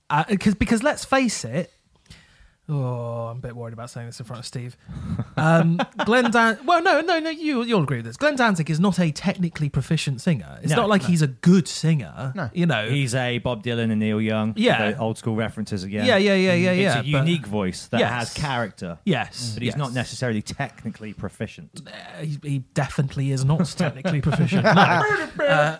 Uh, 0.09 0.23
because 0.27 0.55
because 0.55 0.81
let's 0.81 1.05
face 1.05 1.45
it, 1.45 1.71
Oh, 2.69 3.27
I'm 3.31 3.37
a 3.37 3.41
bit 3.41 3.55
worried 3.55 3.73
about 3.73 3.89
saying 3.89 4.05
this 4.07 4.19
in 4.19 4.25
front 4.25 4.41
of 4.41 4.45
Steve. 4.45 4.77
Um, 5.37 5.79
Glenn 6.05 6.29
Dan. 6.31 6.59
Well, 6.65 6.83
no, 6.83 7.01
no, 7.01 7.19
no. 7.19 7.29
You 7.31 7.63
you'll 7.63 7.83
agree 7.83 7.97
with 7.97 8.05
this. 8.05 8.17
Glenn 8.17 8.35
Danzig 8.35 8.69
is 8.69 8.79
not 8.79 8.99
a 8.99 9.11
technically 9.11 9.69
proficient 9.69 10.21
singer. 10.21 10.59
It's 10.61 10.69
No, 10.69 10.75
not 10.77 10.89
like 10.89 11.01
no. 11.01 11.07
he's 11.07 11.21
a 11.21 11.27
good 11.27 11.67
singer. 11.67 12.31
No. 12.35 12.49
You 12.53 12.65
know. 12.67 12.87
He's 12.89 13.15
a 13.15 13.39
Bob 13.39 13.63
Dylan 13.63 13.89
and 13.91 13.99
Neil 13.99 14.21
Young. 14.21 14.53
Yeah. 14.55 14.91
the 14.91 14.97
old 14.99 15.17
school 15.17 15.35
references 15.35 15.83
again. 15.83 16.05
yeah, 16.05 16.17
yeah, 16.17 16.35
yeah, 16.35 16.53
yeah, 16.53 16.71
yeah. 16.71 16.99
It's 16.99 17.07
a 17.07 17.11
but- 17.11 17.19
unique 17.27 17.45
voice 17.47 17.87
that 17.87 17.99
Yes. 17.99 18.11
has 18.11 18.33
character, 18.33 18.99
Yes, 19.03 19.51
but 19.55 19.63
he's 19.63 19.69
yes. 19.71 19.77
not 19.77 19.93
necessarily 19.93 20.41
technically 20.41 21.13
proficient. 21.13 21.81
Uh, 21.87 22.21
he, 22.23 22.37
he 22.43 22.59
definitely 22.75 23.31
is 23.31 23.43
not 23.43 23.65
technically 23.77 24.21
proficient. 24.21 24.63
No. 24.75 25.03
Uh, 25.39 25.77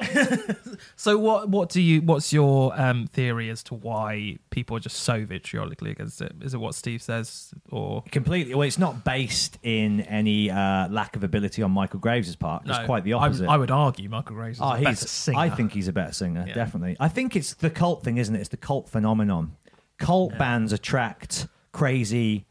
so 0.96 1.18
what 1.18 1.48
what 1.48 1.68
do 1.68 1.80
you 1.80 2.00
what's 2.02 2.32
your 2.32 2.78
um, 2.80 3.06
theory 3.06 3.50
as 3.50 3.62
to 3.64 3.74
why 3.74 4.38
people 4.50 4.76
are 4.76 4.80
just 4.80 4.98
so 5.00 5.24
vitriolically 5.24 5.90
against 5.90 6.20
it? 6.22 6.32
Is 6.42 6.54
it 6.54 6.58
what 6.58 6.74
Steve 6.74 7.02
says 7.02 7.52
or 7.70 8.02
Completely. 8.10 8.54
Well, 8.54 8.66
it's 8.66 8.78
not 8.78 9.04
based 9.04 9.58
in 9.62 10.00
any 10.02 10.50
uh, 10.50 10.88
lack 10.88 11.16
of 11.16 11.24
ability 11.24 11.62
on 11.62 11.70
Michael 11.70 12.00
Graves' 12.00 12.36
part. 12.36 12.62
It's 12.66 12.78
No, 12.78 12.84
quite 12.86 13.04
the 13.04 13.14
opposite. 13.14 13.48
I, 13.48 13.56
would 13.56 13.70
argue 13.70 14.08
Michael 14.08 14.36
Graves 14.36 14.58
is 14.58 14.62
Oh, 14.62 14.72
a 14.72 14.78
better 14.78 14.90
he's. 14.90 15.10
singer. 15.10 15.38
I 15.38 15.50
think 15.50 15.72
he's 15.72 15.88
a 15.88 15.92
better 15.92 16.12
singer, 16.12 16.44
Yeah. 16.46 16.54
definitely. 16.54 16.96
I 17.00 17.08
think 17.08 17.36
it's 17.36 17.54
the 17.54 17.70
cult 17.70 18.02
thing, 18.04 18.18
isn't 18.18 18.34
it? 18.34 18.40
It's 18.40 18.48
the 18.48 18.56
cult 18.56 18.88
phenomenon. 18.88 19.56
Cult 19.98 20.36
bands 20.38 20.72
attract 20.72 21.46
crazy, 21.72 22.46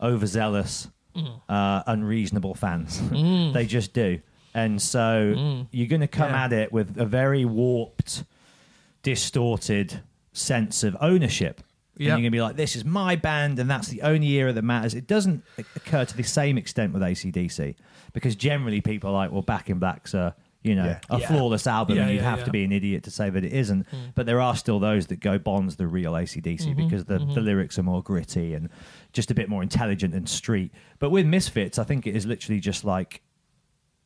overzealous, 0.00 0.88
Mm. 1.16 1.40
uh, 1.48 1.82
unreasonable 1.86 2.54
fans. 2.54 3.00
they 3.10 3.66
just 3.66 3.92
do. 3.92 4.20
And 4.64 4.80
so 4.82 5.66
you're 5.70 5.86
going 5.88 6.00
to 6.00 6.06
come 6.08 6.28
Mm. 6.30 6.32
Yeah. 6.32 6.44
at 6.44 6.52
it 6.52 6.72
with 6.72 6.98
a 6.98 7.04
very 7.06 7.44
warped, 7.44 8.24
distorted 9.02 10.00
sense 10.32 10.82
of 10.84 10.96
ownership. 11.00 11.62
And 11.96 12.06
you're 12.06 12.14
going 12.14 12.24
to 12.24 12.30
be 12.30 12.40
like, 12.40 12.54
this 12.56 12.76
is 12.76 12.84
my 12.84 13.16
band, 13.16 13.58
and 13.58 13.68
that's 13.68 13.88
the 13.88 14.02
only 14.02 14.28
era 14.34 14.52
that 14.52 14.62
matters. 14.62 14.94
It 14.94 15.06
doesn't 15.08 15.42
occur 15.74 16.04
to 16.04 16.16
the 16.16 16.22
same 16.22 16.56
extent 16.56 16.92
with 16.92 17.02
ACDC 17.02 17.74
because 18.12 18.36
generally 18.36 18.80
people 18.80 19.10
are 19.10 19.14
like, 19.14 19.32
well, 19.32 19.42
Back 19.42 19.68
in 19.68 19.80
Black's 19.80 20.14
a, 20.14 20.36
you 20.62 20.76
know, 20.76 20.84
Yeah. 20.84 21.00
a 21.10 21.18
Yeah. 21.18 21.26
flawless 21.28 21.66
album, 21.66 21.96
Yeah, 21.96 22.02
and 22.02 22.10
you'd 22.12 22.18
yeah, 22.18 22.30
have 22.30 22.38
yeah. 22.40 22.44
to 22.44 22.50
be 22.52 22.62
an 22.62 22.70
idiot 22.70 23.02
to 23.04 23.10
say 23.10 23.30
that 23.30 23.44
it 23.44 23.52
isn't. 23.52 23.84
But 24.14 24.26
there 24.26 24.40
are 24.40 24.54
still 24.54 24.78
those 24.78 25.08
that 25.08 25.18
go 25.18 25.38
Bon's 25.38 25.74
the 25.76 25.88
real 25.88 26.12
ACDC 26.14 26.68
Mm-hmm, 26.68 26.84
because 26.84 27.04
the, 27.06 27.18
the 27.18 27.40
lyrics 27.40 27.78
are 27.80 27.82
more 27.82 28.02
gritty 28.02 28.54
and 28.54 28.68
just 29.12 29.30
a 29.32 29.34
bit 29.34 29.48
more 29.48 29.62
intelligent 29.64 30.14
and 30.14 30.28
street. 30.28 30.70
But 31.00 31.10
with 31.10 31.26
Misfits, 31.26 31.78
I 31.80 31.84
think 31.84 32.06
it 32.06 32.14
is 32.14 32.26
literally 32.26 32.60
just 32.60 32.84
like 32.84 33.22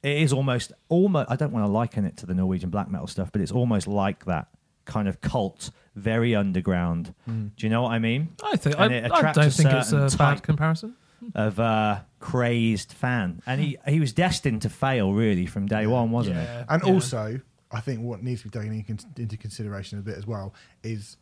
it 0.03 0.19
is 0.19 0.33
almost 0.33 0.73
almost. 0.89 1.31
I 1.31 1.37
don't 1.37 1.53
want 1.53 1.65
to 1.67 1.71
liken 1.71 2.05
it 2.05 2.17
to 2.19 2.27
the 2.27 2.35
Norwegian 2.35 2.71
black 2.71 2.91
metal 2.91 3.07
stuff, 3.07 3.31
but 3.33 3.41
it's 3.41 3.53
almost 3.53 3.87
like 3.87 4.25
that 4.27 4.49
kind 4.85 5.07
of 5.09 5.21
cult, 5.21 5.71
very 5.95 6.35
underground. 6.35 7.15
Do 7.27 7.51
you 7.59 7.69
know 7.69 7.83
what 7.83 7.93
I 7.93 7.99
mean? 7.99 8.31
I 8.45 8.57
think 8.57 8.79
I, 8.79 8.85
And 8.87 8.95
it 8.95 9.05
I 9.13 9.17
attracts 9.17 9.39
don't 9.39 9.47
a 9.47 9.51
think 9.51 9.71
it's 9.71 9.93
a 9.93 10.11
certain 10.11 10.19
bad 10.19 10.43
comparison. 10.43 10.97
Of 11.37 11.61
uh, 11.61 12.01
crazed 12.19 12.93
fan, 12.95 13.43
and 13.47 13.61
he 13.61 13.79
he 13.87 14.01
was 14.01 14.13
destined 14.13 14.63
to 14.63 14.69
fail 14.69 15.13
really 15.13 15.47
from 15.47 15.67
day 15.67 15.87
one, 15.87 16.11
wasn't 16.11 16.37
he? 16.37 16.47
And 16.69 16.83
yeah. 16.85 16.93
also, 16.93 17.41
I 17.71 17.81
think 17.81 18.01
what 18.01 18.25
needs 18.25 18.43
to 18.43 18.49
be 18.49 18.59
taken 18.59 18.99
into 19.17 19.37
consideration 19.37 20.01
a 20.01 20.03
bit 20.03 20.19
as 20.19 20.27
well 20.27 20.53
is 20.83 21.17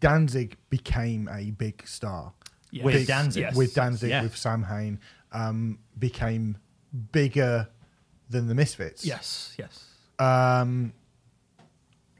Danzig 0.00 0.58
became 0.68 1.26
a 1.32 1.52
big 1.52 1.86
star. 1.88 2.34
Yes. 2.70 2.84
With 2.84 2.94
Big- 2.96 3.06
Danzig. 3.06 3.40
Yes. 3.40 3.56
With 3.56 3.72
Danzig, 3.74 4.10
Yeah. 4.10 4.22
with 4.24 4.36
Samhain, 4.36 5.00
um, 5.32 5.78
became 5.98 6.58
bigger 7.12 7.66
than 8.28 8.46
the 8.48 8.54
Misfits. 8.54 9.04
Yes, 9.04 9.54
yes. 9.58 9.84
um, 10.18 10.92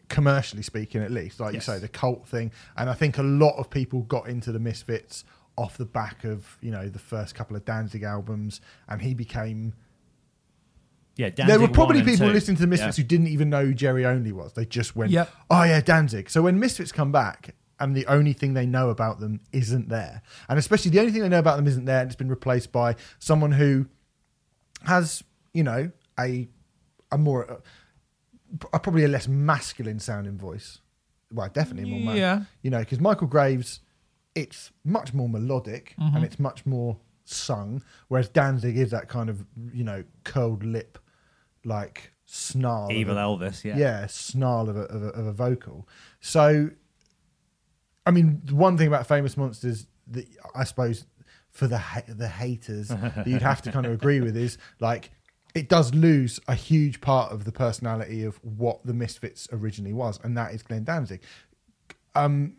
commercially 0.08 0.62
speaking, 0.62 1.02
at 1.02 1.10
least, 1.10 1.38
like 1.40 1.54
Yes. 1.54 1.66
you 1.68 1.74
say, 1.74 1.78
the 1.80 1.88
cult 1.88 2.26
thing. 2.26 2.50
And 2.76 2.88
I 2.88 2.94
think 2.94 3.18
a 3.18 3.22
lot 3.22 3.56
of 3.58 3.68
people 3.70 4.02
got 4.02 4.28
into 4.28 4.52
the 4.52 4.58
Misfits 4.58 5.24
off 5.56 5.76
the 5.76 5.84
back 5.84 6.24
of 6.24 6.56
you 6.60 6.70
know 6.70 6.88
the 6.88 6.98
first 7.00 7.34
couple 7.34 7.56
of 7.56 7.64
Danzig 7.64 8.02
albums, 8.02 8.60
and 8.88 9.02
he 9.02 9.14
became. 9.14 9.74
Yeah, 11.16 11.30
there 11.30 11.58
were 11.58 11.66
probably 11.66 12.02
people 12.04 12.28
two. 12.28 12.32
listening 12.32 12.56
to 12.58 12.60
the 12.60 12.68
Misfits 12.68 12.96
Yeah. 12.96 13.02
who 13.02 13.08
didn't 13.08 13.26
even 13.26 13.50
know 13.50 13.64
who 13.64 13.74
Jerry 13.74 14.06
Only 14.06 14.30
was. 14.30 14.52
They 14.52 14.64
just 14.64 14.94
went, 14.94 15.10
Yep. 15.10 15.28
"Oh 15.50 15.64
yeah, 15.64 15.80
Danzig." 15.80 16.30
So 16.30 16.42
when 16.42 16.58
Misfits 16.58 16.92
come 16.92 17.12
back. 17.12 17.54
And 17.80 17.94
the 17.96 18.06
only 18.06 18.32
thing 18.32 18.54
they 18.54 18.66
know 18.66 18.90
about 18.90 19.20
them 19.20 19.38
isn't 19.52 19.88
there, 19.88 20.22
and 20.48 20.58
especially 20.58 20.90
the 20.90 20.98
only 20.98 21.12
thing 21.12 21.22
they 21.22 21.28
know 21.28 21.38
about 21.38 21.54
them 21.58 21.68
isn't 21.68 21.84
there, 21.84 22.00
and 22.00 22.08
it's 22.10 22.16
been 22.16 22.28
replaced 22.28 22.72
by 22.72 22.96
someone 23.20 23.52
who 23.52 23.86
has, 24.82 25.22
you 25.54 25.62
know, 25.62 25.92
a 26.18 26.48
a 27.12 27.18
more 27.18 27.60
a, 28.72 28.78
probably 28.80 29.04
a 29.04 29.08
less 29.08 29.28
masculine 29.28 29.98
sounding 30.00 30.36
voice. 30.38 30.80
Well, 31.32 31.48
definitely 31.52 31.90
more. 31.90 32.00
ma- 32.00 32.12
Yeah. 32.14 32.44
you 32.62 32.70
know, 32.70 32.78
because 32.80 33.00
Michael 33.00 33.26
Graves, 33.26 33.80
it's 34.34 34.70
much 34.84 35.12
more 35.12 35.28
melodic 35.28 35.94
Mm-hmm. 36.00 36.16
and 36.16 36.24
it's 36.24 36.38
much 36.38 36.64
more 36.64 36.98
sung, 37.24 37.82
whereas 38.08 38.28
Danzig 38.30 38.78
is 38.78 38.90
that 38.92 39.08
kind 39.08 39.28
of 39.28 39.44
you 39.72 39.84
know 39.84 40.04
curled 40.24 40.64
lip, 40.64 40.98
like 41.64 42.12
snarl, 42.24 42.90
Evil 42.92 43.18
a- 43.18 43.22
Elvis. 43.22 43.64
Yeah. 43.64 43.76
yeah, 43.76 44.06
snarl 44.06 44.68
of 44.70 44.76
a, 44.76 44.82
of 44.84 45.02
a 45.02 45.08
of 45.08 45.26
a 45.26 45.32
vocal. 45.32 45.86
So, 46.20 46.70
I 48.06 48.10
mean, 48.10 48.40
one 48.50 48.78
thing 48.78 48.86
about 48.88 49.06
Famous 49.06 49.36
Monsters 49.36 49.86
that 50.08 50.26
I 50.54 50.64
suppose 50.64 51.04
for 51.50 51.66
the 51.66 51.78
ha- 51.78 52.02
the 52.08 52.28
haters 52.28 52.88
that 52.88 53.26
you'd 53.26 53.42
have 53.42 53.60
to 53.62 53.72
kind 53.72 53.84
of 53.86 53.92
agree 53.92 54.20
with 54.20 54.36
is 54.36 54.56
like 54.80 55.10
it 55.58 55.68
does 55.68 55.92
lose 55.94 56.38
a 56.46 56.54
huge 56.54 57.00
part 57.00 57.32
of 57.32 57.44
the 57.44 57.52
personality 57.52 58.24
of 58.24 58.38
what 58.44 58.84
the 58.84 58.94
Misfits 58.94 59.48
originally 59.52 59.92
was, 59.92 60.20
and 60.22 60.36
that 60.36 60.54
is 60.54 60.62
Glenn 60.62 60.84
Danzig. 60.84 61.20
Um, 62.14 62.56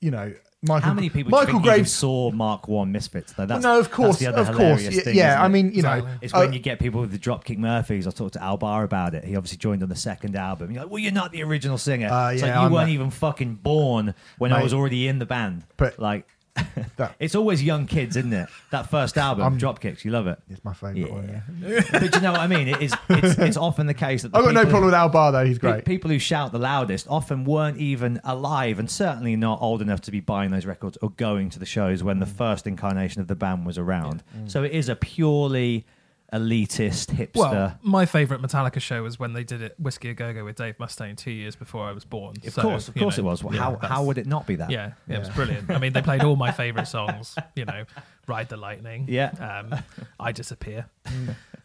you 0.00 0.10
know, 0.10 0.32
Michael. 0.62 0.88
How 0.88 0.94
many 0.94 1.10
people 1.10 1.30
Michael 1.30 1.60
Graves. 1.60 1.92
saw 1.92 2.30
Mark 2.30 2.68
One 2.68 2.92
Misfits 2.92 3.32
though? 3.32 3.46
That's, 3.46 3.62
no, 3.62 3.78
of 3.78 3.90
course, 3.90 4.18
that's 4.18 4.20
the 4.20 4.26
other 4.28 4.50
of 4.50 4.56
course, 4.56 4.82
yeah. 4.82 5.00
thing, 5.02 5.16
yeah, 5.16 5.42
I 5.42 5.48
mean, 5.48 5.72
you 5.72 5.82
know. 5.82 6.06
It's 6.22 6.32
uh, 6.34 6.38
when 6.38 6.52
you 6.52 6.58
get 6.58 6.78
people 6.78 7.00
with 7.00 7.12
the 7.12 7.18
Dropkick 7.18 7.58
Murphys. 7.58 8.06
I 8.06 8.10
talked 8.10 8.34
to 8.34 8.42
Al 8.42 8.56
Barr 8.56 8.84
about 8.84 9.14
it. 9.14 9.24
He 9.24 9.36
obviously 9.36 9.58
joined 9.58 9.82
on 9.82 9.88
the 9.88 9.96
second 9.96 10.36
album. 10.36 10.70
You're 10.70 10.82
like, 10.84 10.90
well, 10.90 10.98
you're 10.98 11.12
not 11.12 11.32
the 11.32 11.42
original 11.42 11.78
singer. 11.78 12.08
Uh, 12.08 12.30
yeah, 12.30 12.42
like 12.42 12.42
you 12.42 12.46
I'm 12.52 12.72
weren't 12.72 12.88
not- 12.88 12.94
even 12.94 13.10
fucking 13.10 13.56
born 13.56 14.14
when 14.38 14.52
I 14.52 14.62
was 14.62 14.72
already 14.72 15.08
in 15.08 15.18
the 15.18 15.26
band. 15.26 15.64
But- 15.76 15.98
like, 15.98 16.26
that 16.96 17.14
it's 17.18 17.34
always 17.34 17.62
young 17.62 17.86
kids, 17.86 18.16
isn't 18.16 18.32
it? 18.32 18.48
That 18.70 18.90
first 18.90 19.16
album, 19.26 19.44
I'm- 19.44 19.58
Dropkicks, 19.58 20.04
you 20.04 20.10
love 20.10 20.26
it. 20.26 20.38
it. 20.48 20.54
is 20.54 20.64
my 20.64 20.72
favourite 20.72 21.12
one. 21.12 21.42
Yeah. 21.60 21.82
But 21.92 22.14
you 22.14 22.20
know 22.20 22.32
what 22.32 22.40
I 22.40 22.46
mean? 22.46 22.68
It 22.68 22.82
is. 22.82 22.94
It's, 23.10 23.38
it's 23.38 23.56
often 23.56 23.86
the 23.86 23.94
case 23.94 24.22
that 24.22 24.32
the 24.32 24.38
I've 24.38 24.44
got 24.44 24.54
no 24.54 24.60
people- 24.60 24.70
problem 24.70 24.86
with 24.86 24.94
Al 24.94 25.08
Barr 25.08 25.32
though. 25.32 25.44
He's 25.44 25.58
Pe- 25.58 25.70
great. 25.70 25.84
People 25.84 26.10
who 26.10 26.18
shout 26.18 26.52
the 26.52 26.58
loudest 26.58 27.06
often 27.08 27.44
weren't 27.44 27.78
even 27.78 28.20
alive 28.24 28.78
and 28.78 28.90
certainly 28.90 29.36
not 29.36 29.60
old 29.60 29.82
enough 29.82 30.00
to 30.02 30.10
be 30.10 30.20
buying 30.20 30.50
those 30.50 30.66
records 30.66 30.96
or 31.02 31.10
going 31.10 31.50
to 31.50 31.58
the 31.58 31.66
shows 31.66 32.02
when 32.02 32.16
Mm. 32.16 32.20
the 32.20 32.26
first 32.26 32.66
incarnation 32.66 33.20
of 33.20 33.28
the 33.28 33.34
band 33.36 33.66
was 33.66 33.78
around. 33.78 34.22
So 34.46 34.62
it 34.64 34.72
is 34.72 34.88
a 34.88 34.96
purely 34.96 35.84
elitist 36.32 37.14
hipster. 37.14 37.36
Well, 37.36 37.78
my 37.82 38.04
favourite 38.06 38.42
Metallica 38.42 38.80
show 38.80 39.02
was 39.02 39.18
when 39.18 39.32
they 39.32 39.44
did 39.44 39.62
it 39.62 39.74
Whiskey 39.78 40.10
a 40.10 40.14
Go 40.14 40.32
Go 40.32 40.44
with 40.44 40.56
Dave 40.56 40.76
Mustaine 40.78 41.16
two 41.16 41.30
years 41.30 41.54
before 41.56 41.84
I 41.86 41.92
was 41.92 42.04
born. 42.04 42.34
of 42.46 42.52
So, 42.52 42.62
course, 42.62 42.88
of 42.88 42.94
course 42.96 43.16
know, 43.18 43.24
it 43.24 43.26
was. 43.26 43.44
Well, 43.44 43.54
yeah, 43.54 43.60
how, 43.60 43.76
how 43.80 44.04
would 44.04 44.18
it 44.18 44.26
not 44.26 44.46
be 44.46 44.56
that? 44.56 44.70
Yeah, 44.70 44.92
yeah, 45.08 45.16
it 45.16 45.18
was 45.20 45.30
brilliant. 45.30 45.70
I 45.70 45.78
mean, 45.78 45.92
they 45.92 46.02
played 46.02 46.22
all 46.24 46.36
my 46.36 46.50
favourite 46.62 46.88
songs. 46.88 47.36
You 47.54 47.64
know, 47.64 47.84
Ride 48.26 48.48
the 48.48 48.56
Lightning. 48.56 49.06
Yeah. 49.08 49.30
Um, 49.38 49.78
I 50.18 50.32
Disappear. 50.32 50.86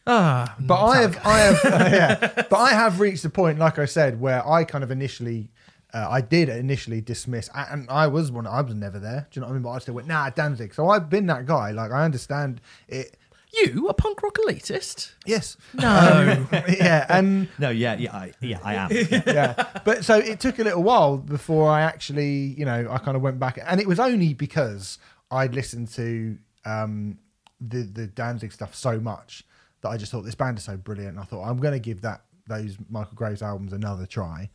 Ah, 0.08 0.56
But 0.60 0.84
I 0.84 0.98
have, 1.02 1.26
I 1.26 1.38
have, 1.40 1.60
yeah. 1.64 2.18
But 2.50 2.56
I 2.58 2.70
have 2.74 3.00
reached 3.00 3.24
the 3.24 3.30
point, 3.30 3.60
like 3.60 3.78
I 3.78 3.86
said, 3.86 4.20
where 4.20 4.48
I 4.48 4.64
kind 4.64 4.84
of 4.84 4.90
initially, 4.90 5.50
uh, 5.94 6.08
I 6.10 6.22
did 6.22 6.50
initially 6.50 7.02
dismiss, 7.02 7.50
and 7.56 7.88
I 7.90 8.08
was 8.08 8.32
one. 8.32 8.48
I 8.48 8.62
was 8.62 8.74
never 8.74 8.98
there. 8.98 9.28
Do 9.30 9.40
you 9.40 9.42
know 9.42 9.48
what 9.48 9.52
I 9.52 9.54
mean? 9.56 9.64
But 9.64 9.70
I 9.72 9.80
still 9.80 9.94
went, 9.94 10.08
nah, 10.08 10.30
Danzig. 10.32 10.74
So 10.74 10.90
I've 10.90 11.10
been 11.10 11.28
that 11.28 11.46
guy. 11.46 11.72
Like 11.72 11.92
I 11.92 12.04
understand 12.04 12.62
it. 12.88 13.18
You, 13.54 13.88
a 13.90 13.94
punk 13.94 14.24
rock 14.24 14.38
elitist? 14.38 15.12
Yes. 15.26 15.58
No. 15.74 16.46
yeah, 16.70 17.06
and 17.10 17.50
No, 17.60 17.70
yeah, 17.70 17.96
yeah, 17.96 18.16
I, 18.16 18.32
yeah, 18.40 18.60
I 18.64 18.76
am. 18.76 18.92
yeah. 19.28 19.80
But 19.84 20.06
so 20.06 20.16
it 20.18 20.40
took 20.40 20.60
a 20.60 20.64
little 20.64 20.84
while 20.84 21.18
before 21.18 21.70
I 21.70 21.82
actually, 21.82 22.56
you 22.58 22.64
know, 22.64 22.88
I 22.90 22.98
kind 22.98 23.18
of 23.18 23.22
went 23.22 23.40
back, 23.40 23.60
and 23.66 23.82
it 23.82 23.88
was 23.88 24.00
only 24.00 24.34
because 24.34 25.00
I'd 25.30 25.54
listened 25.54 25.90
to 25.90 26.38
um, 26.66 27.18
the 27.60 27.84
the 27.84 28.08
Danzig 28.08 28.54
stuff 28.54 28.74
so 28.74 29.00
much 29.00 29.44
that 29.82 29.90
I 29.90 29.98
just 29.98 30.12
thought 30.12 30.22
this 30.22 30.36
band 30.36 30.58
is 30.58 30.64
so 30.64 30.78
brilliant. 30.78 31.18
I 31.18 31.24
thought 31.24 31.44
I'm 31.44 31.58
going 31.58 31.74
to 31.74 31.80
give 31.80 32.02
that 32.02 32.22
those 32.48 32.78
Michael 32.90 33.16
Graves 33.16 33.42
albums 33.42 33.74
another 33.74 34.06
try, 34.06 34.50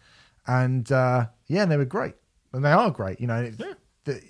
and 0.47 0.91
uh, 0.91 1.27
yeah, 1.49 1.63
and 1.63 1.71
they 1.71 1.77
were 1.77 1.85
great, 1.85 2.15
and 2.53 2.65
they 2.65 2.73
are 2.73 2.91
great. 2.91 3.21
You 3.21 3.27
know, 3.27 3.43
it, 3.43 3.61
the, 4.07 4.21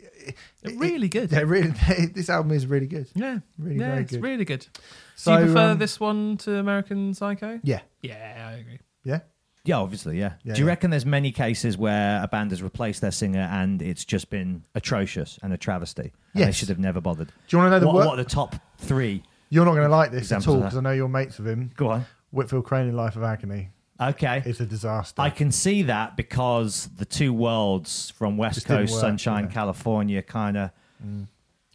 They're 0.62 0.76
really 0.76 1.08
good. 1.08 1.30
They're 1.30 1.46
really. 1.46 1.70
this 2.14 2.28
album 2.28 2.52
is 2.52 2.66
really 2.66 2.86
good. 2.88 3.08
Yeah, 3.14 3.38
Really 3.58 3.78
yeah, 3.78 3.90
very 3.90 4.02
it's 4.02 4.12
good. 4.12 4.22
really 4.22 4.44
good. 4.44 4.66
So, 5.14 5.34
Do 5.36 5.40
you 5.46 5.52
prefer 5.52 5.70
um, 5.72 5.78
this 5.78 6.00
one 6.00 6.36
to 6.38 6.56
American 6.58 7.14
Psycho? 7.14 7.60
Yeah, 7.62 7.80
Yeah, 8.02 8.48
I 8.48 8.52
agree. 8.58 8.80
yeah. 9.04 9.20
Yeah, 9.64 9.78
obviously, 9.78 10.16
yeah. 10.18 10.34
Yeah, 10.44 10.54
Do 10.54 10.60
you 10.60 10.66
yeah. 10.66 10.70
reckon 10.70 10.90
there's 10.90 11.06
many 11.06 11.32
cases 11.32 11.76
where 11.76 12.22
a 12.22 12.28
band 12.28 12.52
has 12.52 12.62
replaced 12.62 13.00
their 13.00 13.10
singer 13.10 13.48
and 13.50 13.82
it's 13.82 14.04
just 14.04 14.30
been 14.30 14.62
atrocious 14.76 15.40
and 15.42 15.52
a 15.52 15.56
travesty? 15.56 16.12
And 16.34 16.44
They 16.44 16.52
should 16.52 16.68
have 16.68 16.78
never 16.78 17.00
bothered. 17.00 17.28
Do 17.28 17.34
you 17.48 17.58
want 17.58 17.68
to 17.68 17.70
know 17.76 17.80
the 17.80 17.86
what, 17.86 17.94
wor- 17.96 18.06
what 18.06 18.18
are 18.18 18.22
the 18.22 18.28
top 18.30 18.54
three? 18.78 19.24
You're 19.50 19.64
not 19.64 19.72
going 19.72 19.82
to 19.82 19.88
like 19.88 20.12
this 20.12 20.30
at 20.30 20.46
all 20.46 20.58
because 20.60 20.76
I 20.76 20.80
know 20.82 20.92
you're 20.92 21.08
mates 21.08 21.38
with 21.38 21.48
him. 21.48 21.72
Go 21.76 21.88
on. 21.88 22.04
Whitfield 22.30 22.64
Crane 22.64 22.88
in 22.88 22.96
Life 22.96 23.16
of 23.16 23.22
Agony. 23.24 23.70
Okay. 24.00 24.42
It's 24.44 24.60
a 24.60 24.66
disaster. 24.66 25.22
I 25.22 25.30
can 25.30 25.50
see 25.50 25.82
that 25.82 26.16
because 26.16 26.88
the 26.96 27.04
two 27.06 27.32
worlds 27.32 28.10
from 28.10 28.36
West 28.36 28.56
Just 28.56 28.66
Coast, 28.66 28.92
work, 28.92 29.00
Sunshine, 29.00 29.44
yeah. 29.44 29.50
California, 29.52 30.22
kind 30.22 30.56
of 30.56 30.70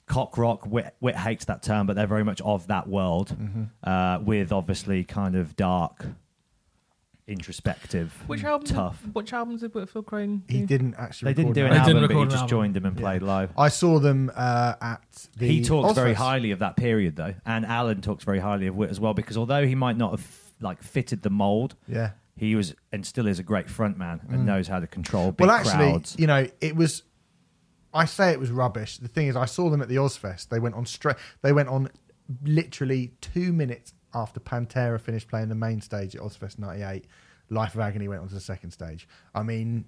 cock 0.06 0.38
rock. 0.38 0.66
Whit, 0.66 0.94
Whit 1.00 1.16
hates 1.16 1.46
that 1.46 1.64
term, 1.64 1.88
but 1.88 1.96
they're 1.96 2.06
very 2.08 2.24
much 2.24 2.42
of 2.42 2.68
that 2.68 2.88
world, 2.88 3.30
Mm-hmm. 3.30 3.64
uh, 3.84 4.20
with 4.24 4.52
obviously 4.52 5.04
kind 5.04 5.36
of 5.36 5.56
dark, 5.56 6.06
introspective, 7.28 8.12
Which 8.28 8.44
album? 8.44 8.68
tough. 8.68 9.02
Which 9.14 9.32
albums 9.32 9.62
did 9.62 9.72
Phil 9.90 10.04
Crane? 10.04 10.44
He 10.50 10.62
didn't 10.66 10.96
actually. 10.98 11.34
They 11.34 11.42
didn't 11.42 11.54
do 11.54 11.64
record 11.64 11.78
an 11.78 11.82
They 11.84 11.88
didn't 11.94 12.04
album, 12.04 12.18
but 12.18 12.24
he 12.24 12.26
just 12.26 12.36
album. 12.44 12.50
joined 12.50 12.74
them 12.76 12.86
and 12.86 12.96
Yeah. 12.98 13.02
played 13.02 13.22
live. 13.22 13.52
I 13.58 13.70
saw 13.70 14.00
them 14.00 14.32
uh, 14.36 14.74
at 14.82 15.28
the. 15.38 15.48
he 15.48 15.64
talks 15.64 15.94
very 15.94 16.14
highly 16.14 16.52
of 16.52 16.60
that 16.60 16.76
period 16.76 17.16
though, 17.16 17.34
and 17.46 17.66
Alan 17.66 18.02
talks 18.02 18.24
very 18.24 18.40
highly 18.40 18.68
of 18.68 18.76
Whit 18.76 18.90
as 18.90 19.00
well 19.00 19.14
because 19.14 19.38
although 19.38 19.66
he 19.66 19.76
might 19.76 19.98
not 19.98 20.12
have 20.12 20.51
like 20.62 20.82
fitted 20.84 21.22
the 21.24 21.30
mold, 21.30 21.76
Yeah. 21.88 22.12
he 22.36 22.56
was 22.56 22.74
and 22.92 23.06
still 23.06 23.28
is 23.28 23.40
a 23.40 23.44
great 23.44 23.68
frontman 23.68 24.22
and 24.32 24.46
knows 24.46 24.68
how 24.68 24.80
to 24.80 24.88
control 24.88 25.32
big 25.32 25.46
Mm. 25.46 25.48
Well, 25.50 25.56
actually, 25.58 25.92
crowds. 25.92 26.16
you 26.20 26.28
know, 26.28 26.48
it 26.62 26.76
was. 26.76 27.04
I 27.94 28.06
say 28.06 28.32
it 28.32 28.40
was 28.40 28.52
rubbish. 28.52 29.00
The 29.00 29.10
thing 29.10 29.28
is, 29.28 29.36
I 29.36 29.46
saw 29.46 29.70
them 29.70 29.82
at 29.82 29.90
the 29.90 29.98
Ozzfest. 29.98 30.48
They 30.48 30.60
went 30.60 30.76
on 30.76 30.86
straight. 30.86 31.18
They 31.42 31.52
went 31.52 31.68
on 31.68 31.90
literally 32.44 33.12
two 33.20 33.52
minutes 33.52 33.94
after 34.14 34.40
Pantera 34.40 35.00
finished 35.00 35.28
playing 35.28 35.50
the 35.50 35.56
main 35.56 35.82
stage 35.82 36.16
at 36.16 36.22
Ozzfest 36.22 36.58
'98. 36.58 37.06
Life 37.50 37.74
of 37.76 37.82
Agony 37.82 38.08
went 38.08 38.22
on 38.22 38.30
to 38.30 38.34
the 38.34 38.40
second 38.40 38.72
stage. 38.72 39.10
I 39.36 39.44
mean, 39.44 39.84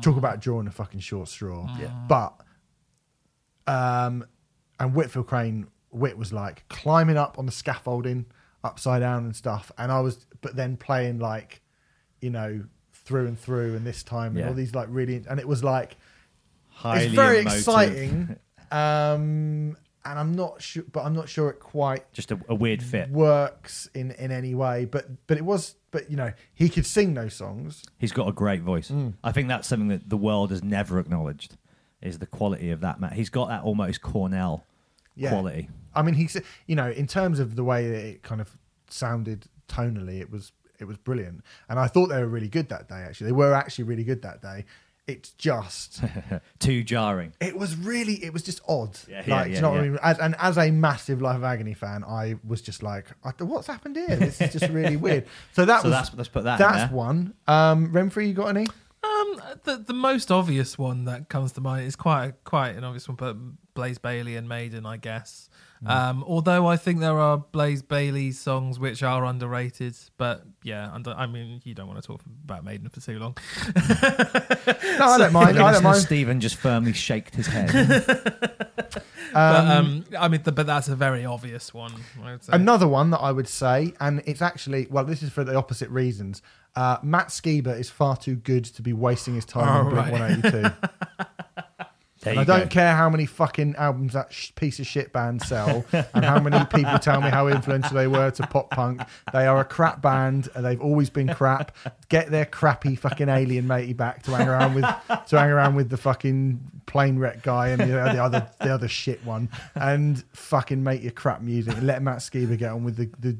talk 0.00 0.16
about 0.16 0.40
drawing 0.40 0.66
a 0.68 0.70
fucking 0.70 1.00
short 1.00 1.28
straw. 1.28 1.68
Yeah. 1.78 1.88
But, 2.08 2.40
um, 3.66 4.24
and 4.80 4.94
Whitfield 4.94 5.26
Crane, 5.26 5.66
Whit 5.90 6.16
was 6.16 6.32
like 6.32 6.66
climbing 6.68 7.16
up 7.18 7.38
on 7.38 7.44
the 7.46 7.52
scaffolding, 7.52 8.24
upside 8.68 9.00
down 9.00 9.24
and 9.24 9.34
stuff. 9.34 9.72
And 9.78 9.90
I 9.90 10.00
was, 10.00 10.26
but 10.40 10.54
then 10.56 10.76
playing 10.76 11.18
like, 11.18 11.60
you 12.20 12.30
know, 12.30 12.64
through 12.92 13.26
and 13.26 13.38
through, 13.38 13.74
and 13.76 13.86
this 13.86 14.02
time, 14.02 14.28
and 14.32 14.38
Yeah. 14.40 14.48
all 14.48 14.54
these 14.54 14.74
like 14.74 14.88
really, 14.90 15.22
and 15.28 15.40
it 15.40 15.48
was 15.48 15.64
like, 15.64 15.96
Highly 16.68 17.06
it's 17.06 17.14
very 17.14 17.40
emotive. 17.40 17.58
exciting. 17.58 18.36
Um, 18.70 19.76
and 20.04 20.18
I'm 20.18 20.32
not 20.34 20.62
sure, 20.62 20.84
but 20.92 21.04
I'm 21.04 21.14
not 21.14 21.28
sure 21.28 21.50
it 21.50 21.58
quite 21.60 22.10
Just 22.12 22.30
a, 22.30 22.38
a 22.48 22.54
weird 22.54 22.82
fit. 22.82 23.10
works 23.10 23.88
in 23.94 24.12
in 24.12 24.30
any 24.30 24.54
way. 24.54 24.84
But 24.84 25.26
but 25.26 25.36
it 25.36 25.44
was, 25.44 25.74
but 25.90 26.10
you 26.10 26.16
know, 26.16 26.32
he 26.54 26.68
could 26.68 26.86
sing 26.86 27.14
those 27.14 27.34
songs. 27.34 27.82
He's 27.98 28.12
got 28.12 28.28
a 28.28 28.32
great 28.32 28.62
voice. 28.62 28.90
Mm. 28.90 29.14
I 29.24 29.32
think 29.32 29.48
that's 29.48 29.66
something 29.68 29.88
that 29.88 30.08
the 30.08 30.16
world 30.16 30.50
has 30.50 30.62
never 30.62 30.98
acknowledged 30.98 31.56
is 32.00 32.18
the 32.20 32.26
quality 32.26 32.70
of 32.70 32.80
that 32.80 33.00
man. 33.00 33.12
He's 33.12 33.28
got 33.30 33.48
that 33.48 33.62
almost 33.64 34.00
Cornell 34.02 34.64
Yeah. 35.18 35.30
quality. 35.30 35.68
I 35.94 36.02
mean, 36.02 36.14
he's 36.14 36.36
you 36.66 36.76
know, 36.76 36.90
in 36.90 37.06
terms 37.06 37.38
of 37.40 37.56
the 37.56 37.64
way 37.64 37.88
that 37.88 38.04
it 38.04 38.22
kind 38.22 38.40
of 38.40 38.56
sounded 38.88 39.46
tonally, 39.68 40.20
it 40.20 40.30
was 40.30 40.52
it 40.78 40.84
was 40.86 40.96
brilliant, 40.96 41.42
and 41.68 41.78
I 41.78 41.88
thought 41.88 42.06
they 42.06 42.18
were 42.20 42.28
really 42.28 42.48
good 42.48 42.68
that 42.68 42.88
day. 42.88 42.96
Actually, 43.06 43.26
they 43.26 43.32
were 43.32 43.52
actually 43.52 43.84
really 43.84 44.04
good 44.04 44.22
that 44.22 44.40
day. 44.40 44.64
It's 45.08 45.30
just, 45.30 46.02
Too 46.58 46.84
jarring. 46.84 47.32
it 47.40 47.56
was 47.58 47.74
really, 47.78 48.22
it 48.22 48.30
was 48.30 48.42
just 48.42 48.60
odd. 48.68 48.98
Yeah, 49.08 49.20
like, 49.20 49.26
yeah, 49.26 49.42
do 49.44 49.48
you 49.48 49.54
yeah, 49.54 49.60
know 49.62 49.70
what 49.70 49.78
I 49.80 49.82
mean? 49.88 49.98
As, 50.02 50.18
and 50.18 50.34
as 50.38 50.58
a 50.58 50.70
massive 50.70 51.22
Life 51.22 51.36
of 51.36 51.44
Agony 51.44 51.72
fan, 51.72 52.04
I 52.04 52.34
was 52.46 52.60
just 52.60 52.82
like, 52.82 53.06
what's 53.40 53.66
happened 53.66 53.96
here? 53.96 54.16
This 54.16 54.38
is 54.38 54.52
just 54.52 54.70
really 54.70 54.96
weird. 55.06 55.24
So 55.54 55.64
that 55.64 55.80
So 55.80 55.88
was 55.88 55.96
that's 55.96 56.14
let's 56.14 56.28
put 56.28 56.44
that 56.44 56.60
in 56.60 56.66
that's 56.70 56.92
one. 56.92 57.32
Um, 57.46 57.90
Remfry, 57.90 58.26
you 58.28 58.34
got 58.34 58.48
any? 58.54 58.66
Um, 59.08 59.42
the 59.64 59.76
the 59.86 59.92
most 59.94 60.30
obvious 60.30 60.76
one 60.76 61.04
that 61.04 61.28
comes 61.28 61.52
to 61.52 61.60
mind 61.60 61.86
is 61.86 61.96
quite 61.96 62.26
a, 62.26 62.32
quite 62.44 62.76
an 62.76 62.84
obvious 62.84 63.08
one, 63.08 63.16
but 63.16 63.36
Blaze 63.74 63.98
Bayley 63.98 64.36
and 64.36 64.48
Maiden, 64.48 64.84
I 64.84 64.96
guess. 64.96 65.48
Mm. 65.84 65.90
Um, 65.90 66.24
although 66.26 66.66
I 66.66 66.76
think 66.76 67.00
there 67.00 67.18
are 67.18 67.38
Blaze 67.38 67.82
Bayley 67.82 68.32
songs 68.32 68.78
which 68.78 69.02
are 69.02 69.24
underrated, 69.24 69.96
but 70.16 70.42
yeah, 70.62 70.92
under, 70.92 71.12
I 71.12 71.26
mean 71.26 71.60
you 71.64 71.74
don't 71.74 71.86
want 71.86 72.00
to 72.00 72.06
talk 72.06 72.20
about 72.44 72.64
Maiden 72.64 72.88
for 72.88 73.00
too 73.00 73.18
long. 73.18 73.36
No, 73.66 73.82
I 73.82 75.18
don't 75.18 75.32
mind. 75.32 75.58
I 75.58 75.72
don't 75.72 75.82
mind. 75.82 75.98
Stephen 75.98 76.40
just 76.40 76.56
firmly 76.56 76.92
shaked 76.92 77.34
his 77.36 77.46
head. 77.46 77.70
but 79.32 79.66
Um, 79.66 79.68
um, 79.70 80.04
I 80.18 80.28
mean, 80.28 80.42
but 80.44 80.66
that's 80.66 80.88
a 80.88 80.96
very 80.96 81.24
obvious 81.24 81.72
one. 81.74 81.92
I 82.22 82.32
would 82.32 82.44
say. 82.44 82.52
Another 82.52 82.88
one 82.88 83.10
that 83.10 83.18
I 83.20 83.32
would 83.32 83.48
say, 83.48 83.94
and 84.00 84.22
it's 84.26 84.42
actually 84.42 84.86
well, 84.90 85.04
this 85.04 85.22
is 85.22 85.30
for 85.30 85.44
the 85.44 85.54
opposite 85.56 85.90
reasons. 85.90 86.42
Uh, 86.76 86.98
Matt 87.02 87.28
Skiba 87.28 87.78
is 87.78 87.90
far 87.90 88.16
too 88.16 88.36
good 88.36 88.64
to 88.64 88.82
be 88.82 88.92
wasting 88.92 89.34
his 89.34 89.44
time 89.44 89.66
Oh, 89.68 89.86
on 89.88 89.90
Blink 89.94 90.12
right. 90.12 90.42
182. 90.42 91.26
There 92.20 92.32
And 92.32 92.40
I 92.40 92.44
don't 92.44 92.64
go. 92.64 92.66
care 92.66 92.96
how 92.96 93.08
many 93.08 93.26
fucking 93.26 93.76
albums 93.76 94.12
that 94.14 94.32
sh- 94.32 94.50
piece 94.56 94.80
of 94.80 94.86
shit 94.86 95.12
band 95.12 95.40
sell, 95.42 95.84
and 95.92 96.24
how 96.24 96.40
many 96.40 96.64
people 96.66 96.98
tell 96.98 97.20
me 97.20 97.30
how 97.30 97.46
influential 97.46 97.94
they 97.94 98.08
were 98.08 98.30
to 98.32 98.46
pop 98.48 98.70
punk. 98.70 99.02
They 99.32 99.46
are 99.46 99.60
a 99.60 99.64
crap 99.64 100.02
band, 100.02 100.48
and 100.54 100.64
they've 100.64 100.80
always 100.80 101.10
been 101.10 101.32
crap. 101.32 101.76
Get 102.08 102.30
their 102.30 102.44
crappy 102.44 102.96
fucking 102.96 103.28
alien 103.28 103.66
matey 103.68 103.92
back 103.92 104.22
to 104.24 104.32
hang 104.32 104.48
around 104.48 104.74
with, 104.74 104.84
to 104.84 105.38
hang 105.38 105.50
around 105.50 105.76
with 105.76 105.90
the 105.90 105.96
fucking 105.96 106.58
plane 106.86 107.18
wreck 107.18 107.42
guy 107.42 107.68
and 107.68 107.80
the, 107.82 107.86
the 107.86 108.22
other, 108.22 108.48
the 108.60 108.74
other 108.74 108.88
shit 108.88 109.24
one, 109.24 109.48
and 109.76 110.24
fucking 110.32 110.82
make 110.82 111.02
your 111.02 111.12
crap 111.12 111.40
music. 111.40 111.76
And 111.76 111.86
let 111.86 112.02
Matt 112.02 112.18
Skiba 112.18 112.58
get 112.58 112.72
on 112.72 112.82
with 112.82 112.96
the 112.96 113.08
the, 113.20 113.36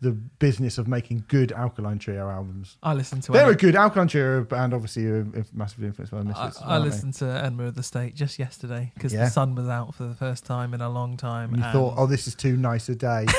the 0.00 0.12
business 0.12 0.78
of 0.78 0.86
making 0.86 1.24
good 1.28 1.50
Alkaline 1.52 1.98
Trio 1.98 2.28
albums. 2.30 2.76
I 2.82 2.94
listened 2.94 3.24
to. 3.24 3.32
They're 3.32 3.50
a 3.50 3.56
good 3.56 3.74
Alkaline 3.74 4.06
Trio 4.08 4.44
band, 4.44 4.72
obviously, 4.74 5.06
are 5.06 5.20
are 5.34 5.44
massively 5.52 5.86
influenced 5.88 6.12
by 6.12 6.18
the 6.22 6.24
I, 6.24 6.28
Misfits. 6.46 6.62
I 6.62 6.64
aren't 6.74 6.84
they? 6.84 6.90
listened 6.90 7.14
to 7.14 7.24
Enema 7.26 7.64
of 7.64 7.74
the 7.74 7.82
State 7.82 8.14
just 8.14 8.38
yesterday 8.38 8.92
because 8.94 9.12
Yeah. 9.12 9.24
the 9.24 9.30
sun 9.30 9.54
was 9.54 9.68
out 9.68 9.94
for 9.94 10.04
the 10.04 10.14
first 10.14 10.44
time 10.46 10.72
in 10.74 10.80
a 10.80 10.88
long 10.88 11.16
time. 11.16 11.48
And 11.50 11.58
you 11.58 11.64
and 11.64 11.72
thought, 11.72 11.94
oh, 11.96 12.06
this 12.06 12.26
is 12.28 12.34
too 12.34 12.56
nice 12.56 12.88
a 12.88 12.94
day. 12.94 13.26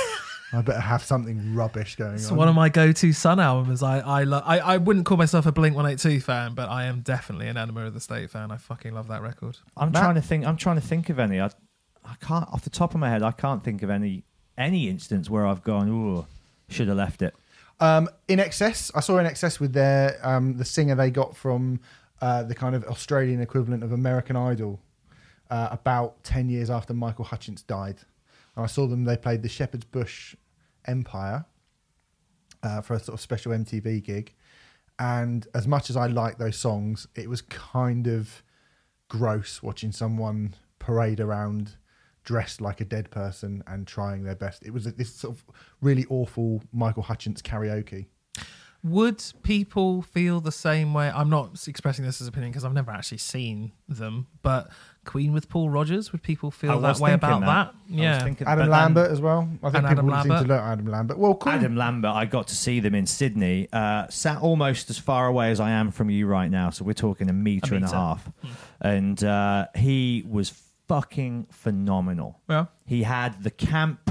I 0.51 0.61
better 0.63 0.79
have 0.79 1.03
something 1.03 1.53
rubbish 1.53 1.95
going 1.95 2.15
It's 2.15 2.31
on. 2.31 2.35
one 2.37 2.47
of 2.47 2.55
my 2.55 2.69
go-to 2.69 3.13
Sun 3.13 3.39
albums. 3.39 3.83
I 3.83 3.99
I, 3.99 4.23
lo- 4.23 4.41
I 4.43 4.57
I 4.59 4.77
wouldn't 4.77 5.05
call 5.05 5.15
myself 5.15 5.45
a 5.45 5.51
Blink 5.51 5.75
One 5.75 5.85
Eight 5.85 5.99
Two 5.99 6.19
fan, 6.19 6.55
but 6.55 6.67
I 6.69 6.85
am 6.85 7.01
definitely 7.01 7.47
an 7.47 7.55
Enema 7.55 7.85
of 7.85 7.93
the 7.93 7.99
State 8.01 8.31
fan. 8.31 8.49
I 8.51 8.57
fucking 8.57 8.91
love 8.93 9.07
that 9.09 9.21
record. 9.21 9.57
I'm 9.77 9.91
Matt? 9.91 10.01
trying 10.01 10.15
to 10.15 10.21
think. 10.21 10.45
I'm 10.47 10.57
trying 10.57 10.75
to 10.77 10.81
think 10.85 11.09
of 11.09 11.19
any. 11.19 11.39
I, 11.39 11.51
I 12.03 12.15
can't 12.19 12.49
off 12.51 12.63
the 12.63 12.71
top 12.71 12.95
of 12.95 12.99
my 12.99 13.09
head. 13.09 13.21
I 13.21 13.31
can't 13.31 13.63
think 13.63 13.83
of 13.83 13.91
any 13.91 14.23
any 14.57 14.89
instance 14.89 15.29
where 15.29 15.45
I've 15.45 15.63
gone. 15.63 15.87
Ooh, 15.87 16.25
should 16.69 16.87
have 16.87 16.97
left 16.97 17.21
it. 17.21 17.35
um, 17.79 18.09
INXS, 18.27 18.91
I 18.95 18.99
saw 18.99 19.13
INXS 19.17 19.59
with 19.59 19.73
their 19.73 20.19
um, 20.23 20.57
the 20.57 20.65
singer 20.65 20.95
they 20.95 21.11
got 21.11 21.35
from 21.35 21.79
uh, 22.21 22.43
the 22.43 22.55
kind 22.55 22.75
of 22.75 22.83
Australian 22.85 23.41
equivalent 23.41 23.83
of 23.83 23.91
American 23.91 24.35
Idol 24.35 24.79
uh, 25.49 25.69
about 25.71 26.23
ten 26.23 26.49
years 26.49 26.69
after 26.69 26.93
Michael 26.93 27.25
Hutchence 27.25 27.61
died. 27.61 27.99
And 28.55 28.63
I 28.63 28.67
saw 28.67 28.87
them. 28.87 29.05
They 29.05 29.17
played 29.17 29.41
the 29.41 29.49
Shepherd's 29.49 29.85
Bush 29.85 30.35
Empire 30.85 31.45
uh, 32.63 32.81
for 32.81 32.93
a 32.95 32.99
sort 32.99 33.13
of 33.13 33.21
special 33.21 33.51
MTV 33.51 34.03
gig. 34.03 34.33
And 34.97 35.47
as 35.55 35.65
much 35.65 35.89
as 35.89 35.95
I 35.95 36.07
like 36.07 36.37
those 36.37 36.57
songs, 36.57 37.07
it 37.15 37.29
was 37.29 37.41
kind 37.41 38.07
of 38.07 38.43
gross 39.07 39.63
watching 39.63 39.93
someone 39.93 40.55
parade 40.77 41.21
around 41.21 41.77
dressed 42.29 42.61
like 42.61 42.79
a 42.79 42.85
dead 42.85 43.09
person 43.09 43.63
and 43.65 43.87
trying 43.87 44.23
their 44.23 44.35
best. 44.35 44.61
It 44.63 44.71
was 44.71 44.83
this 44.83 45.11
sort 45.11 45.35
of 45.35 45.43
really 45.81 46.05
awful 46.11 46.61
Michael 46.71 47.01
Hutchence 47.01 47.41
karaoke. 47.41 48.05
Would 48.83 49.21
people 49.41 50.03
feel 50.03 50.39
the 50.39 50.51
same 50.51 50.93
way? 50.93 51.09
I'm 51.13 51.29
not 51.29 51.67
expressing 51.67 52.05
this 52.05 52.21
as 52.21 52.27
opinion 52.27 52.51
because 52.51 52.63
I've 52.63 52.73
never 52.73 52.91
actually 52.91 53.17
seen 53.17 53.71
them, 53.89 54.27
but 54.43 54.69
Queen 55.05 55.33
with 55.33 55.49
Paul 55.49 55.69
Rodgers, 55.71 56.11
would 56.11 56.21
people 56.21 56.49
feel 56.51 56.79
that 56.81 56.99
way 56.99 57.13
about 57.13 57.41
that? 57.41 57.47
I 57.47 57.71
was 57.89 57.99
Yeah. 57.99 58.23
thinking- 58.23 58.47
Adam 58.47 58.59
but 58.69 58.71
then 58.75 58.79
Lambert 58.83 59.11
as 59.11 59.19
well. 59.19 59.49
I 59.63 59.69
think 59.71 59.73
people 59.73 59.87
Adam 59.87 60.05
would 60.05 60.15
seem 60.15 60.23
to 60.23 60.29
Lambert. 60.29 60.47
look 60.47 60.59
at 60.61 60.71
Adam 60.71 60.85
Lambert. 60.85 61.17
Well, 61.17 61.33
cool. 61.35 61.51
Adam 61.51 61.75
Lambert, 61.75 62.11
I 62.15 62.25
got 62.25 62.47
to 62.49 62.55
see 62.55 62.79
them 62.79 62.93
in 62.93 63.05
Sydney. 63.07 63.67
Uh, 63.73 64.05
sat 64.09 64.37
almost 64.39 64.89
as 64.91 64.99
far 64.99 65.25
away 65.25 65.49
as 65.49 65.59
I 65.59 65.71
am 65.71 65.89
from 65.91 66.11
you 66.11 66.27
right 66.27 66.51
now, 66.51 66.69
so 66.69 66.85
we're 66.85 66.93
talking 66.93 67.27
a 67.29 67.33
meter, 67.33 67.73
and 67.75 67.83
a 67.83 67.87
metre. 67.87 67.97
half. 67.97 68.29
And 68.79 69.21
uh, 69.23 69.65
he 69.75 70.23
was 70.29 70.51
fucking 70.89 71.47
phenomenal. 71.51 72.41
Yeah. 72.49 72.65
He 72.83 73.03
had 73.03 73.43
the 73.43 73.51
camp, 73.51 74.09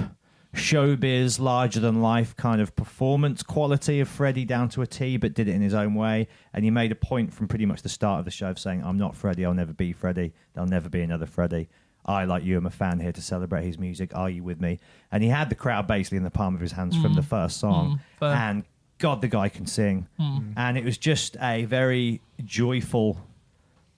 showbiz, 0.54 1.40
larger 1.40 1.80
than 1.80 2.00
life 2.00 2.36
kind 2.36 2.60
of 2.60 2.74
performance 2.76 3.42
quality 3.42 3.98
of 3.98 4.08
Freddie 4.08 4.44
down 4.44 4.68
to 4.70 4.82
a 4.82 4.86
T, 4.86 5.16
but 5.16 5.34
did 5.34 5.48
it 5.48 5.54
in 5.54 5.60
his 5.60 5.74
own 5.74 5.94
way. 5.94 6.28
And 6.54 6.64
he 6.64 6.70
made 6.70 6.92
a 6.92 6.94
point 6.94 7.34
from 7.34 7.48
pretty 7.48 7.66
much 7.66 7.82
the 7.82 7.88
start 7.88 8.20
of 8.20 8.24
the 8.24 8.30
show 8.30 8.48
of 8.48 8.60
saying, 8.60 8.82
I'm 8.84 8.96
not 8.96 9.16
Freddie, 9.16 9.44
I'll 9.44 9.54
never 9.54 9.72
be 9.72 9.92
Freddie, 9.92 10.32
there'll 10.54 10.70
never 10.70 10.88
be 10.88 11.02
another 11.02 11.26
Freddie. 11.26 11.68
I, 12.06 12.24
like 12.24 12.44
you, 12.44 12.56
am 12.56 12.64
a 12.64 12.70
fan 12.70 13.00
here 13.00 13.12
to 13.12 13.20
celebrate 13.20 13.64
his 13.64 13.76
music. 13.76 14.12
Are 14.14 14.30
you 14.30 14.42
with 14.42 14.60
me? 14.60 14.78
And 15.12 15.22
he 15.22 15.28
had 15.28 15.50
the 15.50 15.56
crowd 15.56 15.86
basically 15.86 16.16
in 16.16 16.24
the 16.24 16.30
palm 16.30 16.54
of 16.54 16.60
his 16.60 16.72
hands 16.72 16.96
from 17.02 17.12
the 17.14 17.22
first 17.22 17.58
song. 17.58 18.00
Mm, 18.22 18.34
and 18.34 18.64
God, 18.96 19.20
the 19.20 19.28
guy 19.28 19.50
can 19.50 19.66
sing. 19.66 20.06
Mm. 20.18 20.54
And 20.56 20.78
it 20.78 20.84
was 20.84 20.96
just 20.96 21.36
a 21.38 21.66
very 21.66 22.22
joyful, 22.44 23.20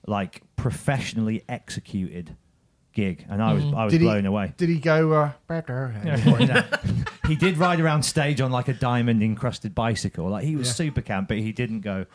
like 0.09 0.43
professionally 0.57 1.45
executed 1.49 2.37
gig. 2.93 3.25
And 3.29 3.43
I 3.43 3.53
was, 3.53 3.65
I 3.65 3.85
was 3.85 3.93
Did 3.93 4.01
he- 4.01 4.07
blown 4.07 4.27
away. 4.27 4.53
Did 4.57 4.69
he 4.69 4.79
go 4.79 5.13
uh, 5.13 5.33
better? 5.47 5.95
he 7.27 7.37
did 7.37 7.57
ride 7.59 7.81
around 7.81 8.03
stage 8.03 8.41
on 8.41 8.51
like 8.51 8.69
a 8.69 8.73
diamond 8.75 9.23
encrusted 9.23 9.75
bicycle. 9.75 10.29
Like 10.29 10.45
he 10.45 10.57
was 10.57 10.69
Yeah. 10.69 10.75
super 10.75 11.01
camp, 11.03 11.29
but 11.29 11.39
he 11.39 11.53
didn't 11.53 11.81
go 11.81 12.07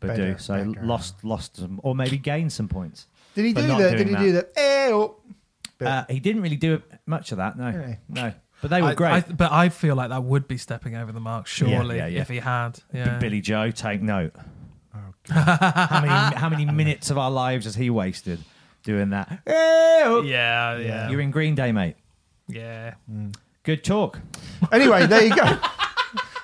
but 0.00 0.16
do. 0.16 0.22
Better, 0.32 0.38
So 0.38 0.72
better. 0.72 0.86
lost 0.86 1.24
lost 1.24 1.56
some 1.56 1.80
or 1.82 1.94
maybe 1.94 2.18
gained 2.18 2.52
some 2.52 2.68
points. 2.68 3.06
Did 3.34 3.44
he 3.46 3.54
For 3.54 3.62
do 3.62 3.68
not 3.68 3.78
that? 3.78 3.96
Did 3.96 4.06
doing 4.08 4.18
he 4.20 4.24
do 4.26 4.32
that? 4.32 4.50
Eh, 4.56 4.90
oh. 4.92 5.16
Bit. 5.78 5.88
Uh, 5.88 6.04
he 6.08 6.20
didn't 6.20 6.42
really 6.42 6.56
do 6.56 6.80
much 7.06 7.32
of 7.32 7.38
that, 7.38 7.58
no. 7.58 7.70
Really? 7.70 7.96
No. 8.08 8.32
But 8.62 8.70
they 8.70 8.80
were 8.80 8.88
I- 8.88 8.94
great. 8.94 9.10
I, 9.12 9.20
but 9.20 9.50
I 9.52 9.68
feel 9.70 9.94
like 9.96 10.10
that 10.10 10.22
would 10.22 10.46
be 10.46 10.56
stepping 10.56 10.94
over 10.94 11.10
the 11.12 11.20
mark, 11.20 11.46
surely, 11.46 11.96
yeah, 11.96 12.06
yeah. 12.06 12.20
if 12.20 12.28
he 12.28 12.36
had. 12.36 12.78
Yeah. 12.92 13.18
Billie 13.18 13.40
Joe, 13.40 13.70
take 13.72 14.00
note. 14.00 14.34
Oh, 14.94 14.98
how 15.32 16.00
many 16.00 16.36
how 16.36 16.48
many 16.48 16.64
minutes 16.66 17.10
of 17.10 17.18
our 17.18 17.30
lives 17.30 17.64
has 17.64 17.74
he 17.74 17.90
wasted 17.90 18.38
doing 18.84 19.10
that. 19.10 19.40
Yeah, 19.46 20.20
Yeah, 20.22 20.76
yeah, 20.78 21.10
You're 21.10 21.20
in 21.20 21.30
Green 21.30 21.54
Day, 21.54 21.72
mate. 21.72 21.96
yeah. 22.48 22.94
Good 23.64 23.82
talk. 23.82 24.20
Anyway, 24.70 25.06
there 25.06 25.24
you 25.26 25.34
go. 25.34 25.58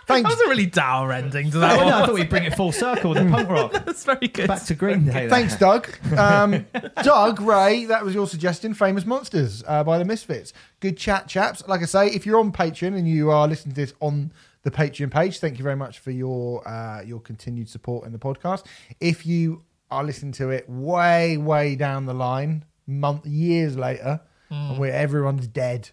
That 0.07 0.25
Thanks. 0.25 0.31
was 0.31 0.41
a 0.41 0.49
really 0.51 0.67
dour 0.67 1.13
ending 1.13 1.53
to 1.53 1.59
Oh, 1.59 1.61
that 1.61 1.77
no, 1.87 1.87
I 1.87 2.05
thought 2.07 2.15
we'd 2.15 2.29
bring 2.29 2.43
it 2.43 2.57
full 2.57 2.73
circle 2.73 3.11
with 3.11 3.23
the 3.25 3.31
punk 3.31 3.49
rock. 3.49 3.71
That's 3.87 4.03
very 4.05 4.27
good. 4.27 4.49
Back 4.49 4.65
to 4.65 4.75
Green 4.75 5.05
Day. 5.05 5.13
then. 5.13 5.31
Thanks, 5.31 5.55
Doug. 5.57 5.89
Um, 6.19 6.67
Doug, 7.05 7.41
Ray, 7.41 7.85
that 7.85 8.05
was 8.05 8.13
your 8.13 8.27
suggestion. 8.27 8.75
Famous 8.75 9.07
Monsters 9.07 9.63
uh, 9.69 9.85
by 9.85 9.99
the 9.99 10.05
Misfits. 10.05 10.53
Good 10.81 10.97
chat, 10.97 11.29
chaps. 11.29 11.63
Like 11.69 11.81
I 11.83 11.85
say, 11.85 12.09
if 12.09 12.27
you're 12.27 12.41
on 12.41 12.51
Patreon 12.51 12.99
and 12.99 13.07
you 13.09 13.31
are 13.31 13.47
listening 13.47 13.77
to 13.77 13.81
this 13.83 13.95
on 14.01 14.33
the 14.65 14.73
Patreon 14.73 15.13
page, 15.13 15.39
thank 15.39 15.59
you 15.59 15.63
very 15.63 15.77
much 15.77 16.01
for 16.01 16.11
your 16.11 16.67
uh, 16.67 17.03
your 17.03 17.21
continued 17.21 17.69
support 17.69 18.05
in 18.05 18.11
the 18.11 18.19
podcast. 18.19 18.67
If 18.99 19.25
you 19.25 19.63
are 19.91 20.05
listening 20.05 20.33
to 20.33 20.51
it 20.51 20.69
way, 20.69 21.37
way 21.37 21.77
down 21.77 22.07
the 22.07 22.15
line, 22.15 22.65
month, 22.87 23.27
years 23.27 23.77
later, 23.77 24.21
and 24.51 24.79
where 24.79 24.93
everyone's 24.93 25.47
dead 25.47 25.91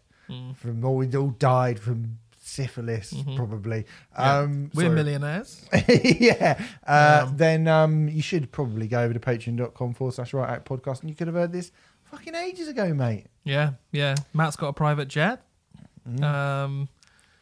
from 0.55 0.83
all 0.83 0.95
we'd 0.95 1.15
all 1.15 1.29
died 1.29 1.79
from 1.79 2.17
syphilis, 2.37 3.13
probably. 3.35 3.85
Um, 4.15 4.71
We're 4.73 4.83
sorry. 4.83 4.95
millionaires. 4.95 5.65
yeah. 5.87 6.61
Uh, 6.85 7.29
then 7.33 7.67
um, 7.67 8.09
you 8.09 8.21
should 8.21 8.51
probably 8.51 8.87
go 8.87 9.01
over 9.01 9.13
to 9.13 9.19
patreon.com 9.19 9.93
forward 9.93 10.13
slash 10.13 10.33
right 10.33 10.49
act 10.49 10.67
podcast 10.67 11.01
and 11.01 11.09
you 11.09 11.15
could 11.15 11.27
have 11.27 11.35
heard 11.35 11.51
this 11.51 11.71
fucking 12.05 12.35
ages 12.35 12.67
ago, 12.67 12.93
mate. 12.93 13.27
Yeah, 13.43 13.71
yeah. 13.91 14.15
Matt's 14.33 14.55
got 14.55 14.69
a 14.69 14.73
private 14.73 15.07
jet. 15.07 15.41
Mm. 16.09 16.23
Um, 16.23 16.89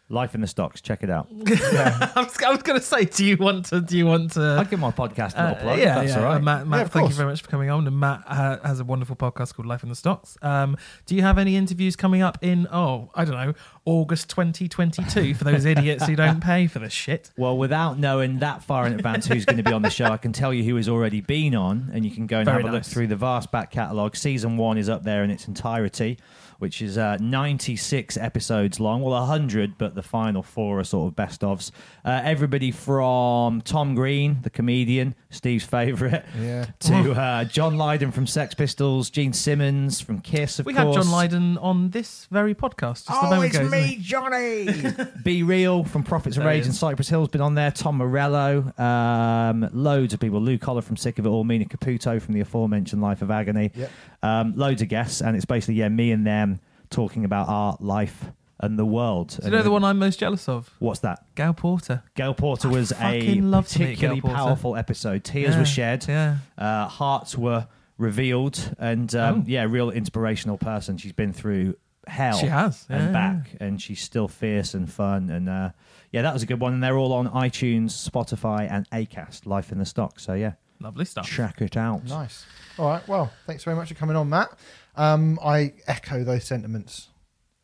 Life 0.07 0.35
in 0.35 0.41
the 0.41 0.47
Stocks. 0.47 0.81
Check 0.81 1.01
it 1.01 1.09
out. 1.09 1.27
I 1.47 2.11
was, 2.15 2.37
was 2.39 2.61
going 2.61 2.79
to 2.79 2.85
say, 2.85 3.05
do 3.05 3.25
you 3.25 3.37
want 3.37 3.65
to? 3.67 3.81
Do 3.81 3.97
you 3.97 4.05
want 4.05 4.33
to? 4.33 4.41
I'll 4.41 4.63
give 4.65 4.79
my 4.79 4.91
podcast 4.91 5.33
a 5.35 5.41
little 5.49 5.57
Uh, 5.57 5.61
plug. 5.61 5.79
yeah, 5.79 5.95
if 5.99 6.05
that's 6.05 6.09
yeah. 6.11 6.17
all 6.19 6.25
right. 6.25 6.35
Uh, 6.37 6.39
Matt, 6.41 6.67
Matt 6.67 6.79
Yeah, 6.81 6.87
thank 6.89 7.09
you 7.09 7.15
very 7.15 7.29
much 7.29 7.41
for 7.41 7.49
coming 7.49 7.71
on. 7.71 7.87
And 7.87 7.99
Matt 7.99 8.23
uh, 8.27 8.59
has 8.63 8.79
a 8.79 8.83
wonderful 8.83 9.15
podcast 9.15 9.55
called 9.55 9.65
Life 9.65 9.81
in 9.81 9.89
the 9.89 9.95
Stocks. 9.95 10.37
Um, 10.43 10.77
do 11.07 11.15
you 11.15 11.23
have 11.23 11.39
any 11.39 11.55
interviews 11.55 11.95
coming 11.95 12.21
up 12.21 12.37
in, 12.43 12.67
oh, 12.71 13.09
I 13.15 13.25
don't 13.25 13.33
know, 13.33 13.53
August 13.85 14.29
2022 14.29 15.33
for 15.33 15.43
those 15.43 15.65
idiots 15.65 16.05
who 16.05 16.15
don't 16.15 16.39
pay 16.41 16.67
for 16.67 16.77
this 16.79 16.93
shit? 16.93 17.31
Well, 17.37 17.57
without 17.57 17.97
knowing 17.99 18.39
that 18.39 18.63
far 18.63 18.85
in 18.87 18.93
advance 18.93 19.25
who's 19.27 19.45
going 19.45 19.57
to 19.57 19.63
be 19.63 19.73
on 19.73 19.81
the 19.81 19.89
show, 19.89 20.05
I 20.05 20.17
can 20.17 20.31
tell 20.33 20.53
you 20.53 20.63
who 20.63 20.75
has 20.77 20.87
already 20.87 21.21
been 21.21 21.53
on, 21.55 21.89
and 21.93 22.05
you 22.05 22.11
can 22.11 22.27
go 22.27 22.37
and 22.37 22.45
Very 22.45 22.61
have 22.63 22.71
a 22.71 22.73
look 22.75 22.85
through 22.85 23.07
the 23.07 23.15
vast 23.15 23.51
back 23.51 23.71
catalogue. 23.71 24.15
Season 24.15 24.55
one 24.57 24.77
is 24.77 24.87
up 24.87 25.03
there 25.03 25.23
in 25.23 25.31
its 25.31 25.47
entirety, 25.47 26.17
which 26.59 26.81
is 26.81 26.97
uh, 26.97 27.17
96 27.19 28.17
episodes 28.17 28.79
long. 28.79 29.01
Well, 29.01 29.19
100, 29.19 29.77
but 29.77 29.94
the 29.95 30.03
final 30.03 30.43
four 30.43 30.79
are 30.79 30.83
sort 30.83 31.07
of 31.09 31.15
best 31.15 31.41
ofs. 31.41 31.71
Uh, 32.03 32.21
everybody 32.23 32.71
from 32.71 33.61
Tom 33.61 33.95
Green, 33.95 34.37
the 34.43 34.49
comedian, 34.49 35.15
Steve's 35.29 35.63
favourite, 35.65 36.23
Yeah. 36.39 36.65
to 36.81 37.11
uh, 37.13 37.43
John 37.45 37.77
Lydon 37.77 38.11
from 38.11 38.27
Sex 38.27 38.53
Pistols, 38.53 39.09
Gene 39.09 39.33
Simmons 39.33 39.99
from 40.01 40.19
Kiss, 40.19 40.59
of 40.59 40.65
We 40.65 40.73
had. 40.73 40.93
John 40.93 41.09
Lydon 41.09 41.57
on 41.57 41.89
this 41.89 42.27
very 42.29 42.53
podcast 42.53 43.07
just 43.07 43.11
Oh, 43.11 43.29
moment 43.29 43.45
it's 43.45 43.55
ago. 43.57 43.65
isn't 43.65 43.79
me, 43.81 43.87
he? 43.87 43.95
Johnny. 44.01 44.67
B-Real 45.23 45.83
from 45.83 46.03
Prophets 46.03 46.37
of 46.37 46.45
Rage 46.45 46.65
and. 46.65 46.75
Cypress 46.75 47.09
Hill's 47.09 47.29
been 47.29 47.41
on 47.41 47.55
there. 47.55 47.71
Tom 47.71 47.97
Morello, 47.97 48.71
um, 48.77 49.67
loads 49.73 50.13
of 50.13 50.19
people. 50.19 50.39
Lou 50.41 50.57
Koller 50.57 50.81
from 50.81 50.97
Sick 50.97 51.17
of 51.19 51.25
It 51.25 51.29
All, 51.29 51.43
Mina 51.43 51.65
Caputo 51.65 52.21
from 52.21 52.33
the 52.33 52.41
aforementioned 52.41 53.01
Life 53.01 53.21
of 53.21 53.31
Agony. 53.31 53.71
Yep. 53.73 53.91
Um, 54.21 54.53
loads 54.55 54.81
of 54.81 54.87
guests, 54.89 55.21
and 55.21 55.35
it's 55.35 55.45
basically 55.45 55.75
yeah, 55.75 55.89
me 55.89 56.11
and 56.11 56.25
them 56.27 56.59
talking 56.89 57.25
about 57.25 57.47
art, 57.49 57.81
life, 57.81 58.25
and 58.65 58.77
the 58.79 58.85
world. 58.85 59.37
Do 59.39 59.45
you 59.45 59.51
know 59.51 59.61
the 59.63 59.71
one 59.71 59.83
I'm 59.83 59.97
most 59.99 60.19
jealous 60.19 60.49
of? 60.49 60.69
What's 60.79 60.99
that? 61.01 61.23
Gail 61.35 61.53
Porter. 61.53 62.03
Gail 62.15 62.33
Porter 62.33 62.67
was 62.69 62.91
a 62.91 62.95
fucking 62.95 63.49
love 63.49 63.67
to 63.69 63.79
meet 63.79 63.85
Gail 63.85 63.93
particularly 63.95 64.21
Porter. 64.21 64.35
powerful 64.35 64.75
episode. 64.75 65.23
Tears 65.23 65.53
Yeah, 65.53 65.59
were 65.59 65.65
shed, 65.65 66.05
Yeah. 66.07 66.37
uh, 66.57 66.87
hearts 66.87 67.37
were 67.37 67.67
revealed, 67.97 68.75
and 68.77 69.13
um, 69.15 69.39
Oh. 69.39 69.43
yeah, 69.47 69.63
real 69.63 69.89
inspirational 69.89 70.57
person. 70.57 70.97
She's 70.97 71.13
been 71.13 71.31
through 71.33 71.75
hell 72.07 72.37
She 72.37 72.47
has. 72.47 72.85
and 72.89 73.05
yeah. 73.05 73.11
back, 73.11 73.55
and 73.59 73.81
she's 73.81 74.01
still 74.01 74.27
fierce 74.27 74.73
and 74.73 74.91
fun. 74.91 75.29
And 75.29 75.47
uh, 75.49 75.69
yeah, 76.11 76.21
that 76.23 76.33
was 76.33 76.43
a 76.43 76.45
good 76.45 76.59
one. 76.59 76.73
And 76.73 76.83
they're 76.83 76.97
all 76.97 77.13
on 77.13 77.27
iTunes, 77.29 77.91
Spotify, 77.91 78.69
and 78.69 78.89
Acast. 78.91 79.45
Life 79.45 79.71
in 79.71 79.77
the 79.79 79.85
Stock. 79.85 80.19
So 80.19 80.33
yeah, 80.33 80.53
Lovely 80.81 81.05
stuff. 81.05 81.25
check 81.27 81.61
it 81.61 81.77
out. 81.77 82.03
Nice. 82.05 82.45
All 82.77 82.89
right. 82.89 83.07
Well, 83.07 83.31
thanks 83.47 83.63
very 83.63 83.75
much 83.77 83.87
for 83.89 83.95
coming 83.95 84.15
on, 84.17 84.29
Matt. 84.29 84.49
Um, 84.97 85.39
I 85.43 85.73
echo 85.87 86.23
those 86.23 86.43
sentiments 86.45 87.07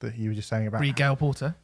that 0.02 0.18
you 0.18 0.30
were 0.30 0.36
just 0.36 0.50
saying 0.50 0.68
about. 0.68 0.82
Re 0.82 0.92
Gail 0.92 1.16
Porter. 1.16 1.56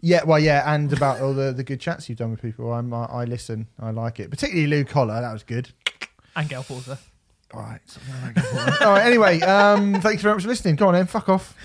Yeah, 0.00 0.22
well, 0.24 0.38
yeah, 0.38 0.72
and 0.72 0.92
about 0.92 1.20
all 1.20 1.34
the, 1.34 1.52
the 1.52 1.64
good 1.64 1.80
chats 1.80 2.08
you've 2.08 2.18
done 2.18 2.30
with 2.30 2.40
people. 2.40 2.72
I'm, 2.72 2.94
I, 2.94 3.06
I 3.06 3.24
listen. 3.24 3.66
I 3.80 3.90
like 3.90 4.20
it. 4.20 4.30
Particularly 4.30 4.68
Lou 4.68 4.84
Koller. 4.84 5.20
That 5.20 5.32
was 5.32 5.42
good. 5.42 5.70
And 6.36 6.48
Gail 6.48 6.62
Porter. 6.62 6.98
All 7.52 7.60
right. 7.60 7.80
All 8.80 8.92
right. 8.92 9.04
Anyway, 9.04 9.40
um, 9.40 10.00
thanks 10.00 10.22
very 10.22 10.34
much 10.34 10.42
for 10.42 10.48
listening. 10.48 10.76
Go 10.76 10.88
on 10.88 10.94
then. 10.94 11.06
Fuck 11.06 11.28
off. 11.28 11.56